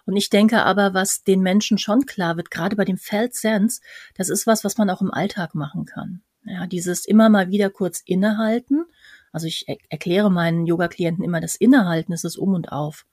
Und 0.06 0.18
ich 0.18 0.30
denke 0.30 0.64
aber, 0.64 0.94
was 0.94 1.24
den 1.24 1.42
Menschen 1.42 1.78
schon 1.78 2.06
klar 2.06 2.36
wird, 2.36 2.52
gerade 2.52 2.76
bei 2.76 2.86
dem 2.86 2.98
Felt 2.98 3.36
Sense, 3.36 3.82
das 4.16 4.30
ist 4.30 4.46
was, 4.46 4.64
was 4.64 4.78
man 4.78 4.90
auch 4.90 5.02
im 5.02 5.14
Alltag 5.14 5.56
machen 5.56 5.86
kann. 5.86 6.22
Ja, 6.46 6.68
dieses 6.68 7.06
immer 7.06 7.30
mal 7.30 7.50
wieder 7.50 7.70
kurz 7.70 8.02
innehalten. 8.06 8.86
Also 9.32 9.48
ich 9.48 9.68
er 9.68 9.78
erkläre 9.90 10.32
meinen 10.32 10.66
Yoga-Klienten 10.66 11.24
immer, 11.24 11.42
das 11.42 11.56
Innehalten 11.56 12.14
ist 12.14 12.24
das 12.24 12.38
Um 12.38 12.54
und 12.54 12.72
Auf. 12.72 13.06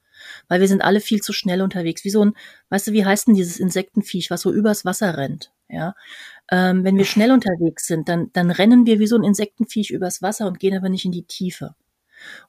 Weil 0.48 0.60
wir 0.60 0.68
sind 0.68 0.82
alle 0.82 1.00
viel 1.00 1.20
zu 1.20 1.32
schnell 1.32 1.62
unterwegs. 1.62 2.04
Wie 2.04 2.10
so 2.10 2.24
ein, 2.24 2.34
weißt 2.68 2.88
du, 2.88 2.92
wie 2.92 3.04
heißt 3.04 3.28
denn 3.28 3.34
dieses 3.34 3.58
Insektenviech, 3.58 4.30
was 4.30 4.42
so 4.42 4.52
übers 4.52 4.84
Wasser 4.84 5.16
rennt? 5.16 5.52
Ja. 5.68 5.94
Ähm, 6.50 6.84
wenn 6.84 6.98
wir 6.98 7.04
schnell 7.04 7.30
unterwegs 7.32 7.86
sind, 7.86 8.08
dann, 8.08 8.30
dann 8.32 8.50
rennen 8.50 8.84
wir 8.84 8.98
wie 8.98 9.06
so 9.06 9.16
ein 9.16 9.24
Insektenviech 9.24 9.90
übers 9.90 10.20
Wasser 10.20 10.46
und 10.46 10.58
gehen 10.58 10.76
aber 10.76 10.88
nicht 10.88 11.04
in 11.04 11.12
die 11.12 11.24
Tiefe. 11.24 11.74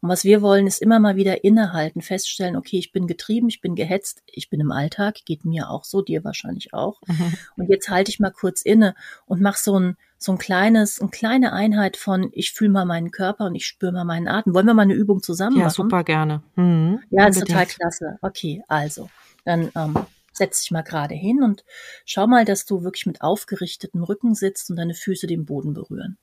Und 0.02 0.10
was 0.10 0.24
wir 0.24 0.42
wollen, 0.42 0.68
ist 0.68 0.82
immer 0.82 1.00
mal 1.00 1.16
wieder 1.16 1.44
innehalten, 1.44 2.02
feststellen, 2.02 2.56
okay, 2.56 2.78
ich 2.78 2.92
bin 2.92 3.08
getrieben, 3.08 3.48
ich 3.48 3.62
bin 3.62 3.76
gehetzt, 3.76 4.22
ich 4.26 4.50
bin 4.50 4.60
im 4.60 4.72
Alltag, 4.72 5.24
geht 5.26 5.46
mir 5.46 5.70
auch 5.70 5.86
so, 5.86 6.02
dir 6.02 6.24
wahrscheinlich 6.24 6.74
auch. 6.74 7.00
Mhm. 7.08 7.34
Und 7.58 7.70
jetzt 7.70 7.90
halte 7.90 8.12
ich 8.12 8.20
mal 8.20 8.32
kurz 8.32 8.62
inne 8.62 8.96
und 9.26 9.42
mach 9.42 9.56
so 9.56 9.80
ein, 9.80 9.98
so 10.24 10.32
ein 10.34 10.38
kleines, 10.38 11.02
eine 11.02 11.10
kleine 11.10 11.52
Einheit 11.52 11.98
von, 11.98 12.30
ich 12.34 12.52
fühle 12.52 12.70
mal 12.70 12.86
meinen 12.86 13.10
Körper 13.10 13.46
und 13.46 13.56
ich 13.56 13.66
spüre 13.66 13.92
mal 13.92 14.04
meinen 14.04 14.28
Atem. 14.28 14.54
Wollen 14.54 14.68
wir 14.68 14.76
mal 14.76 14.84
eine 14.84 14.94
Übung 14.94 15.24
zusammen 15.24 15.58
ja, 15.58 15.64
machen? 15.64 15.82
Ja, 15.82 15.84
super 15.84 16.04
gerne. 16.04 16.44
Mhm, 16.56 17.00
ja, 17.10 17.26
ist 17.26 17.40
total 17.40 17.66
klasse. 17.66 18.20
Okay, 18.22 18.64
also, 18.68 19.10
dann 19.46 19.72
ähm, 19.76 19.98
setz 20.32 20.62
dich 20.62 20.70
mal 20.70 20.84
gerade 20.84 21.16
hin 21.16 21.42
und 21.42 21.66
schau 22.06 22.28
mal, 22.28 22.46
dass 22.46 22.68
du 22.68 22.84
wirklich 22.84 23.08
mit 23.08 23.24
aufgerichtetem 23.24 24.04
Rücken 24.04 24.36
sitzt 24.36 24.70
und 24.70 24.76
deine 24.76 24.94
Füße 24.94 25.26
den 25.26 25.46
Boden 25.46 25.74
berühren. 25.74 26.20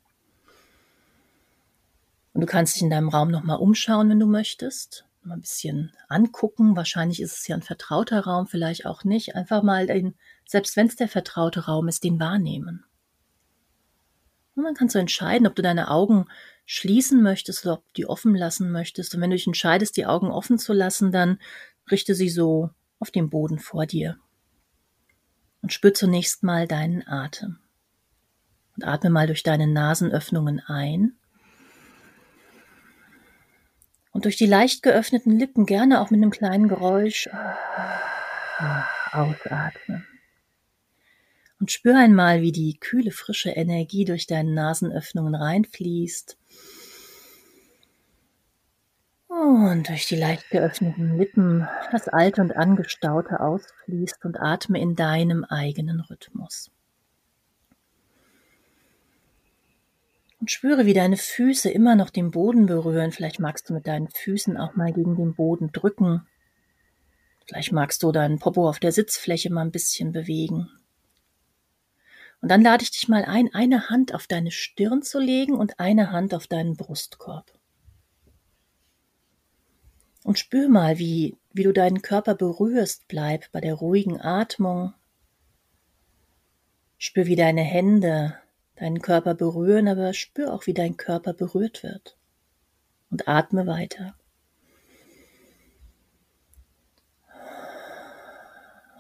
Und 2.35 2.43
du 2.43 2.47
kannst 2.47 2.77
dich 2.77 2.83
in 2.83 2.91
deinem 2.91 3.09
Raum 3.09 3.33
nochmal 3.33 3.59
umschauen, 3.59 4.11
wenn 4.11 4.21
du 4.21 4.27
möchtest. 4.27 5.07
Mal 5.25 5.35
ein 5.35 5.41
bisschen 5.41 5.93
angucken. 6.09 6.77
Wahrscheinlich 6.77 7.21
ist 7.21 7.37
es 7.37 7.49
ja 7.49 7.57
ein 7.57 7.63
vertrauter 7.63 8.21
Raum, 8.21 8.47
vielleicht 8.47 8.87
auch 8.87 9.03
nicht. 9.03 9.35
Einfach 9.35 9.65
mal 9.65 9.89
den, 9.89 10.15
selbst 10.47 10.77
wenn 10.77 10.87
es 10.87 10.95
der 10.95 11.09
vertraute 11.09 11.67
Raum 11.67 11.89
ist, 11.89 12.05
den 12.05 12.21
wahrnehmen. 12.21 12.85
Und 14.59 14.65
dann 14.65 14.75
kannst 14.75 14.97
du 14.97 14.99
entscheiden, 14.99 15.47
ob 15.47 15.55
du 15.55 15.63
deine 15.63 15.89
Augen 15.89 16.27
schließen 16.67 17.23
möchtest 17.23 17.65
oder 17.65 17.75
ob 17.75 17.85
du 17.85 17.91
die 17.97 18.07
offen 18.07 18.35
lassen 18.35 18.73
möchtest. 18.73 19.15
Und 19.15 19.21
wenn 19.21 19.31
du 19.31 19.37
dich 19.37 19.47
entscheidest, 19.47 19.97
die 19.97 20.05
Augen 20.05 20.33
offen 20.33 20.59
zu 20.59 20.73
lassen, 20.73 21.13
dann 21.13 21.39
richte 21.89 22.17
sie 22.17 22.29
so 22.29 22.71
auf 22.99 23.13
den 23.13 23.31
Boden 23.31 23.61
vor 23.61 23.87
dir. 23.87 24.19
Und 25.63 25.73
spür 25.73 25.95
zunächst 25.95 26.43
mal 26.43 26.67
deinen 26.67 27.07
Atem. 27.07 27.61
Und 28.75 28.83
atme 28.83 29.11
mal 29.11 29.29
durch 29.29 29.45
deine 29.45 29.69
Nasenöffnungen 29.69 30.61
ein. 30.67 31.13
Und 34.11 34.25
durch 34.25 34.37
die 34.37 34.47
leicht 34.47 34.83
geöffneten 34.83 35.39
Lippen 35.39 35.67
gerne 35.67 36.01
auch 36.01 36.11
mit 36.11 36.21
einem 36.21 36.33
kleinen 36.33 36.67
Geräusch 36.67 37.29
ausatmen. 39.13 40.08
Und 41.61 41.73
spür 41.73 41.97
einmal, 41.99 42.41
wie 42.41 42.53
die 42.53 42.79
kühle, 42.79 43.11
frische 43.11 43.51
Energie 43.51 44.05
durch 44.05 44.27
deine 44.27 44.53
Nasenöffnungen 44.53 45.35
reinfließt. 45.35 46.39
Und 49.29 49.89
durch 49.89 50.07
die 50.07 50.17
leicht 50.17 50.51
geöffneten 50.51 51.19
Lippen 51.19 51.69
das 51.93 52.09
Alte 52.09 52.41
und 52.41 52.57
Angestaute 52.57 53.41
ausfließt 53.41 54.25
und 54.25 54.41
atme 54.41 54.81
in 54.81 54.95
deinem 54.95 55.45
eigenen 55.45 56.01
Rhythmus. 56.01 56.71
Und 60.41 60.51
spüre, 60.51 60.87
wie 60.87 60.95
deine 60.95 61.17
Füße 61.17 61.69
immer 61.69 61.97
noch 61.97 62.11
den 62.11 62.31
Boden 62.31 62.67
berühren. 62.67 63.11
Vielleicht 63.11 63.41
magst 63.41 63.69
du 63.69 63.75
mit 63.75 63.89
deinen 63.89 64.09
Füßen 64.09 64.57
auch 64.57 64.77
mal 64.77 64.93
gegen 64.93 65.17
den 65.17 65.35
Boden 65.35 65.73
drücken. 65.73 66.27
Vielleicht 67.47 67.73
magst 67.73 68.03
du 68.03 68.13
deinen 68.13 68.39
Popo 68.39 68.69
auf 68.69 68.79
der 68.79 68.93
Sitzfläche 68.93 69.51
mal 69.53 69.63
ein 69.63 69.73
bisschen 69.73 70.13
bewegen. 70.13 70.71
Und 72.41 72.51
dann 72.51 72.63
lade 72.63 72.85
ich 72.85 72.91
dich 72.91 73.09
mal 73.09 73.25
ein, 73.25 73.53
eine 73.53 73.89
Hand 73.89 74.15
auf 74.15 74.27
deine 74.27 74.51
Stirn 74.51 75.03
zu 75.03 75.19
legen 75.19 75.55
und 75.55 75.81
eine 75.81 76.13
Hand 76.13 76.35
auf 76.35 76.47
deinen 76.47 76.77
Brustkorb. 76.77 77.53
Und 80.25 80.39
spür 80.39 80.69
mal, 80.69 80.99
wie, 80.99 81.37
wie 81.53 81.63
du 81.63 81.73
deinen 81.73 82.03
Körper 82.03 82.35
berührst, 82.35 83.09
bleib 83.09 83.51
bei 83.53 83.61
der 83.61 83.75
ruhigen 83.75 84.21
Atmung. 84.21 84.95
Spür, 86.99 87.27
wie 87.27 87.37
deine 87.37 87.63
Hände 87.63 88.37
deinen 88.77 89.01
Körper 89.01 89.35
berühren, 89.35 89.89
aber 89.89 90.13
spür 90.13 90.53
auch, 90.53 90.67
wie 90.67 90.75
dein 90.75 90.97
Körper 90.97 91.33
berührt 91.33 91.83
wird. 91.83 92.17
Und 93.11 93.27
atme 93.27 93.67
weiter. 93.67 94.15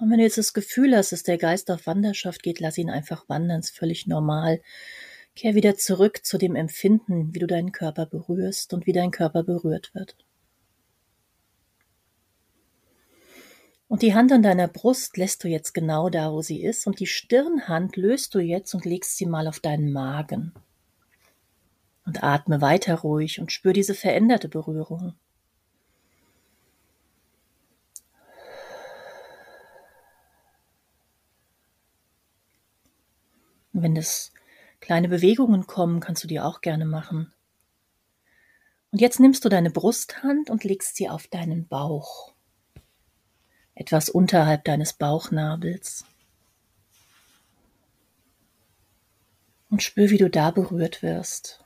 Und 0.01 0.11
wenn 0.11 0.19
du 0.19 0.25
jetzt 0.25 0.39
das 0.39 0.53
Gefühl 0.53 0.97
hast, 0.97 1.13
dass 1.13 1.25
der 1.25 1.39
Geist 1.39 1.71
auf 1.71 1.87
Wanderschaft 1.87 2.43
geht, 2.43 2.61
lass 2.61 2.79
ihn 2.79 2.91
einfach 2.91 3.29
wandern, 3.29 3.61
ist 3.61 3.77
völlig 3.77 4.07
normal. 4.07 4.61
Kehr 5.35 5.55
wieder 5.55 5.77
zurück 5.77 6.25
zu 6.25 6.39
dem 6.39 6.55
Empfinden, 6.55 7.35
wie 7.35 7.39
du 7.39 7.47
deinen 7.47 7.73
Körper 7.73 8.07
berührst 8.07 8.75
und 8.75 8.87
wie 8.87 8.93
dein 8.93 9.11
Körper 9.11 9.43
berührt 9.43 9.95
wird. 9.95 10.17
Und 13.89 14.03
die 14.03 14.15
Hand 14.15 14.33
an 14.33 14.43
deiner 14.43 14.69
Brust 14.69 15.17
lässt 15.17 15.43
du 15.43 15.49
jetzt 15.49 15.73
genau 15.73 16.11
da, 16.11 16.31
wo 16.33 16.43
sie 16.43 16.63
ist, 16.63 16.87
und 16.87 17.01
die 17.01 17.07
Stirnhand 17.07 17.97
löst 17.97 18.35
du 18.35 18.39
jetzt 18.39 18.75
und 18.75 18.85
legst 18.85 19.17
sie 19.17 19.27
mal 19.27 19.49
auf 19.49 19.61
deinen 19.61 19.93
Magen. 19.93 20.53
Und 22.05 22.23
atme 22.23 22.61
weiter 22.61 22.97
ruhig 22.97 23.41
und 23.41 23.51
spür 23.51 23.73
diese 23.73 23.95
veränderte 23.95 24.49
Berührung. 24.49 25.15
Und 33.79 33.85
wenn 33.85 33.97
es 33.97 34.33
kleine 34.81 35.09
Bewegungen 35.09 35.69
kommen, 35.69 36.01
kannst 36.01 36.25
du 36.25 36.27
die 36.27 36.41
auch 36.41 36.63
gerne 36.63 36.85
machen. 36.85 37.33
Und 38.91 39.01
jetzt 39.01 39.21
nimmst 39.21 39.45
du 39.45 39.49
deine 39.49 39.71
Brusthand 39.71 40.51
und 40.51 40.65
legst 40.65 40.97
sie 40.97 41.09
auf 41.09 41.29
deinen 41.29 41.69
Bauch, 41.69 42.35
etwas 43.77 44.09
unterhalb 44.09 44.65
deines 44.65 44.95
Bauchnabels. 44.95 46.05
Und 49.71 49.85
spür, 49.85 50.11
wie 50.11 50.19
du 50.19 50.29
da 50.29 50.51
berührt 50.51 51.05
wirst. 51.05 51.63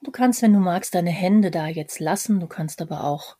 Du 0.00 0.10
kannst, 0.10 0.40
wenn 0.40 0.54
du 0.54 0.60
magst, 0.60 0.94
deine 0.94 1.10
Hände 1.10 1.50
da 1.50 1.66
jetzt 1.66 2.00
lassen, 2.00 2.40
du 2.40 2.46
kannst 2.46 2.80
aber 2.80 3.04
auch 3.04 3.36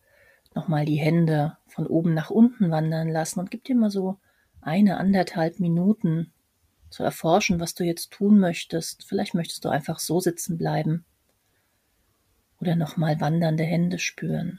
nochmal 0.58 0.84
die 0.84 0.96
Hände 0.96 1.56
von 1.68 1.86
oben 1.86 2.14
nach 2.14 2.30
unten 2.30 2.72
wandern 2.72 3.08
lassen 3.08 3.38
und 3.38 3.52
gib 3.52 3.62
dir 3.62 3.76
mal 3.76 3.92
so 3.92 4.18
eine, 4.60 4.96
anderthalb 4.96 5.60
Minuten 5.60 6.32
zu 6.90 7.04
erforschen, 7.04 7.60
was 7.60 7.74
du 7.74 7.84
jetzt 7.84 8.10
tun 8.10 8.40
möchtest. 8.40 9.04
Vielleicht 9.04 9.34
möchtest 9.34 9.64
du 9.64 9.68
einfach 9.68 10.00
so 10.00 10.18
sitzen 10.18 10.58
bleiben 10.58 11.04
oder 12.60 12.74
nochmal 12.74 13.20
wandernde 13.20 13.62
Hände 13.62 14.00
spüren. 14.00 14.58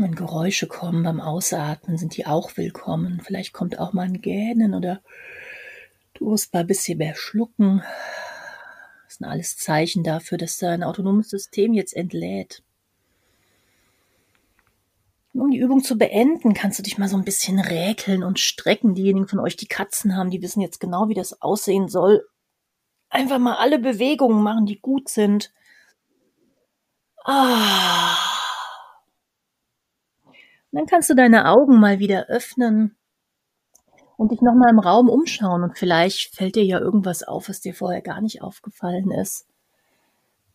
Wenn 0.00 0.11
Geräusche 0.22 0.68
kommen 0.68 1.02
beim 1.02 1.20
Ausatmen, 1.20 1.98
sind 1.98 2.16
die 2.16 2.26
auch 2.26 2.56
willkommen. 2.56 3.20
Vielleicht 3.24 3.52
kommt 3.52 3.80
auch 3.80 3.92
mal 3.92 4.02
ein 4.02 4.20
Gähnen 4.20 4.72
oder 4.72 5.02
du 6.14 6.30
musst 6.30 6.54
mal 6.54 6.60
ein 6.60 6.68
bisschen 6.68 6.98
mehr 6.98 7.16
schlucken. 7.16 7.82
Das 9.04 9.16
sind 9.16 9.26
alles 9.26 9.56
Zeichen 9.56 10.04
dafür, 10.04 10.38
dass 10.38 10.58
dein 10.58 10.84
autonomes 10.84 11.28
System 11.28 11.74
jetzt 11.74 11.92
entlädt. 11.96 12.62
Um 15.34 15.50
die 15.50 15.58
Übung 15.58 15.82
zu 15.82 15.98
beenden, 15.98 16.54
kannst 16.54 16.78
du 16.78 16.84
dich 16.84 16.98
mal 16.98 17.08
so 17.08 17.16
ein 17.16 17.24
bisschen 17.24 17.58
räkeln 17.58 18.22
und 18.22 18.38
strecken. 18.38 18.94
Diejenigen 18.94 19.26
von 19.26 19.40
euch, 19.40 19.56
die 19.56 19.66
Katzen 19.66 20.16
haben, 20.16 20.30
die 20.30 20.40
wissen 20.40 20.60
jetzt 20.60 20.78
genau, 20.78 21.08
wie 21.08 21.14
das 21.14 21.42
aussehen 21.42 21.88
soll. 21.88 22.24
Einfach 23.08 23.40
mal 23.40 23.56
alle 23.56 23.80
Bewegungen 23.80 24.44
machen, 24.44 24.66
die 24.66 24.78
gut 24.78 25.08
sind. 25.08 25.52
Ah. 27.24 28.31
Und 30.72 30.78
dann 30.78 30.86
kannst 30.86 31.10
du 31.10 31.14
deine 31.14 31.48
Augen 31.48 31.78
mal 31.78 31.98
wieder 31.98 32.26
öffnen 32.28 32.96
und 34.16 34.32
dich 34.32 34.40
nochmal 34.40 34.70
im 34.70 34.78
Raum 34.78 35.10
umschauen 35.10 35.62
und 35.62 35.76
vielleicht 35.76 36.34
fällt 36.34 36.56
dir 36.56 36.64
ja 36.64 36.78
irgendwas 36.78 37.22
auf, 37.22 37.50
was 37.50 37.60
dir 37.60 37.74
vorher 37.74 38.00
gar 38.00 38.22
nicht 38.22 38.40
aufgefallen 38.40 39.10
ist. 39.10 39.46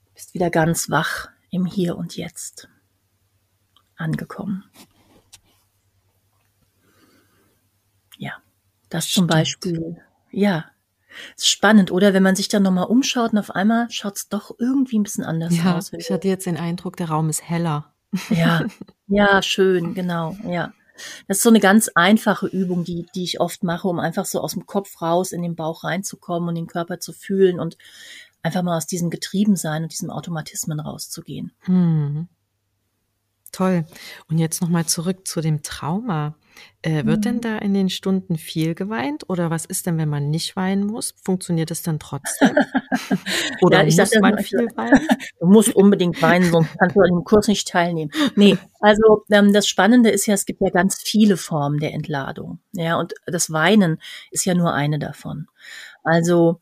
Du 0.08 0.14
bist 0.16 0.34
wieder 0.34 0.50
ganz 0.50 0.90
wach 0.90 1.30
im 1.52 1.68
Hier 1.68 1.98
und 1.98 2.18
Jetzt 2.18 2.68
angekommen. 3.96 4.64
Ja, 8.18 8.34
das 8.90 9.08
Stimmt. 9.08 9.30
zum 9.32 9.38
Beispiel. 9.38 10.02
Ja, 10.32 10.66
ist 11.36 11.48
spannend, 11.48 11.92
oder? 11.92 12.16
Wenn 12.16 12.24
man 12.24 12.36
sich 12.36 12.48
dann 12.48 12.64
nochmal 12.64 12.86
umschaut 12.86 13.34
und 13.34 13.38
auf 13.38 13.52
einmal 13.52 13.90
schaut 13.92 14.18
es 14.18 14.30
doch 14.30 14.56
irgendwie 14.58 14.98
ein 14.98 15.04
bisschen 15.04 15.24
anders 15.24 15.56
ja, 15.56 15.78
aus. 15.78 15.94
Ich 15.94 16.10
hatte 16.10 16.28
jetzt 16.28 16.48
den 16.48 16.58
Eindruck, 16.58 16.98
der 16.98 17.10
Raum 17.10 17.30
ist 17.30 17.48
heller. 17.48 17.94
Ja, 18.30 18.66
ja, 19.08 19.42
schön, 19.42 19.94
genau, 19.94 20.36
ja. 20.46 20.74
Das 21.28 21.38
ist 21.38 21.44
so 21.44 21.50
eine 21.50 21.60
ganz 21.60 21.90
einfache 21.94 22.48
Übung, 22.48 22.84
die, 22.84 23.06
die 23.14 23.24
ich 23.24 23.40
oft 23.40 23.64
mache, 23.64 23.88
um 23.88 24.00
einfach 24.00 24.26
so 24.26 24.42
aus 24.42 24.54
dem 24.54 24.66
Kopf 24.66 25.02
raus 25.02 25.32
in 25.32 25.44
den 25.44 25.56
Bauch 25.56 25.84
reinzukommen 25.84 26.50
und 26.50 26.56
den 26.56 26.68
Körper 26.68 27.00
zu 27.00 27.14
fühlen 27.14 27.60
und 27.60 27.78
einfach 28.42 28.64
mal 28.64 28.78
aus 28.78 28.88
diesem 28.88 29.10
Getriebensein 29.10 29.84
und 29.84 29.92
diesem 29.92 30.10
Automatismen 30.10 30.80
rauszugehen. 30.80 31.52
Hm. 31.62 32.28
Toll. 33.52 33.86
Und 34.30 34.38
jetzt 34.38 34.62
nochmal 34.62 34.86
zurück 34.86 35.28
zu 35.28 35.42
dem 35.42 35.64
Trauma. 35.64 36.36
Äh, 36.82 37.06
wird 37.06 37.18
mhm. 37.18 37.22
denn 37.22 37.42
da 37.42 37.58
in 37.58 37.74
den 37.74 37.90
Stunden 37.90 38.36
viel 38.36 38.74
geweint 38.74 39.30
oder 39.30 39.50
was 39.50 39.66
ist 39.66 39.86
denn, 39.86 39.98
wenn 39.98 40.10
man 40.10 40.30
nicht 40.30 40.56
weinen 40.56 40.86
muss? 40.86 41.14
Funktioniert 41.24 41.70
das 41.70 41.82
dann 41.82 42.00
trotzdem? 42.00 42.52
oder 43.62 43.84
ja, 43.84 44.04
muss 44.04 44.20
man 44.20 44.38
viel 44.40 44.68
weinen? 44.76 45.08
Du 45.40 45.48
musst 45.48 45.76
unbedingt 45.76 46.22
weinen, 46.22 46.52
sonst 46.52 46.76
kannst 46.80 46.96
du 46.96 47.02
an 47.02 47.10
dem 47.10 47.24
Kurs 47.24 47.48
nicht 47.48 47.68
teilnehmen. 47.68 48.12
Nee, 48.36 48.58
also 48.80 49.24
ähm, 49.32 49.54
das 49.54 49.68
Spannende 49.68 50.10
ist 50.10 50.26
ja, 50.26 50.34
es 50.34 50.46
gibt 50.46 50.62
ja 50.62 50.70
ganz 50.70 50.96
viele 50.96 51.38
Formen 51.38 51.80
der 51.80 51.94
Entladung. 51.94 52.60
Ja, 52.74 52.98
und 53.00 53.14
das 53.26 53.52
Weinen 53.52 54.00
ist 54.32 54.46
ja 54.46 54.56
nur 54.56 54.74
eine 54.74 54.98
davon. 54.98 55.48
Also 56.04 56.60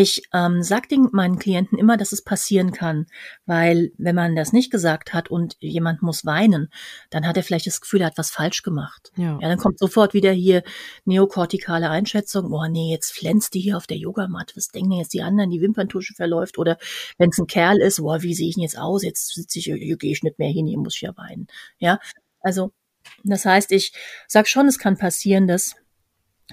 ich 0.00 0.22
ähm, 0.32 0.62
sage 0.62 0.86
den 0.86 1.08
meinen 1.10 1.40
Klienten 1.40 1.76
immer, 1.76 1.96
dass 1.96 2.12
es 2.12 2.22
passieren 2.22 2.70
kann, 2.70 3.06
weil 3.46 3.90
wenn 3.98 4.14
man 4.14 4.36
das 4.36 4.52
nicht 4.52 4.70
gesagt 4.70 5.12
hat 5.12 5.28
und 5.28 5.56
jemand 5.58 6.02
muss 6.02 6.24
weinen, 6.24 6.70
dann 7.10 7.26
hat 7.26 7.36
er 7.36 7.42
vielleicht 7.42 7.66
das 7.66 7.80
Gefühl, 7.80 8.02
er 8.02 8.06
hat 8.06 8.16
was 8.16 8.30
falsch 8.30 8.62
gemacht. 8.62 9.10
Ja, 9.16 9.40
ja 9.40 9.48
dann 9.48 9.58
kommt 9.58 9.80
sofort 9.80 10.14
wieder 10.14 10.30
hier 10.30 10.62
neokortikale 11.04 11.90
Einschätzung. 11.90 12.50
Boah, 12.50 12.68
nee, 12.68 12.92
jetzt 12.92 13.10
flänzt 13.10 13.54
die 13.54 13.60
hier 13.60 13.76
auf 13.76 13.88
der 13.88 13.96
Yogamatte. 13.96 14.54
Was 14.54 14.68
denken 14.68 14.92
jetzt 14.92 15.14
die 15.14 15.22
anderen? 15.22 15.50
Die 15.50 15.60
Wimperntusche 15.60 16.14
verläuft 16.14 16.58
oder 16.58 16.78
wenn 17.16 17.30
es 17.30 17.38
ein 17.38 17.48
Kerl 17.48 17.80
ist, 17.80 18.00
boah, 18.00 18.22
wie 18.22 18.34
sehe 18.34 18.50
ich 18.50 18.54
denn 18.54 18.62
jetzt 18.62 18.78
aus? 18.78 19.02
Jetzt 19.02 19.34
sitze 19.34 19.58
ich, 19.58 19.64
hier 19.64 19.96
gehe 19.96 20.12
ich 20.12 20.22
nicht 20.22 20.38
mehr 20.38 20.50
hin, 20.50 20.68
hier 20.68 20.78
muss 20.78 20.94
ich 20.94 21.02
ja 21.02 21.16
weinen. 21.16 21.48
Ja, 21.78 21.98
also 22.40 22.70
das 23.24 23.44
heißt, 23.44 23.72
ich 23.72 23.92
sag 24.28 24.46
schon, 24.46 24.68
es 24.68 24.78
kann 24.78 24.96
passieren, 24.96 25.48
dass 25.48 25.74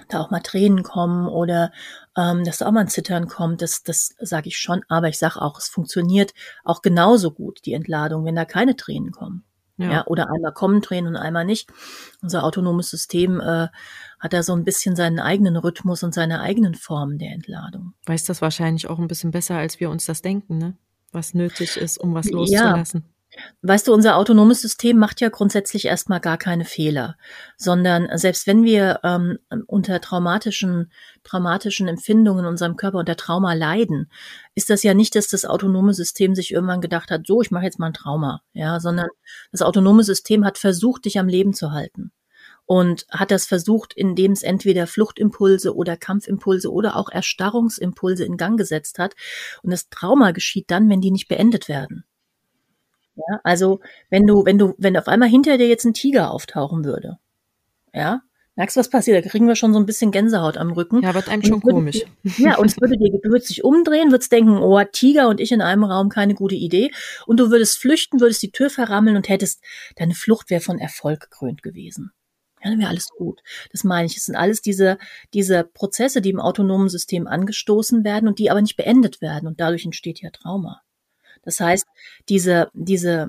da 0.08 0.20
auch 0.20 0.30
mal 0.30 0.40
Tränen 0.40 0.82
kommen 0.82 1.26
oder 1.26 1.72
ähm, 2.16 2.44
dass 2.44 2.58
da 2.58 2.66
auch 2.66 2.72
mal 2.72 2.80
ein 2.80 2.88
Zittern 2.88 3.28
kommt, 3.28 3.62
das, 3.62 3.82
das 3.82 4.14
sage 4.20 4.48
ich 4.48 4.58
schon. 4.58 4.82
Aber 4.88 5.08
ich 5.08 5.18
sage 5.18 5.40
auch, 5.40 5.58
es 5.58 5.68
funktioniert 5.68 6.32
auch 6.64 6.82
genauso 6.82 7.30
gut, 7.30 7.60
die 7.64 7.72
Entladung, 7.72 8.24
wenn 8.24 8.36
da 8.36 8.44
keine 8.44 8.76
Tränen 8.76 9.12
kommen. 9.12 9.44
Ja. 9.78 9.90
ja. 9.90 10.06
oder 10.06 10.30
einmal 10.30 10.52
kommen 10.52 10.80
Tränen 10.80 11.08
und 11.08 11.16
einmal 11.16 11.44
nicht. 11.44 11.70
Unser 12.22 12.44
autonomes 12.44 12.88
System 12.88 13.40
äh, 13.40 13.68
hat 14.18 14.32
da 14.32 14.42
so 14.42 14.54
ein 14.54 14.64
bisschen 14.64 14.96
seinen 14.96 15.20
eigenen 15.20 15.56
Rhythmus 15.56 16.02
und 16.02 16.14
seine 16.14 16.40
eigenen 16.40 16.74
Formen 16.74 17.18
der 17.18 17.32
Entladung. 17.32 17.92
Weiß 18.06 18.24
das 18.24 18.40
wahrscheinlich 18.40 18.88
auch 18.88 18.98
ein 18.98 19.08
bisschen 19.08 19.32
besser, 19.32 19.56
als 19.56 19.78
wir 19.78 19.90
uns 19.90 20.06
das 20.06 20.22
denken, 20.22 20.58
ne? 20.58 20.76
Was 21.12 21.34
nötig 21.34 21.76
ist, 21.76 21.98
um 21.98 22.14
was 22.14 22.30
loszulassen. 22.30 23.04
Ja. 23.06 23.15
Weißt 23.62 23.88
du, 23.88 23.92
unser 23.92 24.16
autonomes 24.16 24.60
System 24.60 24.98
macht 24.98 25.20
ja 25.20 25.28
grundsätzlich 25.28 25.86
erstmal 25.86 26.20
gar 26.20 26.38
keine 26.38 26.64
Fehler, 26.64 27.16
sondern 27.56 28.08
selbst 28.18 28.46
wenn 28.46 28.64
wir 28.64 29.00
ähm, 29.02 29.38
unter 29.66 30.00
traumatischen, 30.00 30.92
traumatischen 31.24 31.88
Empfindungen 31.88 32.44
in 32.44 32.50
unserem 32.50 32.76
Körper 32.76 32.98
unter 32.98 33.16
Trauma 33.16 33.54
leiden, 33.54 34.10
ist 34.54 34.70
das 34.70 34.82
ja 34.82 34.94
nicht, 34.94 35.14
dass 35.14 35.28
das 35.28 35.44
autonome 35.44 35.94
System 35.94 36.34
sich 36.34 36.52
irgendwann 36.52 36.80
gedacht 36.80 37.10
hat, 37.10 37.26
so, 37.26 37.42
ich 37.42 37.50
mache 37.50 37.64
jetzt 37.64 37.78
mal 37.78 37.88
ein 37.88 37.94
Trauma, 37.94 38.42
ja, 38.52 38.80
sondern 38.80 39.08
das 39.52 39.62
autonome 39.62 40.04
System 40.04 40.44
hat 40.44 40.58
versucht, 40.58 41.04
dich 41.04 41.18
am 41.18 41.28
Leben 41.28 41.52
zu 41.52 41.72
halten 41.72 42.12
und 42.66 43.06
hat 43.10 43.30
das 43.30 43.46
versucht, 43.46 43.94
indem 43.94 44.32
es 44.32 44.42
entweder 44.42 44.86
Fluchtimpulse 44.86 45.74
oder 45.74 45.96
Kampfimpulse 45.96 46.70
oder 46.70 46.96
auch 46.96 47.08
Erstarrungsimpulse 47.08 48.24
in 48.24 48.36
Gang 48.36 48.58
gesetzt 48.58 48.98
hat. 48.98 49.14
Und 49.62 49.70
das 49.70 49.88
Trauma 49.88 50.32
geschieht 50.32 50.70
dann, 50.70 50.90
wenn 50.90 51.00
die 51.00 51.12
nicht 51.12 51.28
beendet 51.28 51.68
werden. 51.68 52.04
Ja, 53.16 53.40
also 53.44 53.80
wenn 54.10 54.26
du, 54.26 54.44
wenn 54.44 54.58
du, 54.58 54.74
wenn 54.78 54.96
auf 54.96 55.08
einmal 55.08 55.28
hinter 55.28 55.58
dir 55.58 55.68
jetzt 55.68 55.84
ein 55.84 55.94
Tiger 55.94 56.30
auftauchen 56.30 56.84
würde, 56.84 57.18
ja, 57.94 58.22
merkst 58.56 58.76
du, 58.76 58.80
was 58.80 58.90
passiert? 58.90 59.24
Da 59.24 59.28
kriegen 59.28 59.48
wir 59.48 59.56
schon 59.56 59.72
so 59.72 59.78
ein 59.78 59.86
bisschen 59.86 60.10
Gänsehaut 60.10 60.56
am 60.58 60.72
Rücken. 60.72 61.02
Ja, 61.02 61.14
wird 61.14 61.28
einem 61.28 61.42
schon 61.42 61.62
würde, 61.62 61.76
komisch. 61.76 62.04
Ja, 62.38 62.58
und 62.58 62.66
es 62.66 62.80
würde 62.80 62.96
dir, 62.96 63.10
du 63.10 63.30
würdest 63.30 63.50
dich 63.50 63.64
umdrehen, 63.64 64.10
würdest 64.10 64.32
denken, 64.32 64.58
oh, 64.58 64.82
Tiger 64.92 65.28
und 65.28 65.40
ich 65.40 65.52
in 65.52 65.62
einem 65.62 65.84
Raum, 65.84 66.08
keine 66.08 66.34
gute 66.34 66.54
Idee. 66.54 66.90
Und 67.26 67.40
du 67.40 67.50
würdest 67.50 67.78
flüchten, 67.78 68.20
würdest 68.20 68.42
die 68.42 68.50
Tür 68.50 68.68
verrammeln 68.70 69.16
und 69.16 69.28
hättest, 69.28 69.62
deine 69.96 70.14
Flucht 70.14 70.50
wäre 70.50 70.60
von 70.60 70.78
Erfolg 70.78 71.20
gekrönt 71.20 71.62
gewesen. 71.62 72.12
Ja, 72.62 72.70
dann 72.70 72.80
wäre 72.80 72.90
alles 72.90 73.08
gut. 73.16 73.42
Das 73.72 73.84
meine 73.84 74.06
ich. 74.06 74.16
Es 74.16 74.24
sind 74.24 74.36
alles 74.36 74.60
diese, 74.60 74.98
diese 75.34 75.64
Prozesse, 75.64 76.20
die 76.20 76.30
im 76.30 76.40
autonomen 76.40 76.88
System 76.88 77.26
angestoßen 77.26 78.04
werden 78.04 78.28
und 78.28 78.38
die 78.38 78.50
aber 78.50 78.60
nicht 78.60 78.76
beendet 78.76 79.20
werden. 79.20 79.46
Und 79.46 79.60
dadurch 79.60 79.84
entsteht 79.84 80.20
ja 80.20 80.30
Trauma. 80.30 80.82
Das 81.46 81.60
heißt, 81.60 81.86
diese, 82.28 82.70
diese, 82.74 83.28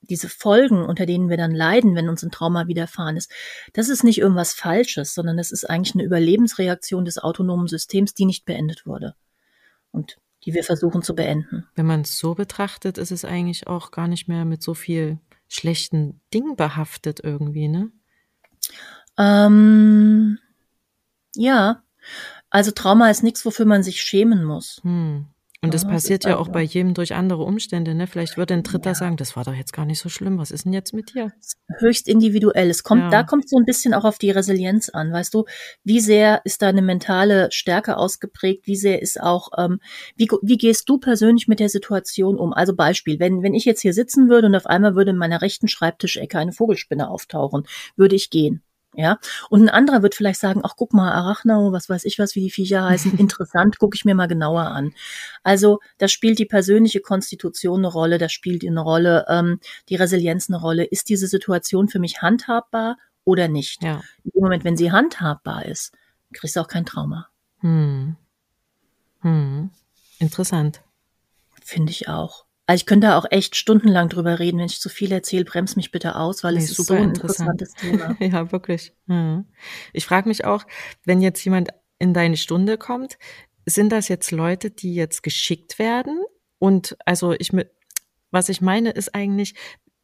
diese 0.00 0.28
Folgen, 0.28 0.82
unter 0.82 1.06
denen 1.06 1.28
wir 1.28 1.36
dann 1.36 1.54
leiden, 1.54 1.94
wenn 1.94 2.08
uns 2.08 2.24
ein 2.24 2.32
Trauma 2.32 2.66
widerfahren 2.66 3.16
ist, 3.16 3.30
das 3.74 3.88
ist 3.88 4.02
nicht 4.02 4.18
irgendwas 4.18 4.54
Falsches, 4.54 5.14
sondern 5.14 5.36
das 5.36 5.52
ist 5.52 5.68
eigentlich 5.68 5.94
eine 5.94 6.04
Überlebensreaktion 6.04 7.04
des 7.04 7.18
autonomen 7.18 7.68
Systems, 7.68 8.14
die 8.14 8.24
nicht 8.24 8.44
beendet 8.44 8.86
wurde 8.86 9.14
und 9.92 10.16
die 10.44 10.54
wir 10.54 10.64
versuchen 10.64 11.02
zu 11.02 11.14
beenden. 11.14 11.66
Wenn 11.74 11.86
man 11.86 12.00
es 12.00 12.18
so 12.18 12.34
betrachtet, 12.34 12.96
ist 12.96 13.10
es 13.10 13.24
eigentlich 13.24 13.66
auch 13.66 13.90
gar 13.90 14.08
nicht 14.08 14.28
mehr 14.28 14.44
mit 14.44 14.62
so 14.62 14.74
viel 14.74 15.18
schlechten 15.48 16.20
Dingen 16.32 16.56
behaftet 16.56 17.20
irgendwie, 17.22 17.68
ne? 17.68 17.90
Ähm, 19.18 20.38
ja, 21.34 21.82
also 22.50 22.70
Trauma 22.70 23.10
ist 23.10 23.22
nichts, 23.22 23.44
wofür 23.44 23.66
man 23.66 23.82
sich 23.82 24.00
schämen 24.00 24.44
muss. 24.44 24.80
Hm. 24.84 25.26
Und 25.60 25.74
das 25.74 25.82
ja, 25.82 25.88
passiert 25.88 26.24
das 26.24 26.30
ja 26.30 26.36
auch 26.36 26.48
bei 26.48 26.62
jedem 26.62 26.94
durch 26.94 27.14
andere 27.14 27.42
Umstände. 27.42 27.92
Ne? 27.92 28.06
Vielleicht 28.06 28.36
wird 28.36 28.52
ein 28.52 28.62
Dritter 28.62 28.90
ja. 28.90 28.94
sagen, 28.94 29.16
das 29.16 29.34
war 29.34 29.42
doch 29.42 29.54
jetzt 29.54 29.72
gar 29.72 29.86
nicht 29.86 29.98
so 29.98 30.08
schlimm. 30.08 30.38
Was 30.38 30.52
ist 30.52 30.66
denn 30.66 30.72
jetzt 30.72 30.94
mit 30.94 31.14
dir? 31.14 31.32
Höchst 31.78 32.06
individuell. 32.06 32.70
Es 32.70 32.84
kommt, 32.84 33.02
ja. 33.02 33.10
da 33.10 33.22
kommt 33.24 33.48
so 33.48 33.56
ein 33.56 33.64
bisschen 33.64 33.92
auch 33.92 34.04
auf 34.04 34.18
die 34.18 34.30
Resilienz 34.30 34.88
an. 34.88 35.12
Weißt 35.12 35.34
du, 35.34 35.46
wie 35.82 35.98
sehr 35.98 36.42
ist 36.44 36.62
da 36.62 36.68
eine 36.68 36.82
mentale 36.82 37.48
Stärke 37.50 37.96
ausgeprägt? 37.96 38.68
Wie 38.68 38.76
sehr 38.76 39.02
ist 39.02 39.20
auch, 39.20 39.50
ähm, 39.58 39.80
wie, 40.14 40.28
wie 40.42 40.58
gehst 40.58 40.88
du 40.88 40.98
persönlich 40.98 41.48
mit 41.48 41.58
der 41.58 41.68
Situation 41.68 42.38
um? 42.38 42.52
Also 42.52 42.76
Beispiel, 42.76 43.18
wenn, 43.18 43.42
wenn 43.42 43.54
ich 43.54 43.64
jetzt 43.64 43.80
hier 43.80 43.94
sitzen 43.94 44.28
würde 44.28 44.46
und 44.46 44.54
auf 44.54 44.66
einmal 44.66 44.94
würde 44.94 45.10
in 45.10 45.16
meiner 45.16 45.42
rechten 45.42 45.66
Schreibtischecke 45.66 46.38
eine 46.38 46.52
Vogelspinne 46.52 47.10
auftauchen, 47.10 47.64
würde 47.96 48.14
ich 48.14 48.30
gehen. 48.30 48.62
Ja, 49.00 49.20
und 49.48 49.62
ein 49.62 49.68
anderer 49.68 50.02
wird 50.02 50.16
vielleicht 50.16 50.40
sagen, 50.40 50.62
ach 50.64 50.74
guck 50.76 50.92
mal, 50.92 51.12
Arachnau, 51.12 51.70
was 51.70 51.88
weiß 51.88 52.04
ich 52.04 52.18
was, 52.18 52.34
wie 52.34 52.40
die 52.40 52.50
Viecher 52.50 52.84
heißen, 52.84 53.12
interessant, 53.18 53.78
gucke 53.78 53.94
ich 53.94 54.04
mir 54.04 54.16
mal 54.16 54.26
genauer 54.26 54.64
an. 54.64 54.92
Also 55.44 55.78
da 55.98 56.08
spielt 56.08 56.40
die 56.40 56.46
persönliche 56.46 56.98
Konstitution 56.98 57.78
eine 57.78 57.92
Rolle, 57.92 58.18
da 58.18 58.28
spielt 58.28 58.66
eine 58.66 58.80
Rolle 58.80 59.24
ähm, 59.28 59.60
die 59.88 59.94
Resilienz 59.94 60.50
eine 60.50 60.60
Rolle. 60.60 60.82
Ist 60.82 61.10
diese 61.10 61.28
Situation 61.28 61.88
für 61.88 62.00
mich 62.00 62.22
handhabbar 62.22 62.98
oder 63.22 63.46
nicht? 63.46 63.84
Ja. 63.84 64.02
Dem 64.24 64.42
Moment, 64.42 64.64
wenn 64.64 64.76
sie 64.76 64.90
handhabbar 64.90 65.64
ist, 65.66 65.92
kriegst 66.32 66.56
du 66.56 66.60
auch 66.60 66.68
kein 66.68 66.84
Trauma. 66.84 67.28
Hm. 67.60 68.16
Hm. 69.20 69.70
Interessant. 70.18 70.82
Finde 71.62 71.92
ich 71.92 72.08
auch. 72.08 72.46
Also 72.68 72.82
ich 72.82 72.86
könnte 72.86 73.06
da 73.06 73.18
auch 73.18 73.24
echt 73.30 73.56
stundenlang 73.56 74.10
drüber 74.10 74.38
reden. 74.38 74.58
Wenn 74.58 74.66
ich 74.66 74.78
zu 74.78 74.90
viel 74.90 75.10
erzähle, 75.10 75.46
bremst 75.46 75.78
mich 75.78 75.90
bitte 75.90 76.16
aus, 76.16 76.44
weil 76.44 76.52
Nee, 76.52 76.64
es 76.64 76.70
ist 76.70 76.84
so 76.84 76.92
ein 76.92 77.04
interessant. 77.04 77.62
interessantes 77.62 77.74
Thema. 77.74 78.16
ja, 78.20 78.52
wirklich. 78.52 78.92
Mhm. 79.06 79.46
Ich 79.94 80.04
frage 80.04 80.28
mich 80.28 80.44
auch, 80.44 80.64
wenn 81.06 81.22
jetzt 81.22 81.42
jemand 81.42 81.70
in 81.98 82.12
deine 82.12 82.36
Stunde 82.36 82.76
kommt, 82.76 83.16
sind 83.64 83.90
das 83.90 84.08
jetzt 84.08 84.32
Leute, 84.32 84.70
die 84.70 84.94
jetzt 84.94 85.22
geschickt 85.22 85.78
werden? 85.78 86.20
Und 86.58 86.94
also 87.06 87.32
ich 87.38 87.54
mit, 87.54 87.70
was 88.30 88.50
ich 88.50 88.60
meine, 88.60 88.90
ist 88.90 89.14
eigentlich, 89.14 89.54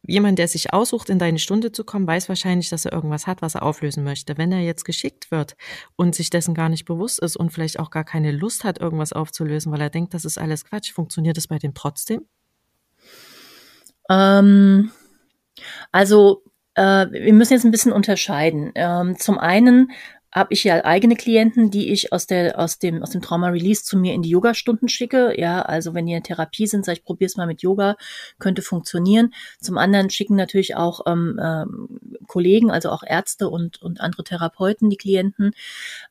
jemand, 0.07 0.39
der 0.39 0.47
sich 0.47 0.73
aussucht, 0.73 1.11
in 1.11 1.19
deine 1.19 1.37
Stunde 1.37 1.71
zu 1.71 1.83
kommen, 1.83 2.07
weiß 2.07 2.29
wahrscheinlich, 2.29 2.69
dass 2.69 2.85
er 2.85 2.93
irgendwas 2.93 3.27
hat, 3.27 3.43
was 3.43 3.53
er 3.53 3.61
auflösen 3.61 4.03
möchte. 4.03 4.39
Wenn 4.39 4.51
er 4.51 4.61
jetzt 4.61 4.85
geschickt 4.85 5.29
wird 5.29 5.55
und 5.97 6.15
sich 6.15 6.31
dessen 6.31 6.55
gar 6.55 6.69
nicht 6.69 6.85
bewusst 6.85 7.19
ist 7.19 7.37
und 7.37 7.51
vielleicht 7.51 7.77
auch 7.79 7.91
gar 7.91 8.03
keine 8.05 8.31
Lust 8.31 8.63
hat, 8.63 8.79
irgendwas 8.79 9.13
aufzulösen, 9.13 9.71
weil 9.71 9.81
er 9.81 9.91
denkt, 9.91 10.15
das 10.15 10.25
ist 10.25 10.39
alles 10.39 10.65
Quatsch, 10.65 10.91
funktioniert 10.93 11.37
das 11.37 11.47
bei 11.47 11.59
dem 11.59 11.75
trotzdem? 11.75 12.25
Ähm, 14.09 14.91
also 15.91 16.43
äh, 16.75 17.07
wir 17.11 17.33
müssen 17.33 17.53
jetzt 17.53 17.65
ein 17.65 17.71
bisschen 17.71 17.93
unterscheiden. 17.93 18.71
Ähm, 18.75 19.17
zum 19.17 19.37
einen 19.37 19.91
habe 20.35 20.53
ich 20.53 20.65
ja 20.65 20.83
eigene 20.83 21.15
Klienten, 21.15 21.71
die 21.71 21.93
ich 21.93 22.11
aus 22.11 22.27
der 22.27 22.59
aus 22.59 22.77
dem 22.77 23.01
aus 23.01 23.11
dem 23.11 23.21
Trauma 23.21 23.47
Release 23.47 23.83
zu 23.85 23.97
mir 23.97 24.13
in 24.13 24.21
die 24.21 24.29
Yoga-Stunden 24.29 24.89
schicke. 24.89 25.39
Ja, 25.39 25.61
also 25.61 25.93
wenn 25.93 26.05
die 26.05 26.13
in 26.13 26.23
Therapie 26.23 26.67
sind, 26.67 26.83
sage 26.83 26.97
ich, 26.99 27.05
probier's 27.05 27.37
mal 27.37 27.47
mit 27.47 27.61
Yoga, 27.61 27.95
könnte 28.37 28.61
funktionieren. 28.61 29.33
Zum 29.61 29.77
anderen 29.77 30.09
schicken 30.09 30.35
natürlich 30.35 30.75
auch 30.75 31.05
ähm, 31.07 31.39
ähm, 31.41 31.99
Kollegen, 32.27 32.69
also 32.69 32.89
auch 32.89 33.03
Ärzte 33.03 33.49
und 33.49 33.81
und 33.81 34.01
andere 34.01 34.25
Therapeuten 34.25 34.89
die 34.89 34.97
Klienten. 34.97 35.53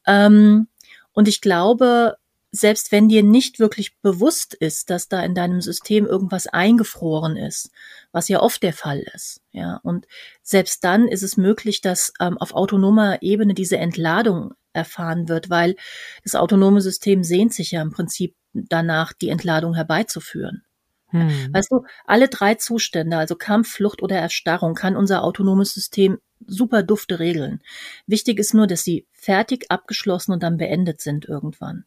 Ähm, 0.07 0.69
und 1.13 1.29
ich 1.29 1.43
glaube, 1.43 2.17
selbst 2.55 2.93
wenn 2.93 3.09
dir 3.09 3.23
nicht 3.23 3.59
wirklich 3.59 3.99
bewusst 4.01 4.55
ist, 4.55 4.89
dass 4.91 5.09
da 5.09 5.23
in 5.25 5.35
deinem 5.35 5.61
System 5.61 6.07
irgendwas 6.07 6.47
eingefroren 6.47 7.37
ist, 7.37 7.71
was 8.13 8.29
ja 8.29 8.41
oft 8.41 8.63
der 8.63 8.73
Fall 8.73 9.05
ist, 9.13 9.41
ja, 9.51 9.81
und 9.83 10.07
selbst 10.43 10.85
dann 10.85 11.09
ist 11.09 11.23
es 11.23 11.37
möglich, 11.37 11.81
dass 11.81 12.13
ähm, 12.21 12.39
auf 12.39 12.55
autonomer 12.55 13.23
Ebene 13.23 13.55
diese 13.55 13.79
Entladung 13.79 14.55
erfahren 14.73 15.29
wird, 15.29 15.51
weil 15.51 15.75
das 16.23 16.37
autonome 16.37 16.81
System 16.81 17.25
sehnt 17.25 17.53
sich 17.53 17.73
ja 17.73 17.83
im 17.83 17.91
Prinzip 17.91 18.37
danach, 18.53 19.13
die 19.13 19.31
Entladung 19.31 19.75
herbeizuführen. 19.75 20.63
Hm. 21.09 21.53
Weißt 21.53 21.71
du, 21.73 21.85
alle 22.07 22.29
drei 22.29 22.55
Zustände, 22.55 23.17
also 23.17 23.35
Kampf, 23.35 23.71
Flucht 23.71 24.03
oder 24.03 24.17
Erstarrung, 24.17 24.75
kann 24.75 24.97
unser 24.97 25.25
autonomes 25.25 25.75
System 25.75 26.19
super 26.47 26.83
dufte 26.83 27.19
regeln. 27.19 27.63
Wichtig 28.07 28.39
ist 28.39 28.55
nur, 28.55 28.67
dass 28.67 28.85
sie 28.85 29.07
fertig, 29.13 29.67
abgeschlossen 29.71 30.33
und 30.33 30.43
dann 30.43 30.57
beendet 30.57 31.01
sind 31.01 31.25
irgendwann. 31.25 31.85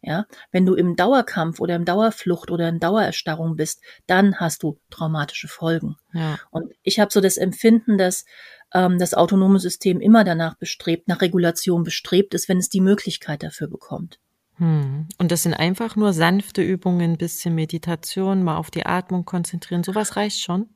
Ja, 0.00 0.26
wenn 0.52 0.64
du 0.64 0.74
im 0.74 0.94
Dauerkampf 0.94 1.58
oder 1.58 1.74
im 1.74 1.84
Dauerflucht 1.84 2.52
oder 2.52 2.68
in 2.68 2.78
Dauererstarrung 2.78 3.56
bist, 3.56 3.82
dann 4.06 4.36
hast 4.36 4.62
du 4.62 4.78
traumatische 4.90 5.48
Folgen. 5.48 5.96
Ja. 6.12 6.38
Und 6.50 6.72
ich 6.82 7.00
habe 7.00 7.12
so 7.12 7.20
das 7.20 7.36
Empfinden, 7.36 7.98
dass 7.98 8.24
ähm, 8.72 8.98
das 8.98 9.14
autonome 9.14 9.58
System 9.58 10.00
immer 10.00 10.22
danach 10.22 10.56
bestrebt, 10.56 11.08
nach 11.08 11.20
Regulation 11.20 11.82
bestrebt 11.82 12.34
ist, 12.34 12.48
wenn 12.48 12.58
es 12.58 12.68
die 12.68 12.80
Möglichkeit 12.80 13.42
dafür 13.42 13.68
bekommt. 13.68 14.20
Hm. 14.58 15.08
Und 15.18 15.32
das 15.32 15.42
sind 15.42 15.54
einfach 15.54 15.96
nur 15.96 16.12
sanfte 16.12 16.62
Übungen, 16.62 17.12
ein 17.12 17.18
bisschen 17.18 17.54
Meditation, 17.54 18.42
mal 18.42 18.56
auf 18.56 18.70
die 18.70 18.86
Atmung 18.86 19.24
konzentrieren. 19.24 19.84
Sowas 19.84 20.16
reicht 20.16 20.40
schon. 20.40 20.68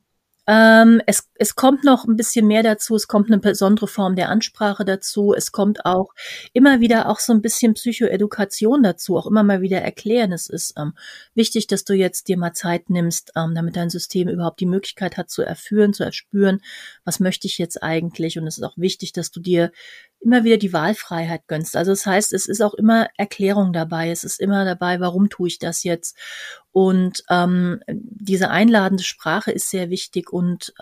Ähm, 0.45 1.01
es, 1.05 1.29
es 1.35 1.55
kommt 1.55 1.85
noch 1.85 2.05
ein 2.05 2.17
bisschen 2.17 2.47
mehr 2.47 2.63
dazu. 2.63 2.95
Es 2.95 3.07
kommt 3.07 3.31
eine 3.31 3.39
besondere 3.39 3.87
Form 3.87 4.15
der 4.15 4.29
Ansprache 4.29 4.83
dazu. 4.83 5.33
Es 5.33 5.51
kommt 5.53 5.85
auch 5.85 6.13
immer 6.51 6.81
wieder 6.81 7.09
auch 7.09 7.19
so 7.19 7.31
ein 7.31 7.41
bisschen 7.41 7.75
Psychoedukation 7.75 8.83
dazu, 8.83 9.17
auch 9.17 9.27
immer 9.27 9.43
mal 9.43 9.61
wieder 9.61 9.81
erklären. 9.81 10.33
Es 10.33 10.47
ist 10.47 10.73
ähm, 10.77 10.93
wichtig, 11.33 11.67
dass 11.67 11.85
du 11.85 11.93
jetzt 11.93 12.27
dir 12.27 12.37
mal 12.37 12.53
Zeit 12.53 12.89
nimmst, 12.89 13.31
ähm, 13.37 13.55
damit 13.55 13.77
dein 13.77 13.89
System 13.89 14.27
überhaupt 14.27 14.59
die 14.59 14.65
Möglichkeit 14.65 15.15
hat 15.15 15.29
zu 15.29 15.43
erführen, 15.43 15.93
zu 15.93 16.03
erspüren, 16.03 16.59
was 17.05 17.21
möchte 17.21 17.47
ich 17.47 17.57
jetzt 17.57 17.81
eigentlich. 17.81 18.37
Und 18.37 18.45
es 18.45 18.57
ist 18.57 18.63
auch 18.63 18.77
wichtig, 18.77 19.13
dass 19.13 19.31
du 19.31 19.39
dir 19.39 19.71
immer 20.19 20.43
wieder 20.43 20.57
die 20.57 20.73
Wahlfreiheit 20.73 21.47
gönnst. 21.47 21.75
Also 21.75 21.91
das 21.91 22.05
heißt, 22.05 22.33
es 22.33 22.47
ist 22.47 22.61
auch 22.61 22.73
immer 22.73 23.07
Erklärung 23.17 23.73
dabei. 23.73 24.09
Es 24.09 24.23
ist 24.23 24.39
immer 24.39 24.65
dabei, 24.65 24.99
warum 24.99 25.29
tue 25.29 25.47
ich 25.47 25.59
das 25.59 25.83
jetzt? 25.83 26.17
Und 26.73 27.23
ähm, 27.29 27.79
diese 27.87 28.49
einladende 28.49 29.03
Sprache 29.03 29.51
ist 29.51 29.69
sehr 29.69 29.89
wichtig 29.89 30.33
und 30.33 30.73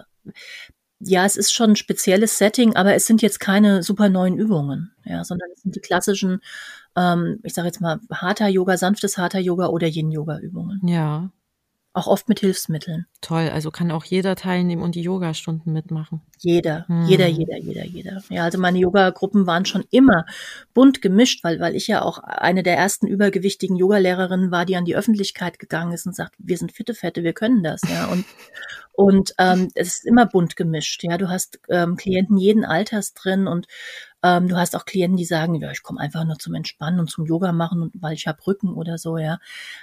ja, 1.00 1.26
es 1.26 1.36
ist 1.36 1.52
schon 1.54 1.72
ein 1.72 1.76
spezielles 1.76 2.38
Setting, 2.38 2.76
aber 2.76 2.94
es 2.94 3.08
sind 3.08 3.22
jetzt 3.22 3.40
keine 3.40 3.84
super 3.84 4.08
neuen 4.10 4.38
Übungen, 4.38 4.92
ja, 5.04 5.24
sondern 5.24 5.50
es 5.54 5.62
sind 5.62 5.76
die 5.76 5.80
klassischen, 5.80 6.42
ähm, 6.96 7.40
ich 7.44 7.54
sage 7.54 7.68
jetzt 7.68 7.82
mal, 7.82 8.00
harter 8.12 8.48
Yoga, 8.48 8.78
sanftes 8.78 9.18
harter 9.18 9.40
Yoga 9.40 9.68
oder 9.68 9.88
Yin-Yoga-Übungen. 9.88 10.80
Ja, 10.88 11.32
Auch 11.94 12.08
oft 12.08 12.30
mit 12.30 12.40
Hilfsmitteln. 12.40 13.06
toll. 13.20 13.50
Also 13.54 13.70
kann 13.70 13.92
auch 13.92 14.06
jeder 14.06 14.36
teilnehmen 14.38 14.82
und 14.82 14.96
die 14.96 15.02
Yogastunden 15.02 15.74
mitmachen. 15.74 16.22
Jeder, 16.40 16.88
Hm. 16.88 17.06
jeder, 17.06 17.28
jeder, 17.28 17.58
jeder, 17.58 17.86
jeder. 17.86 18.24
Ja, 18.30 18.44
also 18.46 18.58
meine 18.60 18.80
Yoga-Gruppen 18.80 19.46
waren 19.46 19.66
schon 19.66 19.84
immer 19.92 20.26
bunt 20.74 21.02
gemischt, 21.02 21.44
weil, 21.44 21.60
weil 21.60 21.76
ich 21.76 21.88
ja 21.88 22.02
auch 22.02 22.20
eine 22.20 22.64
der 22.64 22.78
ersten 22.78 23.08
übergewichtigen 23.08 23.76
Yogalehrerinnen 23.76 24.52
war, 24.52 24.66
die 24.66 24.78
an 24.78 24.86
die 24.86 24.96
Öffentlichkeit 24.96 25.60
gegangen 25.60 25.92
ist 25.92 26.06
und 26.08 26.16
sagt, 26.16 26.34
wir 26.38 26.58
sind 26.58 26.72
fitte 26.72 26.94
Fette, 26.94 27.24
wir 27.24 27.34
können 27.34 27.62
das, 27.62 27.82
ja. 27.90 28.06
Und, 28.08 28.26
und 28.94 29.34
ähm, 29.38 29.68
es 29.76 29.96
ist 29.96 30.06
immer 30.06 30.26
bunt 30.26 30.56
gemischt, 30.56 31.04
ja. 31.04 31.18
Du 31.18 31.28
hast 31.28 31.60
ähm, 31.70 31.98
Klienten 31.98 32.38
jeden 32.38 32.64
Alters 32.64 33.14
drin 33.14 33.48
und 33.48 33.68
ähm, 34.24 34.48
du 34.48 34.56
hast 34.58 34.76
auch 34.76 34.86
Klienten, 34.86 35.18
die 35.18 35.26
sagen, 35.26 35.56
ja, 35.56 35.72
ich 35.72 35.84
komme 35.84 36.00
einfach 36.00 36.24
nur 36.26 36.38
zum 36.38 36.54
Entspannen 36.54 37.00
und 37.00 37.10
zum 37.10 37.26
Yoga 37.26 37.52
machen, 37.52 37.82
und, 37.82 38.02
weil 38.02 38.14
ich 38.14 38.28
habe 38.28 38.46
Rücken 38.46 38.74
oder 38.74 38.98
so, 38.98 39.18
ja. 39.18 39.40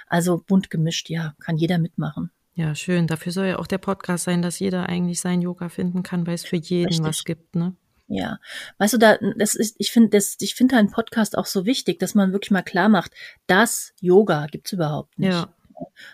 Also 0.07 0.43
bunt 0.45 0.69
gemischt, 0.69 1.09
ja, 1.09 1.35
kann 1.39 1.57
jeder 1.57 1.77
mitmachen. 1.77 2.31
Ja, 2.53 2.75
schön. 2.75 3.07
Dafür 3.07 3.31
soll 3.31 3.47
ja 3.47 3.59
auch 3.59 3.67
der 3.67 3.77
Podcast 3.77 4.25
sein, 4.25 4.41
dass 4.41 4.59
jeder 4.59 4.89
eigentlich 4.89 5.21
sein 5.21 5.41
Yoga 5.41 5.69
finden 5.69 6.03
kann, 6.03 6.27
weil 6.27 6.35
es 6.35 6.43
für 6.43 6.57
jeden 6.57 6.87
Richtig. 6.87 7.05
was 7.05 7.23
gibt, 7.23 7.55
ne? 7.55 7.75
Ja, 8.11 8.39
weißt 8.79 8.95
du, 8.95 8.97
da, 8.97 9.17
das 9.37 9.53
ist, 9.53 9.75
ich 9.77 9.91
finde, 9.91 10.09
das, 10.09 10.35
ich 10.39 10.55
finde 10.55 10.75
deinen 10.75 10.89
Podcast 10.89 11.37
auch 11.37 11.45
so 11.45 11.65
wichtig, 11.67 11.99
dass 11.99 12.15
man 12.15 12.33
wirklich 12.33 12.49
mal 12.49 12.63
klar 12.63 12.89
macht, 12.89 13.11
das 13.45 13.93
Yoga 14.01 14.47
gibt's 14.47 14.73
überhaupt 14.73 15.19
nicht. 15.19 15.31
Ja. 15.31 15.53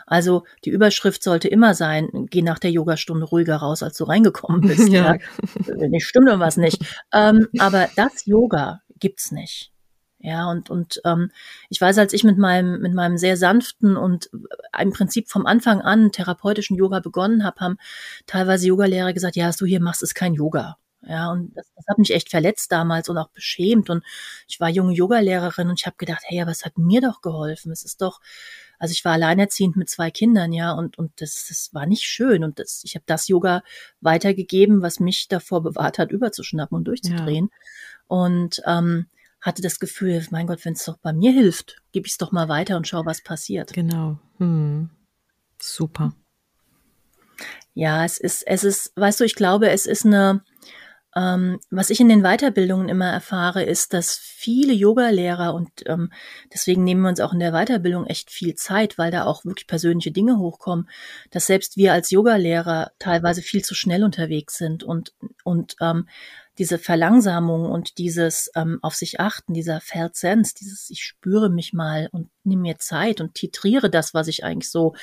Also 0.06 0.44
die 0.64 0.70
Überschrift 0.70 1.24
sollte 1.24 1.48
immer 1.48 1.74
sein, 1.74 2.10
geh 2.30 2.42
nach 2.42 2.60
der 2.60 2.72
Yogastunde 2.72 3.26
ruhiger 3.26 3.58
raus, 3.58 3.84
als 3.84 3.98
du 3.98 4.04
reingekommen 4.06 4.62
bist. 4.68 4.90
Ja. 4.90 5.16
ja. 5.68 5.88
Nicht 5.88 6.08
stimmt 6.08 6.28
irgendwas 6.28 6.58
nicht. 6.58 6.84
ähm, 7.14 7.48
aber 7.60 7.90
das 7.96 8.26
Yoga 8.26 8.82
gibt's 9.00 9.32
nicht. 9.32 9.72
Ja, 10.20 10.50
und, 10.50 10.72
und 10.72 11.02
ähm, 11.06 11.30
ich 11.70 11.80
weiß, 11.80 12.00
als 12.00 12.12
ich 12.12 12.24
mit 12.24 12.40
meinem, 12.40 12.82
mit 12.82 12.96
meinem 12.96 13.18
sehr 13.18 13.38
sanften 13.38 13.96
und 13.96 14.32
im 14.80 14.92
Prinzip 14.92 15.30
vom 15.30 15.46
Anfang 15.46 15.82
an 15.82 16.12
therapeutischen 16.12 16.76
Yoga 16.76 17.00
begonnen 17.00 17.44
habe, 17.44 17.60
haben 17.60 17.78
teilweise 18.26 18.66
Yogalehrer 18.68 19.14
gesagt, 19.14 19.36
ja, 19.36 19.48
was 19.48 19.58
du 19.58 19.68
hier 19.68 19.80
machst, 19.80 20.02
ist 20.02 20.16
kein 20.16 20.34
Yoga. 20.34 20.78
Ja, 21.08 21.32
und 21.32 21.56
das, 21.56 21.72
das 21.76 21.86
hat 21.88 22.00
mich 22.00 22.12
echt 22.12 22.30
verletzt 22.32 22.72
damals 22.72 23.10
und 23.10 23.18
auch 23.20 23.30
beschämt. 23.30 23.92
Und 23.92 24.04
ich 24.48 24.60
war 24.60 24.70
junge 24.70 24.94
Yogalehrerin 24.94 25.70
und 25.70 25.80
ich 25.80 25.86
habe 25.86 25.98
gedacht, 25.98 26.24
hey, 26.26 26.42
aber 26.42 26.52
es 26.52 26.66
hat 26.66 26.78
mir 26.78 27.02
doch 27.02 27.22
geholfen. 27.22 27.72
Es 27.72 27.84
ist 27.84 28.02
doch, 28.02 28.20
also 28.80 28.92
ich 28.92 29.06
war 29.06 29.14
alleinerziehend 29.14 29.76
mit 29.76 29.90
zwei 29.90 30.12
Kindern, 30.12 30.54
ja, 30.54 30.72
und, 30.74 30.98
und 30.98 31.12
das, 31.22 31.46
das 31.48 31.74
war 31.74 31.86
nicht 31.86 32.04
schön. 32.04 32.44
Und 32.44 32.60
das, 32.60 32.82
ich 32.84 32.96
habe 32.96 33.04
das 33.06 33.28
Yoga 33.28 33.64
weitergegeben, 34.02 34.82
was 34.82 35.00
mich 35.00 35.28
davor 35.28 35.64
bewahrt 35.64 35.98
hat, 35.98 36.12
überzuschnappen 36.12 36.76
und 36.78 36.86
durchzudrehen. 36.86 37.50
Und 38.08 38.62
ähm, 38.66 39.08
hatte 39.42 39.62
das 39.62 39.80
Gefühl, 39.80 40.26
mein 40.32 40.48
Gott, 40.48 40.66
wenn 40.66 40.74
es 40.74 40.86
doch 40.86 40.98
bei 40.98 41.14
mir 41.14 41.32
hilft, 41.32 41.78
gebe 41.92 42.08
ich 42.08 42.14
es 42.14 42.18
doch 42.18 42.32
mal 42.32 42.50
weiter 42.50 42.78
und 42.78 42.88
schau, 42.88 43.06
was 43.06 43.22
passiert. 43.22 43.74
Genau. 43.74 44.20
Hm. 44.38 44.90
Super. 45.62 46.16
Ja, 47.74 48.06
es 48.06 48.18
ist, 48.18 48.48
es 48.48 48.64
ist, 48.64 48.94
weißt 48.96 49.20
du, 49.20 49.24
ich 49.26 49.36
glaube, 49.36 49.70
es 49.70 49.86
ist 49.86 50.06
eine, 50.06 50.44
ähm, 51.16 51.60
was 51.70 51.90
ich 51.90 52.00
in 52.02 52.10
den 52.10 52.24
Weiterbildungen 52.24 52.90
immer 52.90 53.10
erfahre, 53.10 53.64
ist, 53.64 53.94
dass 53.94 54.18
viele 54.18 54.74
Yogalehrer 54.74 55.54
und 55.54 55.70
ähm, 55.86 56.12
deswegen 56.54 56.84
nehmen 56.84 57.04
wir 57.04 57.10
uns 57.10 57.22
auch 57.22 57.32
in 57.32 57.40
der 57.40 57.54
Weiterbildung 57.54 58.06
echt 58.06 58.32
viel 58.32 58.56
Zeit, 58.56 58.98
weil 58.98 59.12
da 59.12 59.24
auch 59.26 59.46
wirklich 59.46 59.68
persönliche 59.68 60.12
Dinge 60.12 60.38
hochkommen, 60.38 60.90
dass 61.32 61.48
selbst 61.48 61.78
wir 61.78 61.94
als 61.94 62.12
Yogalehrer 62.12 62.92
teilweise 63.00 63.42
viel 63.42 63.64
zu 63.64 63.76
schnell 63.76 64.04
unterwegs 64.04 64.58
sind 64.58 64.84
und 64.84 65.14
und 65.44 65.78
ähm, 65.80 66.08
diese 66.58 66.78
Verlangsamung 66.78 67.66
und 67.66 67.98
dieses 67.98 68.52
ähm, 68.56 68.80
auf 68.82 68.94
sich 68.94 69.20
achten, 69.20 69.54
dieser 69.54 69.82
Felt 69.82 70.16
Sense, 70.16 70.54
dieses 70.60 70.90
ich 70.90 71.04
spüre 71.04 71.50
mich 71.50 71.74
mal 71.74 72.10
und 72.12 72.30
nehme 72.44 72.62
mir 72.62 72.78
Zeit 72.78 73.22
und 73.22 73.34
titriere 73.34 73.90
das, 73.90 74.14
was 74.14 74.28
ich 74.28 74.44
eigentlich 74.44 74.70
so 74.70 74.94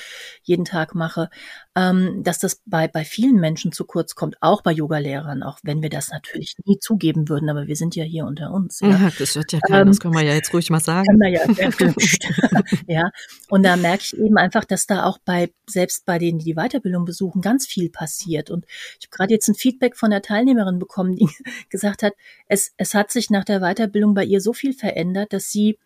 jeden 0.43 0.65
Tag 0.65 0.95
mache, 0.95 1.29
ähm, 1.75 2.23
dass 2.23 2.39
das 2.39 2.63
bei, 2.65 2.87
bei 2.87 3.05
vielen 3.05 3.41
Menschen 3.41 3.73
zu 3.73 3.85
kurz 3.85 4.15
kommt, 4.15 4.37
auch 4.41 4.63
bei 4.63 4.71
Yoga-Lehrern, 4.71 5.43
auch 5.43 5.59
wenn 5.65 5.83
wir 5.83 5.91
das 5.91 6.11
natürlich 6.11 6.55
nie 6.65 6.79
zugeben 6.79 7.29
würden, 7.29 7.51
aber 7.51 7.67
wir 7.67 7.77
sind 7.77 7.97
ja 7.97 8.05
hier 8.05 8.27
unter 8.27 8.53
uns. 8.53 8.79
Ja, 8.81 8.91
ja 8.91 9.11
das 9.19 9.35
wird 9.35 9.53
ja 9.53 9.59
keiner, 9.61 9.81
ähm, 9.81 9.89
das 9.89 9.99
können 9.99 10.15
wir 10.15 10.23
ja 10.23 10.35
jetzt 10.35 10.55
ruhig 10.55 10.71
mal 10.71 10.81
sagen. 10.81 11.07
Können 11.07 11.21
wir 11.21 11.31
ja, 11.31 12.63
ja. 12.87 13.11
Und 13.49 13.65
da 13.65 13.77
merke 13.77 14.05
ich 14.05 14.17
eben 14.17 14.39
einfach, 14.39 14.65
dass 14.65 14.87
da 14.87 15.05
auch 15.05 15.19
bei, 15.25 15.51
selbst 15.67 16.07
bei 16.07 16.19
denen, 16.19 16.39
die 16.39 16.53
die 16.53 16.55
Weiterbildung 16.55 17.05
besuchen, 17.05 17.41
ganz 17.41 17.67
viel 17.67 17.91
passiert. 17.91 18.51
Und 18.51 18.67
ich 19.01 19.07
habe 19.07 19.17
gerade 19.17 19.35
jetzt 19.35 19.49
ein 19.49 19.55
Feedback 19.55 19.97
von 19.97 20.11
der 20.11 20.23
Teilnehmerin 20.23 20.79
bekommen, 20.79 21.17
die 21.17 21.29
gesagt 21.71 22.03
hat, 22.03 22.15
es, 22.47 22.73
es 22.77 22.95
hat 22.95 23.11
sich 23.11 23.31
nach 23.31 23.45
der 23.45 23.61
Weiterbildung 23.61 24.15
bei 24.15 24.25
ihr 24.25 24.41
so 24.41 24.53
viel 24.53 24.73
verändert, 24.73 25.33
dass 25.33 25.51
sie 25.51 25.79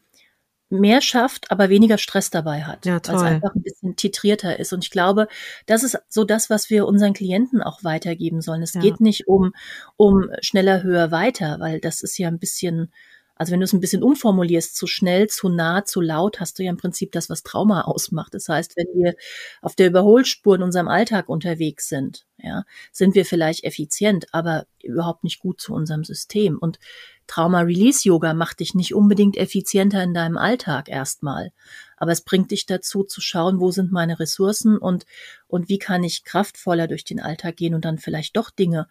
mehr 0.69 1.01
schafft, 1.01 1.51
aber 1.51 1.69
weniger 1.69 1.97
Stress 1.97 2.31
dabei 2.31 2.65
hat, 2.65 2.87
ja, 2.87 3.01
weil 3.07 3.15
es 3.17 3.23
einfach 3.23 3.55
ein 3.55 3.63
bisschen 3.63 3.95
titrierter 3.95 4.59
ist. 4.59 4.73
Und 4.73 4.85
ich 4.85 4.91
glaube, 4.91 5.29
das 5.67 5.85
ist 5.85 5.99
so 6.09 6.25
das, 6.25 6.51
was 6.51 6.71
wir 6.71 6.87
unseren 6.87 7.13
Klienten 7.13 7.63
auch 7.63 7.85
weitergeben 7.85 8.41
sollen. 8.41 8.63
Es 8.63 8.75
ja. 8.75 8.81
geht 8.81 9.01
nicht 9.01 9.29
um, 9.29 9.53
um 9.97 10.29
schneller, 10.41 10.83
höher, 10.83 11.11
weiter, 11.13 11.61
weil 11.61 11.81
das 11.81 12.03
ist 12.03 12.19
ja 12.19 12.29
ein 12.29 12.41
bisschen 12.41 12.93
also 13.37 13.53
wenn 13.53 13.61
du 13.61 13.65
es 13.65 13.73
ein 13.75 13.81
bisschen 13.81 14.03
umformulierst, 14.03 14.75
zu 14.75 14.87
schnell, 14.87 15.29
zu 15.29 15.51
nah, 15.51 15.85
zu 15.85 16.01
laut, 16.01 16.41
hast 16.41 16.59
du 16.59 16.65
ja 16.65 16.71
im 16.71 16.79
Prinzip 16.79 17.13
das, 17.13 17.29
was 17.29 17.43
Trauma 17.43 17.83
ausmacht. 17.83 18.33
Das 18.35 18.49
heißt, 18.49 18.77
wenn 18.77 18.87
wir 18.95 19.15
auf 19.61 19.75
der 19.75 19.89
Überholspur 19.89 20.57
in 20.57 20.63
unserem 20.63 20.89
Alltag 20.89 21.29
unterwegs 21.29 21.89
sind, 21.89 22.27
ja, 22.39 22.65
sind 22.93 23.15
wir 23.15 23.27
vielleicht 23.27 23.65
effizient, 23.65 24.27
aber 24.33 24.67
überhaupt 24.83 25.23
nicht 25.23 25.39
gut 25.39 25.61
zu 25.61 25.75
unserem 25.75 26.03
System. 26.03 26.59
Und 26.59 26.79
Trauma-Release-Yoga 27.27 28.33
macht 28.35 28.61
dich 28.61 28.75
nicht 28.75 28.95
unbedingt 28.95 29.37
effizienter 29.37 30.03
in 30.03 30.15
deinem 30.15 30.39
Alltag 30.39 30.89
erstmal. 30.89 31.53
Aber 31.99 32.13
es 32.13 32.23
bringt 32.23 32.51
dich 32.53 32.65
dazu 32.67 33.05
zu 33.05 33.21
schauen, 33.21 33.61
wo 33.61 33.71
sind 33.71 33.93
meine 33.93 34.19
Ressourcen 34.19 34.79
und, 34.79 35.05
und 35.47 35.69
wie 35.69 35.79
kann 35.79 36.05
ich 36.05 36.25
kraftvoller 36.25 36.89
durch 36.89 37.05
den 37.05 37.21
Alltag 37.21 37.57
gehen 37.57 37.75
und 37.75 37.85
dann 37.85 37.99
vielleicht 37.99 38.37
doch 38.37 38.51
Dinge 38.51 38.89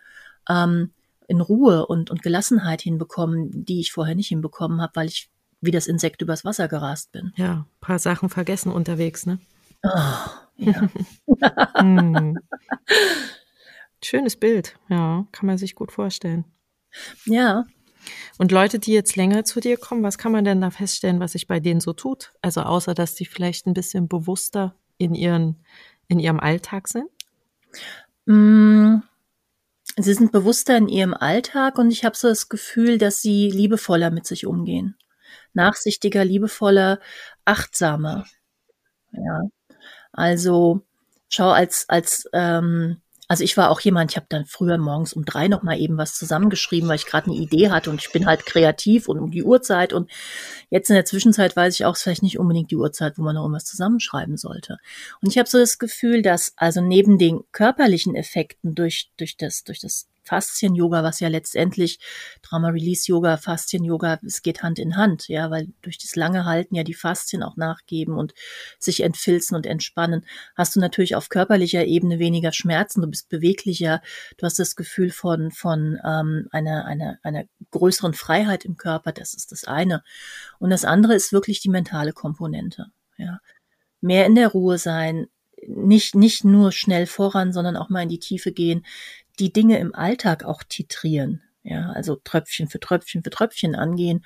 ähm, 0.50 0.92
in 1.28 1.42
Ruhe 1.42 1.86
und, 1.86 2.10
und 2.10 2.22
Gelassenheit 2.22 2.82
hinbekommen, 2.82 3.66
die 3.66 3.80
ich 3.80 3.92
vorher 3.92 4.16
nicht 4.16 4.28
hinbekommen 4.28 4.82
habe, 4.82 4.96
weil 4.96 5.08
ich 5.08 5.30
wie 5.62 5.72
das 5.72 5.88
Insekt 5.88 6.22
übers 6.22 6.46
Wasser 6.46 6.68
gerast 6.68 7.12
bin. 7.12 7.34
Ja, 7.36 7.66
paar 7.82 8.00
Sachen 8.00 8.30
vergessen 8.30 8.72
unterwegs, 8.72 9.26
ne? 9.26 9.40
Oh, 9.84 9.90
ja. 10.58 10.90
hm. 11.80 12.38
Schönes 14.04 14.36
Bild, 14.36 14.78
ja, 14.90 15.26
kann 15.32 15.48
man 15.48 15.58
sich 15.58 15.76
gut 15.76 15.92
vorstellen. 15.92 16.46
Ja. 17.26 17.66
Und 18.38 18.52
Leute, 18.52 18.78
die 18.78 18.94
jetzt 18.94 19.16
länger 19.16 19.46
zu 19.46 19.60
dir 19.60 19.78
kommen, 19.78 20.04
was 20.04 20.20
kann 20.20 20.32
man 20.32 20.46
denn 20.46 20.62
da 20.62 20.70
feststellen, 20.70 21.20
was 21.20 21.32
sich 21.32 21.48
bei 21.48 21.60
denen 21.60 21.80
so 21.80 21.94
tut? 21.94 22.34
Also 22.42 22.62
außer, 22.62 22.94
dass 22.94 23.16
die 23.16 23.26
vielleicht 23.26 23.66
ein 23.66 23.74
bisschen 23.74 24.08
bewusster 24.08 24.76
in 24.98 25.16
ihren, 25.16 25.64
in 26.08 26.20
ihrem 26.20 26.40
Alltag 26.40 26.88
sind? 26.88 27.10
Mm 28.28 29.00
Sie 29.98 30.14
sind 30.14 30.32
bewusster 30.32 30.76
in 30.78 30.90
ihrem 30.90 31.14
Alltag 31.14 31.78
und 31.78 31.90
ich 31.92 32.04
habe 32.04 32.18
so 32.18 32.28
das 32.28 32.50
Gefühl, 32.50 32.98
dass 32.98 33.22
sie 33.22 33.50
liebevoller 33.50 34.12
mit 34.12 34.26
sich 34.26 34.46
umgehen. 34.46 34.98
Nachsichtiger, 35.54 36.26
liebevoller, 36.26 37.00
achtsamer. 37.46 38.26
Ja. 39.12 39.42
Also 40.12 40.82
schau 41.30 41.50
als, 41.52 41.88
als 41.90 42.30
ähm, 42.34 43.02
also 43.28 43.44
ich 43.44 43.58
war 43.58 43.70
auch 43.72 43.80
jemand, 43.80 44.12
ich 44.12 44.18
habe 44.18 44.28
dann 44.30 44.46
früher 44.46 44.78
morgens 44.78 45.14
um 45.14 45.26
drei 45.26 45.48
noch 45.48 45.64
mal 45.64 45.80
eben 45.80 45.98
was 45.98 46.16
zusammengeschrieben, 46.16 46.88
weil 46.88 46.98
ich 46.98 47.06
gerade 47.06 47.32
eine 47.32 47.40
Idee 47.40 47.70
hatte 47.70 47.90
und 47.90 48.02
ich 48.02 48.12
bin 48.12 48.26
halt 48.26 48.46
kreativ 48.46 49.08
und 49.08 49.20
um 49.20 49.32
die 49.32 49.44
Uhrzeit 49.44 49.94
und 49.94 50.12
jetzt 50.70 50.90
in 50.90 50.96
der 50.96 51.06
Zwischenzeit 51.06 51.56
weiß 51.56 51.74
ich 51.76 51.86
auch, 51.86 51.96
es 51.96 52.04
vielleicht 52.04 52.24
nicht 52.24 52.40
unbedingt 52.40 52.72
die 52.72 52.78
Uhrzeit, 52.78 53.18
wo 53.18 53.24
man 53.24 53.36
noch 53.36 53.44
irgendwas 53.44 53.66
zusammenschreiben 53.66 54.38
sollte. 54.38 54.78
Und 55.22 55.30
ich 55.32 55.38
habe 55.38 55.50
so 55.50 55.58
das 55.58 55.80
Gefühl, 55.80 56.22
dass 56.22 56.54
also 56.56 56.82
neben 56.82 57.18
den 57.18 57.42
körperlichen 57.52 58.16
Effekten 58.16 58.76
durch 58.76 59.12
durch 59.18 59.38
das 59.38 59.64
durch 59.64 59.80
das 59.80 60.08
Faszien-Yoga, 60.26 61.04
was 61.04 61.20
ja 61.20 61.28
letztendlich 61.28 62.00
Trauma-Release-Yoga, 62.42 63.38
Faszien-Yoga, 63.38 64.20
es 64.26 64.42
geht 64.42 64.64
Hand 64.64 64.80
in 64.80 64.98
Hand, 64.98 65.28
ja, 65.28 65.52
weil 65.52 65.70
durch 65.82 65.98
das 65.98 66.16
lange 66.16 66.46
Halten 66.46 66.76
ja 66.76 66.84
die 66.84 66.94
Faszien 66.94 67.44
auch 67.44 67.56
nachgeben 67.56 68.18
und 68.18 68.34
sich 68.80 69.04
entfilzen 69.04 69.56
und 69.56 69.66
entspannen, 69.66 70.26
hast 70.56 70.76
du 70.76 70.80
natürlich 70.80 71.16
auf 71.16 71.30
körperlicher 71.30 71.86
Ebene 71.86 72.20
weniger 72.20 72.52
Schmerzen, 72.52 73.02
du 73.02 73.08
bist 73.08 73.30
beweglicher, 73.30 74.02
du 74.38 74.46
hast 74.46 74.60
das 74.60 74.76
Gefühl 74.76 75.12
von, 75.12 75.52
von 75.52 76.00
ähm, 76.04 76.48
einer, 76.52 76.86
einer, 76.86 77.20
einer 77.24 77.46
größeren 77.72 78.14
Freiheit 78.14 78.66
im 78.66 78.78
Körper, 78.78 79.12
das 79.12 79.34
ist 79.34 79.52
das 79.52 79.64
eine. 79.66 80.04
Und 80.60 80.72
das 80.72 80.86
andere 80.86 81.16
ist 81.16 81.32
wirklich 81.32 81.62
die 81.62 81.70
mentale 81.70 82.14
Komponente, 82.14 82.88
ja. 83.18 83.40
Mehr 84.02 84.26
in 84.28 84.36
der 84.36 84.50
Ruhe 84.50 84.78
sein, 84.78 85.28
nicht, 85.68 86.16
nicht 86.16 86.44
nur 86.44 86.72
schnell 86.72 87.08
voran, 87.08 87.54
sondern 87.54 87.78
auch 87.78 87.90
mal 87.90 88.04
in 88.04 88.10
die 88.10 88.20
Tiefe 88.20 88.52
gehen, 88.52 88.86
die 89.40 89.54
Dinge 89.54 89.80
im 89.80 89.94
Alltag 89.94 90.44
auch 90.44 90.64
titrieren. 90.64 91.42
Ja, 91.64 91.92
also 91.92 92.18
Tröpfchen 92.24 92.68
für 92.68 92.80
Tröpfchen 92.80 93.24
für 93.24 93.32
Tröpfchen 93.32 93.76
angehen. 93.76 94.24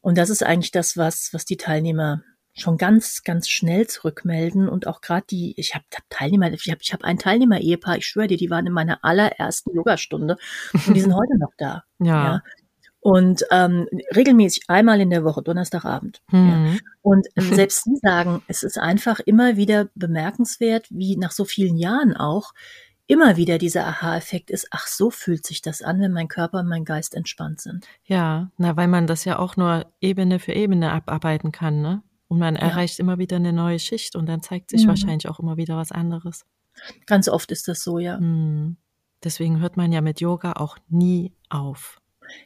Und 0.00 0.18
das 0.18 0.30
ist 0.30 0.42
eigentlich 0.42 0.70
das, 0.70 0.96
was, 0.96 1.30
was 1.32 1.44
die 1.44 1.56
Teilnehmer 1.56 2.22
schon 2.54 2.78
ganz, 2.78 3.22
ganz 3.24 3.48
schnell 3.48 3.88
zurückmelden 3.88 4.68
und 4.68 4.86
auch 4.86 5.00
gerade 5.00 5.26
die, 5.28 5.54
ich 5.56 5.74
habe 5.74 5.84
hab 5.92 6.04
Teilnehmer, 6.08 6.52
ich 6.52 6.70
habe 6.70 6.78
ich 6.80 6.92
hab 6.92 7.02
ein 7.02 7.18
Teilnehmer-Ehepaar, 7.18 7.96
ich 7.98 8.06
schwöre 8.06 8.28
dir, 8.28 8.36
die 8.36 8.50
waren 8.50 8.66
in 8.66 8.72
meiner 8.72 9.04
allerersten 9.04 9.74
Yogastunde 9.74 10.36
und 10.72 10.94
die 10.94 11.00
sind 11.00 11.14
heute 11.16 11.36
noch 11.38 11.52
da. 11.58 11.82
Ja. 11.98 12.06
ja. 12.06 12.42
Und 13.00 13.44
ähm, 13.50 13.86
regelmäßig 14.16 14.64
einmal 14.68 15.00
in 15.00 15.10
der 15.10 15.24
Woche, 15.24 15.42
Donnerstagabend. 15.42 16.22
Mhm. 16.30 16.66
Ja. 16.66 16.78
Und 17.02 17.26
ähm, 17.36 17.52
selbst 17.54 17.84
sie 17.84 17.96
sagen, 18.00 18.42
es 18.46 18.62
ist 18.62 18.78
einfach 18.78 19.20
immer 19.20 19.56
wieder 19.56 19.88
bemerkenswert, 19.94 20.86
wie 20.90 21.16
nach 21.16 21.32
so 21.32 21.44
vielen 21.44 21.76
Jahren 21.76 22.16
auch, 22.16 22.52
immer 23.06 23.36
wieder 23.36 23.58
dieser 23.58 23.86
Aha-Effekt 23.86 24.50
ist, 24.50 24.68
ach, 24.70 24.86
so 24.86 25.10
fühlt 25.10 25.46
sich 25.46 25.62
das 25.62 25.82
an, 25.82 26.00
wenn 26.00 26.12
mein 26.12 26.28
Körper 26.28 26.60
und 26.60 26.68
mein 26.68 26.84
Geist 26.84 27.14
entspannt 27.14 27.60
sind. 27.60 27.86
Ja, 28.04 28.50
na, 28.56 28.76
weil 28.76 28.88
man 28.88 29.06
das 29.06 29.24
ja 29.24 29.38
auch 29.38 29.56
nur 29.56 29.86
Ebene 30.00 30.38
für 30.38 30.52
Ebene 30.52 30.92
abarbeiten 30.92 31.52
kann, 31.52 31.82
ne? 31.82 32.02
Und 32.28 32.38
man 32.38 32.54
ja. 32.54 32.62
erreicht 32.62 32.98
immer 32.98 33.18
wieder 33.18 33.36
eine 33.36 33.52
neue 33.52 33.78
Schicht 33.78 34.16
und 34.16 34.26
dann 34.26 34.42
zeigt 34.42 34.70
sich 34.70 34.84
mhm. 34.84 34.88
wahrscheinlich 34.88 35.28
auch 35.28 35.38
immer 35.38 35.56
wieder 35.56 35.76
was 35.76 35.92
anderes. 35.92 36.46
Ganz 37.06 37.28
oft 37.28 37.52
ist 37.52 37.68
das 37.68 37.82
so, 37.82 37.98
ja. 37.98 38.18
Mhm. 38.18 38.76
Deswegen 39.22 39.60
hört 39.60 39.76
man 39.76 39.92
ja 39.92 40.00
mit 40.00 40.20
Yoga 40.20 40.52
auch 40.52 40.78
nie 40.88 41.32
auf. 41.48 42.00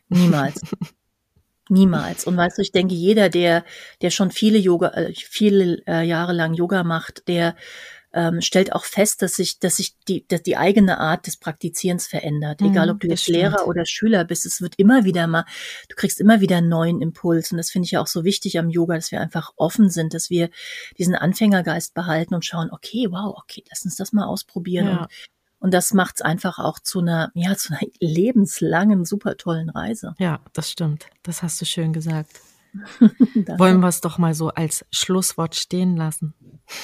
Niemals. 0.09 0.61
Niemals. 1.69 2.27
Und 2.27 2.37
weißt 2.37 2.59
du, 2.59 2.63
ich 2.63 2.73
denke, 2.73 2.95
jeder, 2.95 3.29
der, 3.29 3.65
der 4.01 4.11
schon 4.11 4.31
viele 4.31 4.59
Yoga, 4.59 4.89
äh, 4.89 5.13
viele 5.15 5.83
äh, 5.87 6.03
Jahre 6.03 6.33
lang 6.33 6.55
Yoga 6.55 6.83
macht, 6.83 7.29
der 7.29 7.57
ähm, 8.13 8.41
stellt 8.41 8.73
auch 8.73 8.85
fest, 8.85 9.21
dass 9.21 9.35
sich, 9.35 9.59
dass 9.59 9.77
sich 9.77 9.95
die, 10.09 10.27
dass 10.29 10.43
die 10.43 10.57
eigene 10.57 10.99
Art 10.99 11.27
des 11.27 11.37
Praktizierens 11.37 12.07
verändert. 12.07 12.61
Mhm, 12.61 12.69
Egal, 12.69 12.91
ob 12.91 13.01
du 13.01 13.09
jetzt 13.09 13.23
stimmt. 13.23 13.39
Lehrer 13.39 13.67
oder 13.67 13.85
Schüler 13.85 14.25
bist, 14.25 14.47
es 14.47 14.61
wird 14.63 14.75
immer 14.79 15.05
wieder 15.05 15.27
mal, 15.27 15.45
du 15.89 15.97
kriegst 15.97 16.21
immer 16.21 16.41
wieder 16.41 16.57
einen 16.57 16.69
neuen 16.69 17.03
Impuls. 17.03 17.53
Und 17.53 17.59
das 17.59 17.71
finde 17.71 17.87
ich 17.87 17.93
ja 17.93 18.01
auch 18.01 18.07
so 18.07 18.25
wichtig 18.25 18.59
am 18.59 18.71
Yoga, 18.71 18.95
dass 18.95 19.13
wir 19.13 19.21
einfach 19.21 19.53
offen 19.57 19.91
sind, 19.91 20.15
dass 20.15 20.31
wir 20.31 20.49
diesen 20.97 21.15
Anfängergeist 21.15 21.95
behalten 21.95 22.35
und 22.35 22.45
schauen, 22.45 22.71
okay, 22.73 23.09
wow, 23.11 23.37
okay, 23.37 23.63
lass 23.69 23.85
uns 23.85 23.97
das 23.97 24.13
mal 24.13 24.25
ausprobieren. 24.25 24.87
Ja. 24.87 25.01
Und, 25.03 25.09
und 25.61 25.75
das 25.75 25.93
macht 25.93 26.17
es 26.17 26.23
einfach 26.23 26.59
auch 26.59 26.79
zu 26.79 27.01
einer, 27.01 27.31
ja, 27.35 27.57
zu 27.57 27.75
einer 27.75 27.83
lebenslangen, 28.01 29.05
super 29.05 29.37
tollen 29.37 29.69
Reise. 29.69 30.15
Ja, 30.19 30.41
das 30.55 30.71
stimmt. 30.71 31.07
Das 31.23 31.43
hast 31.43 31.61
du 31.61 31.67
schön 31.67 31.93
gesagt. 31.93 32.41
Wollen 33.59 33.81
wir 33.81 33.89
es 33.89 34.01
doch 34.01 34.19
mal 34.19 34.35
so 34.35 34.49
als 34.49 34.87
Schlusswort 34.91 35.57
stehen 35.57 35.97
lassen? 35.97 36.35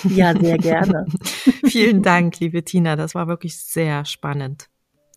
Ja, 0.05 0.39
sehr 0.39 0.59
gerne. 0.59 1.07
Vielen 1.65 2.03
Dank, 2.03 2.41
liebe 2.41 2.63
Tina. 2.63 2.97
Das 2.97 3.15
war 3.15 3.29
wirklich 3.29 3.59
sehr 3.59 4.05
spannend. 4.05 4.69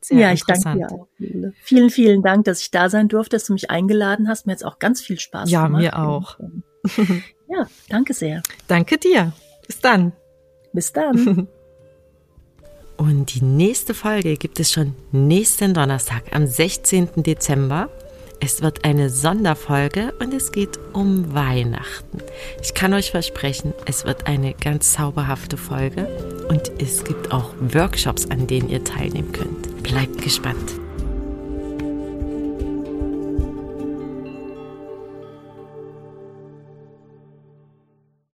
Sehr 0.02 0.20
ja, 0.20 0.34
ich 0.34 0.44
danke 0.44 0.74
dir 0.74 0.92
auch. 0.92 1.08
Vielen, 1.62 1.90
vielen 1.90 2.22
Dank, 2.22 2.46
dass 2.46 2.62
ich 2.62 2.72
da 2.72 2.90
sein 2.90 3.08
durfte, 3.08 3.36
dass 3.36 3.46
du 3.46 3.54
mich 3.54 3.70
eingeladen 3.70 4.28
hast. 4.28 4.46
Mir 4.46 4.54
hat 4.54 4.60
es 4.60 4.64
auch 4.64 4.80
ganz 4.80 5.02
viel 5.02 5.20
Spaß 5.20 5.50
ja, 5.50 5.66
gemacht. 5.66 5.84
Ja, 5.84 5.98
mir 5.98 6.08
auch. 6.08 6.38
Ja, 7.50 7.66
danke 7.90 8.14
sehr. 8.14 8.42
Danke 8.68 8.98
dir. 8.98 9.32
Bis 9.66 9.80
dann. 9.80 10.12
Bis 10.74 10.92
dann. 10.92 11.48
Und 12.98 13.34
die 13.36 13.44
nächste 13.44 13.94
Folge 13.94 14.36
gibt 14.38 14.60
es 14.60 14.72
schon 14.72 14.96
nächsten 15.12 15.74
Donnerstag 15.74 16.24
am 16.32 16.48
16. 16.48 17.24
Dezember. 17.24 17.90
Es 18.40 18.62
wird 18.62 18.86
eine 18.86 19.10
Sonderfolge 19.10 20.14
und 20.20 20.34
es 20.34 20.52
geht 20.52 20.80
um 20.94 21.34
Weihnachten. 21.34 22.20
Ich 22.62 22.74
kann 22.74 22.94
euch 22.94 23.12
versprechen, 23.12 23.74
es 23.86 24.06
wird 24.06 24.28
eine 24.28 24.54
ganz 24.54 24.94
zauberhafte 24.94 25.58
Folge 25.58 26.08
und 26.48 26.72
es 26.80 27.04
gibt 27.04 27.32
auch 27.32 27.54
Workshops, 27.60 28.30
an 28.30 28.48
denen 28.48 28.70
ihr 28.70 28.84
teilnehmen 28.84 29.32
könnt. 29.32 29.84
Bleibt 29.84 30.22
gespannt. 30.22 30.87